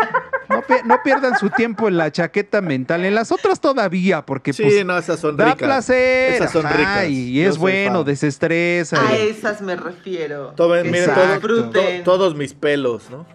[0.49, 3.05] no, pi- no pierdan su tiempo en la chaqueta mental.
[3.05, 5.57] En las otras todavía, porque Sí, pues, no, esas son da ricas.
[5.67, 6.34] placer.
[6.34, 7.05] Esas son ajá, ricas.
[7.09, 8.05] Y, Yo es bueno, fan.
[8.05, 9.01] desestresa.
[9.07, 10.53] A y- esas me refiero.
[10.55, 12.03] Tomen, miren, se todo- disfruten.
[12.03, 13.26] to- todos mis pelos, ¿no?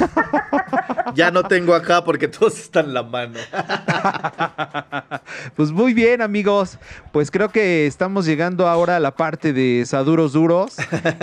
[1.14, 3.38] ya no tengo acá porque todos están en la mano.
[5.56, 6.78] Pues muy bien, amigos.
[7.12, 10.76] Pues creo que estamos llegando ahora a la parte de Saduros Duros.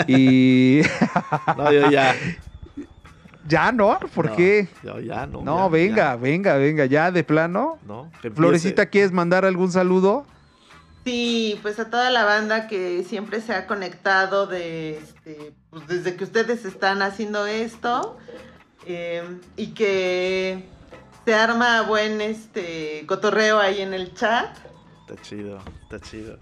[0.07, 0.81] y
[1.57, 2.15] No, yo ya.
[3.47, 3.99] ya, ¿no?
[4.13, 4.67] ¿Por no, qué?
[4.83, 5.41] Yo ya no.
[5.41, 6.15] No, ya, venga, ya.
[6.15, 7.79] venga, venga, ya de plano.
[7.85, 8.11] No.
[8.33, 10.25] Florecita, ¿quieres mandar algún saludo?
[11.05, 16.15] Sí, pues a toda la banda que siempre se ha conectado de, este, pues desde
[16.15, 18.17] que ustedes están haciendo esto
[18.85, 20.65] eh, y que
[21.25, 24.55] se arma buen este cotorreo ahí en el chat.
[25.07, 26.37] Está chido, está chido.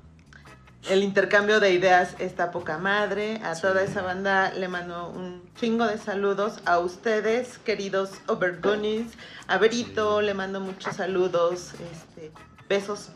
[0.90, 3.42] El intercambio de ideas está poca madre.
[3.44, 3.62] A Sí.
[3.64, 6.62] toda esa banda le mando un chingo de saludos.
[6.66, 9.12] A ustedes, queridos Overgoonies.
[9.48, 12.32] A Berito le mando muchos saludos, este,
[12.70, 13.10] besos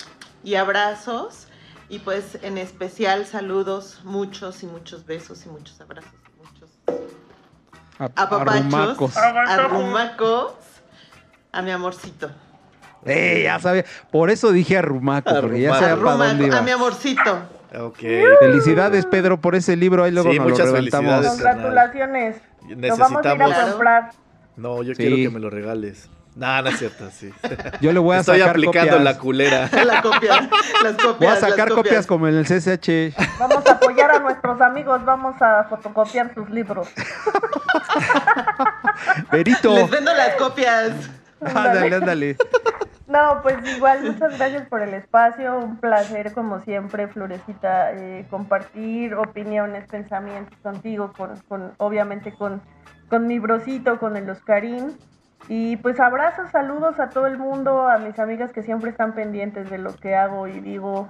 [0.44, 1.48] y abrazos.
[1.88, 6.12] Y pues en especial saludos, muchos y muchos besos y muchos abrazos.
[6.14, 6.70] y Muchos
[8.02, 9.18] A- apapachos, arrumacos.
[9.18, 10.54] arrumacos,
[11.52, 12.32] a mi amorcito.
[13.06, 13.86] Eh, ya sabía.
[14.12, 16.58] Por eso dije arrumaco, porque ya sabía para dónde Arrumaco, iba.
[16.58, 17.40] a mi amorcito.
[17.80, 18.00] Ok.
[18.40, 20.04] Felicidades, Pedro, por ese libro.
[20.04, 21.12] Ahí luego Sí, nos lo muchas reventamos.
[21.12, 21.42] felicidades.
[21.56, 22.36] Congratulaciones.
[22.70, 23.70] Lo vamos a ir a Necesitamos.
[23.72, 24.12] comprar.
[24.58, 24.98] No, yo Sí.
[24.98, 26.10] quiero que me lo regales.
[26.36, 27.32] No, no es cierto, sí.
[27.82, 29.04] Yo le voy a Estoy sacar aplicando copias.
[29.04, 29.70] la culera.
[29.86, 30.50] La copia,
[30.82, 31.18] las copias.
[31.20, 33.14] Voy a sacar copias como en el CCH.
[33.38, 35.04] Vamos a apoyar a nuestros amigos.
[35.04, 36.88] Vamos a fotocopiar sus libros.
[39.32, 39.76] Berito.
[39.76, 40.92] Les vendo las copias.
[41.42, 42.38] Ándale, ándale.
[43.08, 49.16] No, pues igual, muchas gracias por el espacio, un placer como siempre, Florecita, eh, compartir
[49.16, 52.62] opiniones, pensamientos contigo, con, con obviamente con,
[53.10, 54.98] con mi brocito, con el Oscarín.
[55.48, 59.70] Y pues abrazos, saludos a todo el mundo, a mis amigas que siempre están pendientes
[59.70, 61.10] de lo que hago y digo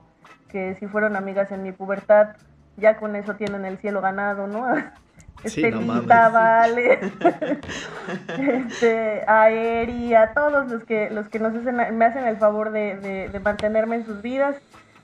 [0.49, 2.30] que si fueron amigas en mi pubertad,
[2.78, 4.66] ya con eso tienen el cielo ganado, ¿no?
[5.45, 6.34] Sí, no Estelita, mames.
[6.34, 6.99] Vale,
[8.38, 12.72] este, a Eri, a todos los que, los que nos hacen, me hacen el favor
[12.72, 14.56] de, de- de mantenerme en sus vidas.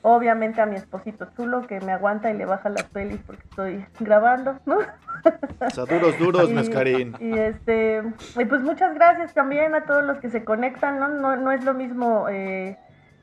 [0.04, 3.86] Obviamente a mi esposito chulo que me aguanta y le baja las pelis porque estoy
[4.00, 4.78] grabando, ¿no?
[4.78, 7.16] O sea, duros, duros, Y- Mascarín.
[7.20, 8.04] Y este,
[8.38, 11.08] y pues muchas gracias también a todos los que se conectan, ¿no?
[11.10, 12.78] No, no es lo mismo eh,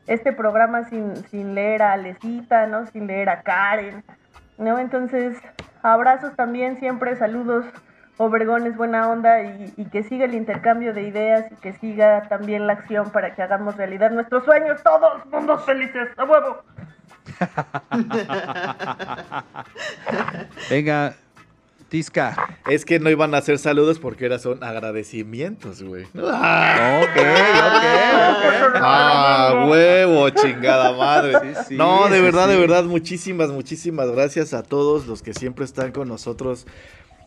[0.06, 2.86] este programa sin, sin leer a Alecita, ¿no?
[2.86, 4.04] Sin leer a Karen,
[4.58, 4.78] ¿no?
[4.78, 5.38] Entonces,
[5.82, 7.64] abrazos también, siempre saludos,
[8.16, 12.66] Obregones, buena onda y, y que siga el intercambio de ideas y que siga también
[12.66, 16.62] la acción para que hagamos realidad nuestros sueños, todos, mundos felices, a huevo.
[20.70, 21.14] Venga,
[21.88, 22.58] Tisca.
[22.68, 26.04] Es que no iban a hacer saludos porque era son agradecimientos, güey.
[26.04, 26.30] Ok, ok, ok.
[28.76, 31.38] Ah, huevo, chingada madre.
[31.40, 35.34] Sí, sí, no, de sí, verdad, de verdad, muchísimas, muchísimas gracias a todos los que
[35.34, 36.66] siempre están con nosotros.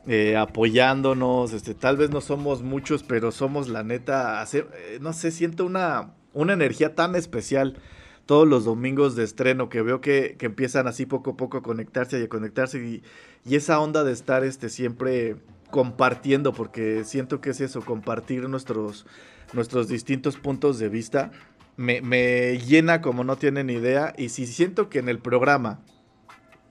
[0.08, 5.32] Eh, apoyándonos, este, tal vez no somos muchos, pero somos la neta, eh, no sé,
[5.32, 7.78] siento una, una energía tan especial
[8.26, 11.62] todos los domingos de estreno que veo que, que empiezan así poco a poco a
[11.62, 13.04] conectarse y a conectarse y,
[13.46, 15.38] y esa onda de estar este, siempre
[15.72, 19.06] compartiendo, porque siento que es eso, compartir nuestros,
[19.54, 21.32] nuestros distintos puntos de vista,
[21.76, 25.80] me, me llena como no tienen idea y si siento que en el programa,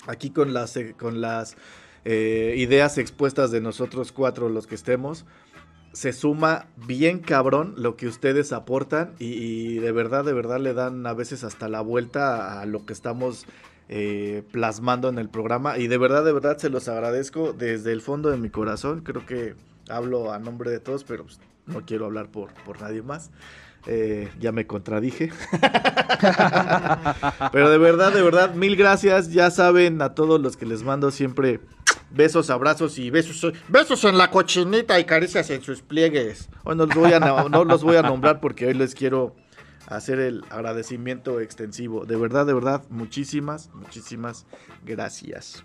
[0.06, 1.56] aquí con las, eh, con las
[2.08, 5.24] eh, ideas expuestas de nosotros cuatro, los que estemos,
[5.92, 11.04] se suma bien cabrón lo que ustedes aportan y, de verdad, de verdad le dan
[11.04, 13.44] a veces hasta la vuelta a lo que estamos
[13.88, 18.02] eh, plasmando en el programa y de verdad, de verdad se los agradezco desde el
[18.02, 19.00] fondo de mi corazón.
[19.00, 19.56] Creo que
[19.88, 23.32] hablo a nombre de todos, pero pues, no quiero hablar por, por nadie más.
[23.88, 25.30] Eh, ya me contradije.
[27.52, 29.32] Pero de verdad, de verdad, mil gracias.
[29.32, 31.60] Ya saben a todos los que les mando siempre
[32.16, 33.52] besos, abrazos y besos.
[33.68, 36.48] Besos en la cochinita y caricias en sus pliegues.
[36.64, 39.36] Hoy no los voy a, no los voy a nombrar porque hoy les quiero
[39.86, 42.04] hacer el agradecimiento extensivo.
[42.04, 44.46] De verdad, de verdad, muchísimas, muchísimas
[44.84, 45.64] gracias.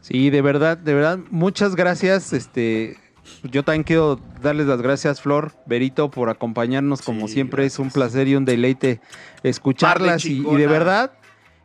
[0.00, 2.32] Sí, de verdad, de verdad, muchas gracias.
[2.32, 2.98] Este,
[3.42, 7.64] yo también quiero darles las gracias, Flor, Berito, por acompañarnos como Sí, siempre.
[7.64, 9.00] Es un placer y un deleite
[9.42, 10.24] escucharlas.
[10.26, 11.12] Y, y de verdad,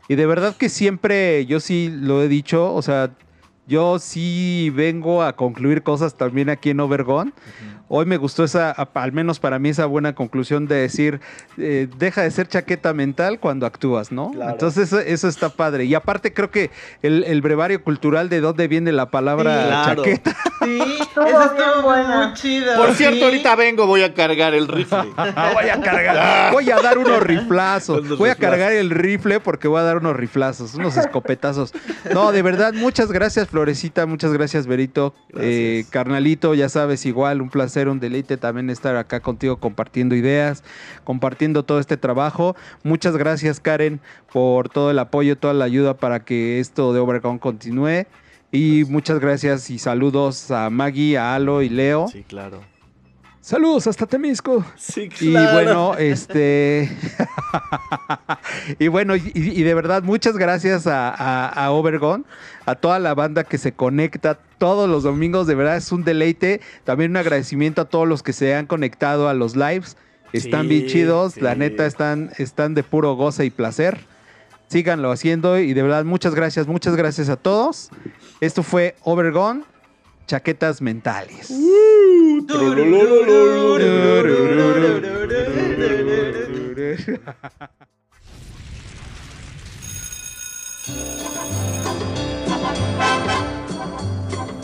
[0.07, 3.11] y de verdad que siempre, yo sí lo he dicho, o sea,
[3.69, 7.33] yo sí vengo a concluir cosas también aquí en Obergón.
[7.89, 11.19] Hoy me gustó esa, al menos para mí, esa buena conclusión de decir,
[11.57, 14.31] eh, deja de ser chaqueta mental cuando actúas, ¿no?
[14.31, 14.51] Claro.
[14.51, 15.85] Entonces eso, eso está padre.
[15.85, 16.69] Y aparte creo que
[17.01, 20.03] el, el brevario cultural de dónde viene la palabra Sí, claro.
[20.03, 20.35] chaqueta.
[20.63, 22.27] Sí, eso estuvo buena.
[22.27, 22.75] muy chido.
[22.77, 22.95] Por sí.
[22.97, 24.99] cierto, ahorita vengo, voy a cargar el rifle.
[25.17, 28.01] voy a cargar, voy a dar unos riflazos.
[28.17, 28.37] Voy a riflazos.
[28.39, 31.73] cargar el rifle porque voy a dar unos riflazos, unos escopetazos.
[32.13, 35.15] No, de verdad, muchas gracias, Florecita, muchas gracias, Berito.
[35.39, 40.63] Eh, carnalito, ya sabes, igual, un placer, un deleite también estar acá contigo compartiendo ideas,
[41.03, 42.55] compartiendo todo este trabajo.
[42.83, 44.01] Muchas gracias, Karen,
[44.33, 48.05] por todo el apoyo, toda la ayuda para que esto de Obregón continúe.
[48.51, 52.07] Y muchas gracias y saludos a Maggie, a Alo y Leo.
[52.07, 52.61] Sí, claro.
[53.41, 54.63] Saludos hasta Temisco.
[54.75, 56.95] Sí, Y bueno, este.
[58.79, 62.25] y bueno, y, y de verdad, muchas gracias a, a, a Obergon,
[62.69, 65.47] a toda la banda que se conecta todos los domingos.
[65.47, 66.61] De verdad, es un deleite.
[66.83, 69.97] También un agradecimiento a todos los que se han conectado a los lives.
[70.33, 73.99] Están Sí, bien chidos, la neta, están, están de puro goce y placer.
[74.67, 77.89] Síganlo haciendo y de verdad, muchas gracias, muchas gracias a todos.
[78.39, 79.65] Esto fue Obergon,
[80.27, 81.49] chaquetas mentales.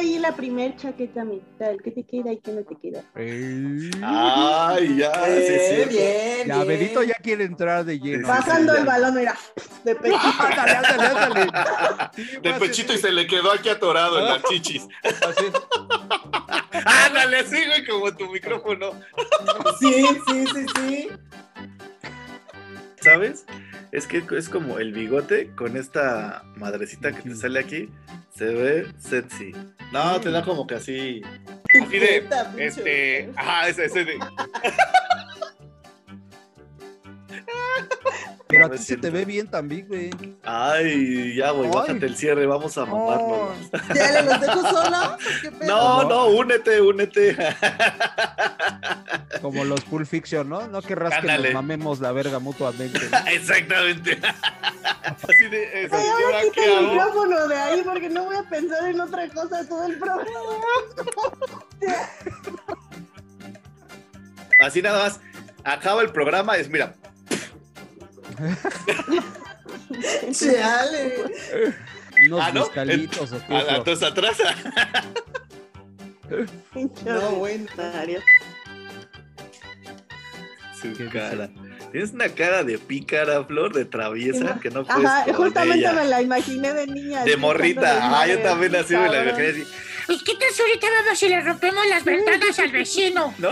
[0.00, 1.78] Ahí la primer chaqueta mental.
[1.82, 3.02] ¿Qué te queda y qué no te queda?
[3.14, 6.68] Ay, ya, Eh, bien, Ya, bien.
[6.68, 8.26] Benito ya quiere entrar de lleno.
[8.26, 9.36] Bajando el balón, mira.
[9.84, 10.16] De pecho.
[10.16, 11.50] Ándale, ándale, ándale.
[12.42, 14.86] De pechito y se le quedó aquí atorado en las chichis.
[15.04, 15.44] Así.
[16.84, 18.92] Ándale así, güey, como tu micrófono.
[19.78, 21.08] Sí, sí, sí, sí.
[23.02, 23.44] ¿Sabes?
[23.92, 27.88] Es que es como el bigote con esta madrecita que te sale aquí.
[28.40, 29.52] Se ve sexy.
[29.92, 31.20] No, te da como que así.
[31.78, 32.26] Así de,
[32.56, 34.18] este, ajá, ese, ese de,
[38.50, 40.10] Pero a No ti se te ve bien también, güey.
[40.42, 41.74] Ay, ya, güey, Ay.
[41.74, 43.70] bájate el cierre, vamos a mamarnos.
[43.94, 44.62] ¿Ya le los dejo
[45.58, 45.66] pedo?
[45.66, 47.36] No, no, únete, únete.
[49.40, 50.66] Como los Pulp Fiction, ¿no?
[50.68, 52.98] No querrás que nos mamemos la verga mutuamente.
[53.10, 53.18] ¿no?
[53.30, 54.18] exactamente.
[55.02, 58.88] Así de, Ay, ahora ¿qué quita el micrófono de ahí porque no voy a pensar
[58.88, 60.26] en otra cosa todo el programa.
[64.60, 65.20] Así nada más,
[65.64, 66.94] acaba el programa, es, mira,
[70.32, 71.14] Chale.
[72.26, 72.60] Unos Ah, ¿no?
[72.60, 73.84] mezcalitos o qué, a la Flor?
[73.84, 74.36] tos atrás.
[77.04, 77.66] No, bueno.
[80.80, 81.50] Su ¿Qué cara.
[81.92, 85.92] Tienes una cara de pícara, Flor, de traviesa, que no puedes Ajá, justamente ella.
[85.92, 87.24] me la imaginé de niña.
[87.24, 87.98] De así, morrita.
[88.20, 89.64] Ah, yo también así me la imaginé así.
[90.06, 93.34] Pues qué tal si ahorita vamos y le rompemos las ventanas al vecino.
[93.36, 93.42] Sí,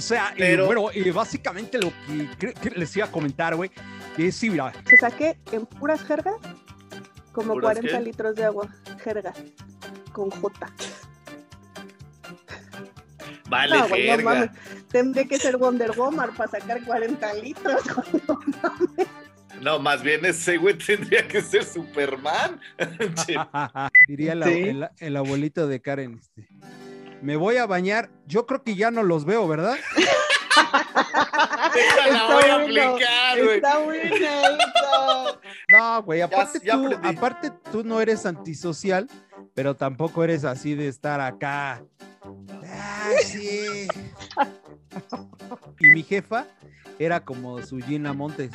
[0.00, 1.92] o sea, eh, bueno, eh, básicamente lo
[2.38, 3.70] que, les iba a comentar, güey,
[4.16, 6.36] es sí, mira, Se saqué en puras jergas
[7.32, 8.04] como ¿Puras 40 qué?
[8.04, 8.66] litros de agua.
[9.04, 9.36] Jergas.
[10.12, 10.66] Con J.
[13.48, 14.34] Vale, No, güey, no jerga.
[14.34, 14.50] mames.
[14.88, 17.82] Tendría que ser Wonder Woman para sacar 40 litros.
[19.60, 22.58] No, más bien ese güey tendría que ser Superman.
[24.08, 24.50] Diría el, Sí.
[24.70, 26.18] el- el abuelito de Karen.
[26.18, 26.48] este,
[27.22, 28.10] Me voy a bañar.
[28.26, 29.76] Yo creo que ya no los veo, ¿verdad?
[31.74, 33.56] esa la Está voy a bueno, aplicar, güey.
[33.56, 35.40] Está buena esa.
[35.70, 39.08] No, güey, aparte, ya tú, aparte tú no eres antisocial,
[39.54, 41.82] pero tampoco eres así de estar acá.
[42.66, 43.86] Ah, sí.
[45.78, 46.46] y mi jefa
[46.98, 48.50] era como su Gina Montes.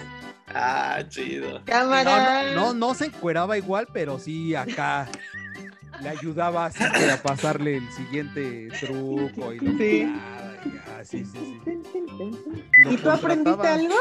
[0.47, 1.61] Ah, chido.
[1.65, 2.53] Cámara.
[2.53, 5.07] No, no, no se encueraba igual, pero sí acá
[6.01, 9.77] le ayudaba así que a pasarle el siguiente truco y la
[11.03, 11.23] Sí.
[11.23, 11.75] sí, sí, sí.
[12.79, 13.95] Lo ¿Y tú aprendiste algo?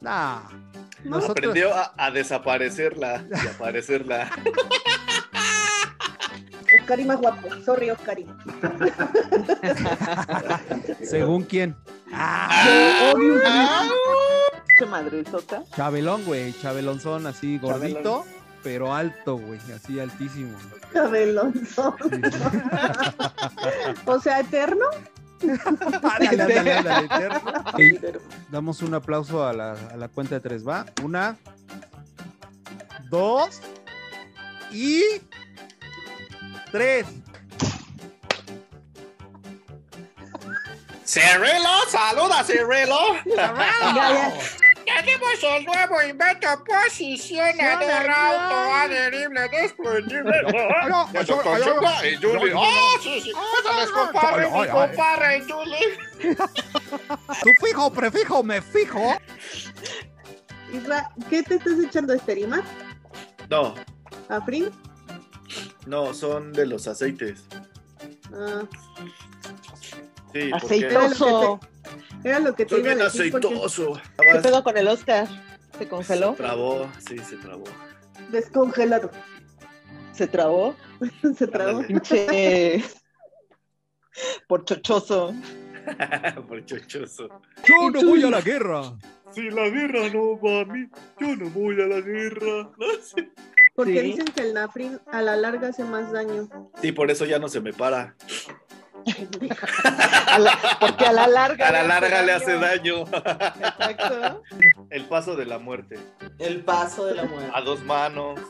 [0.00, 0.40] Nah.
[1.04, 1.16] ¿No?
[1.16, 4.30] Nosotros, Aprendió a, a desaparecerla y aparecerla.
[6.80, 7.48] Oscari más guapo.
[7.64, 8.26] Sorry, Oscari.
[11.04, 11.76] según quién.
[12.12, 13.40] Ah, Obvio.
[14.78, 15.62] Qué madresota.
[15.74, 16.52] Chabelón, güey.
[16.60, 18.24] Chabelonzón así gordito,
[18.66, 19.60] pero alto, güey.
[19.72, 20.58] Así altísimo.
[20.92, 21.94] Cabelonzón.
[24.06, 24.86] o sea, eterno.
[26.02, 27.40] Ándale, ándale, ándale, eterno.
[27.78, 28.00] Y
[28.50, 30.84] damos un aplauso a la, a la cuenta de tres, ¿va?
[31.04, 31.36] Una,
[33.08, 33.60] dos
[34.72, 35.00] y
[36.72, 37.06] tres.
[41.04, 41.70] ¡Cirilo!
[41.88, 42.98] ¡Saluda, Cirilo!
[44.86, 50.42] Tenemos el nuevo invento posicionador autoadherible disponible.
[51.24, 51.58] Chupa
[52.08, 52.52] y Julie.
[52.54, 53.32] ¡Oh, sí, sí!
[53.64, 56.36] ¡Pásales, compadre, mi compadre, Julie!
[57.42, 59.16] Tu fijo, prefijo, me fijo.
[60.72, 62.64] Isra, ¿qué te estás echando, Esterimac?
[63.50, 63.74] No,
[64.28, 64.70] ¿Afrin?
[65.86, 67.44] no, son de los aceites.
[68.32, 68.62] Ah,
[70.32, 71.60] Sí, porque Aceitoso.
[72.28, 73.30] Era lo que te soy iba a decir.
[73.30, 74.00] porque aceitoso.
[74.18, 75.26] ¿Qué pedo con el Oscar?
[75.78, 76.30] ¿Se congeló?
[76.32, 77.64] Se trabó, sí, se trabó.
[78.30, 79.10] Descongelado.
[80.12, 80.74] ¿Se trabó?
[81.36, 81.82] Se trabó.
[81.86, 82.82] Pinche.
[84.48, 85.34] Por chochoso.
[86.48, 87.28] Por chochoso.
[87.64, 88.96] Yo no voy a la guerra.
[89.32, 90.88] Si la guerra no va a mí,
[91.20, 92.70] yo no voy a la guerra.
[93.76, 94.00] Porque Sí.
[94.00, 96.48] dicen que el Nafrin a la larga hace más daño.
[96.80, 98.16] Sí, por eso ya no se me para.
[100.28, 101.68] A la- porque a la larga.
[101.68, 103.02] A la larga le hace daño.
[103.02, 104.42] Exacto.
[104.90, 105.98] El paso de la muerte.
[106.38, 107.50] El paso de la muerte.
[107.54, 108.40] A dos manos.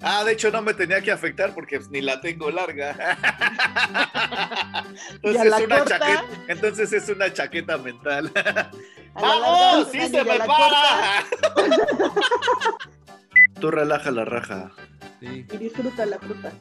[0.00, 2.94] Ah, de hecho no me tenía que afectar porque ni la tengo larga.
[5.22, 5.98] ¿Y a Entonces, la es una corta?
[5.98, 8.30] chaqueta, entonces es una chaqueta mental.
[9.14, 9.88] ¡Vamos!
[9.90, 11.24] ¡Sí se me para!
[13.60, 14.70] Tú relaja la raja.
[15.18, 15.44] Sí.
[15.52, 16.52] Y disfruta la fruta.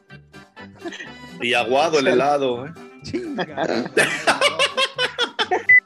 [1.42, 2.66] Y aguado el helado.
[2.66, 2.74] ¿eh?
[3.04, 3.46] Chinga.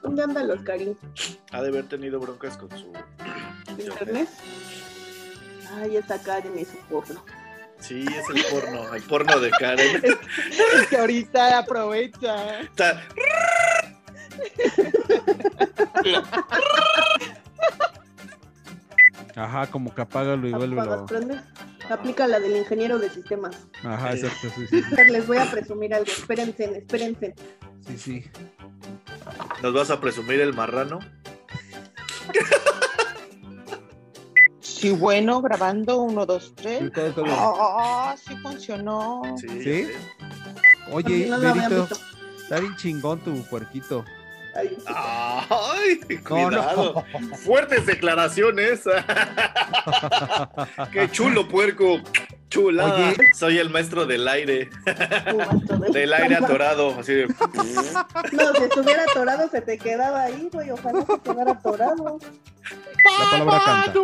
[0.01, 0.97] ¿Dónde andan los cariños?
[1.51, 2.91] Ha de haber tenido broncas con su
[3.77, 4.29] ¿Internet?
[5.77, 7.23] Ay, esa Karen y su porno.
[7.79, 10.01] Sí, es el porno, el porno de Karen.
[10.75, 12.59] Es que ahorita aprovecha.
[12.61, 13.01] Está-
[19.35, 21.05] Ajá, como que apágalo y Apagas, vuélvelo.
[21.89, 23.55] Aplica la del ingeniero de sistemas.
[23.83, 24.83] Ajá, exacto, sí, sí.
[25.09, 26.11] Les voy a presumir algo.
[26.11, 27.35] Espérense, espérense.
[27.87, 28.23] Sí, sí.
[29.61, 30.99] ¿Nos vas a presumir el marrano?
[34.59, 36.01] Sí, bueno, grabando.
[36.01, 36.79] Uno, dos, tres.
[36.79, 37.25] Sí, todo, todo.
[37.29, 39.21] Ah, sí funcionó.
[39.37, 39.89] Sí.
[40.91, 41.37] Oye, No
[42.37, 44.03] está bien chingón tu puerquito.
[44.55, 47.05] Ay, Ay, No, cuidado.
[47.19, 47.35] no.
[47.37, 48.81] Fuertes declaraciones.
[50.91, 51.99] Qué chulo, puerco.
[52.49, 52.93] Chula.
[52.95, 53.15] Oye.
[53.33, 54.69] Soy el maestro del aire.
[54.85, 56.99] del- Del aire atorado.
[56.99, 57.27] Así de.
[57.27, 60.69] No, si estuviera atorado se te quedaba ahí, güey.
[60.71, 62.19] Ojalá se quedara atorado.
[63.19, 63.99] La palabra canta.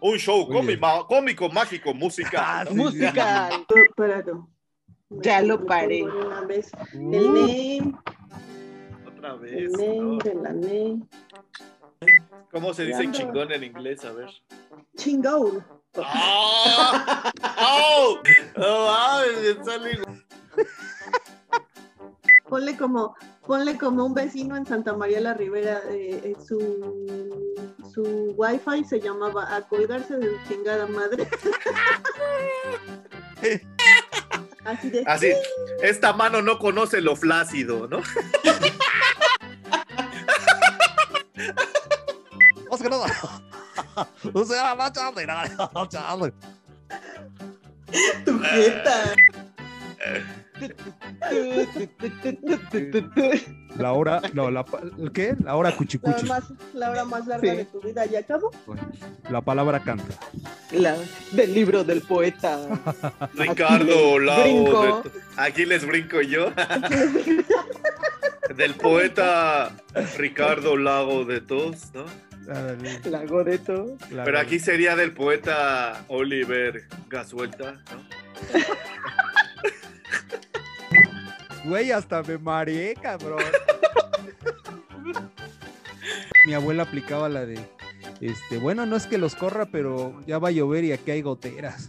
[0.00, 2.60] Un show cómico, cómico, mágico, música.
[2.60, 3.64] Ah, sí, Musical.
[3.96, 4.48] No,
[5.10, 6.00] Ya lo paré.
[6.04, 6.70] pongo de Una vez.
[6.94, 7.94] Uh, El name,
[9.06, 9.72] Otra el vez.
[9.72, 10.18] name ¿no?
[10.18, 11.02] de la name.
[12.50, 14.04] ¿Cómo se dice chingón en inglés?
[14.04, 14.28] A ver.
[14.96, 15.64] Chingón.
[15.96, 17.32] ¡Ah!
[17.60, 18.18] ¡Oh!
[18.56, 19.22] ¡Oh!
[19.56, 19.98] Me sale-
[22.48, 23.16] Ponle como,
[23.46, 26.58] ponle como un vecino en Santa María la Ribera, eh, eh, su,
[27.92, 31.26] su wifi se llamaba a colgarse de su chingada madre.
[34.64, 35.32] Así de Así,
[35.82, 38.02] esta mano no conoce lo flácido, ¿no?
[44.32, 44.92] O sea, va a.
[48.24, 49.14] Tu jeta.
[53.78, 54.64] La hora, no, la,
[55.12, 55.34] ¿qué?
[55.42, 56.26] La hora la, cuchicuchi.
[56.26, 56.44] más,
[56.74, 57.56] la hora más larga Sí.
[57.56, 58.50] de tu vida, ¿ya acabó?
[59.30, 60.14] La palabra canta.
[60.72, 60.96] La,
[61.32, 62.58] del libro del poeta.
[63.34, 65.02] Ricardo Lao.
[65.02, 66.52] de- aquí les brinco yo.
[68.56, 69.72] Del poeta
[70.18, 72.04] Ricardo Lago de Tos, ¿no?
[72.46, 73.96] Ándale, La Goreto.
[74.10, 77.80] la- Pero aquí sería del poeta Oliver Gasuelta, ¿no?
[81.64, 83.42] Güey, hasta me mareé, cabrón.
[86.46, 87.58] Mi abuela aplicaba la de,
[88.20, 91.22] este, bueno, no es que los corra, pero ya va a llover y aquí hay
[91.22, 91.88] goteras.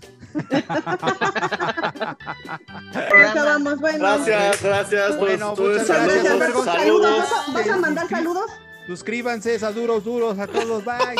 [3.79, 3.99] Bueno.
[3.99, 5.17] Gracias, gracias.
[5.17, 6.65] Bueno, pues, muchas saludos, gracias, Saludos.
[6.65, 7.19] Saludos.
[7.19, 8.51] ¿Vas a, vas a mandar saludos?
[8.87, 11.15] Suscríbanse, a duros duros a todos, bye.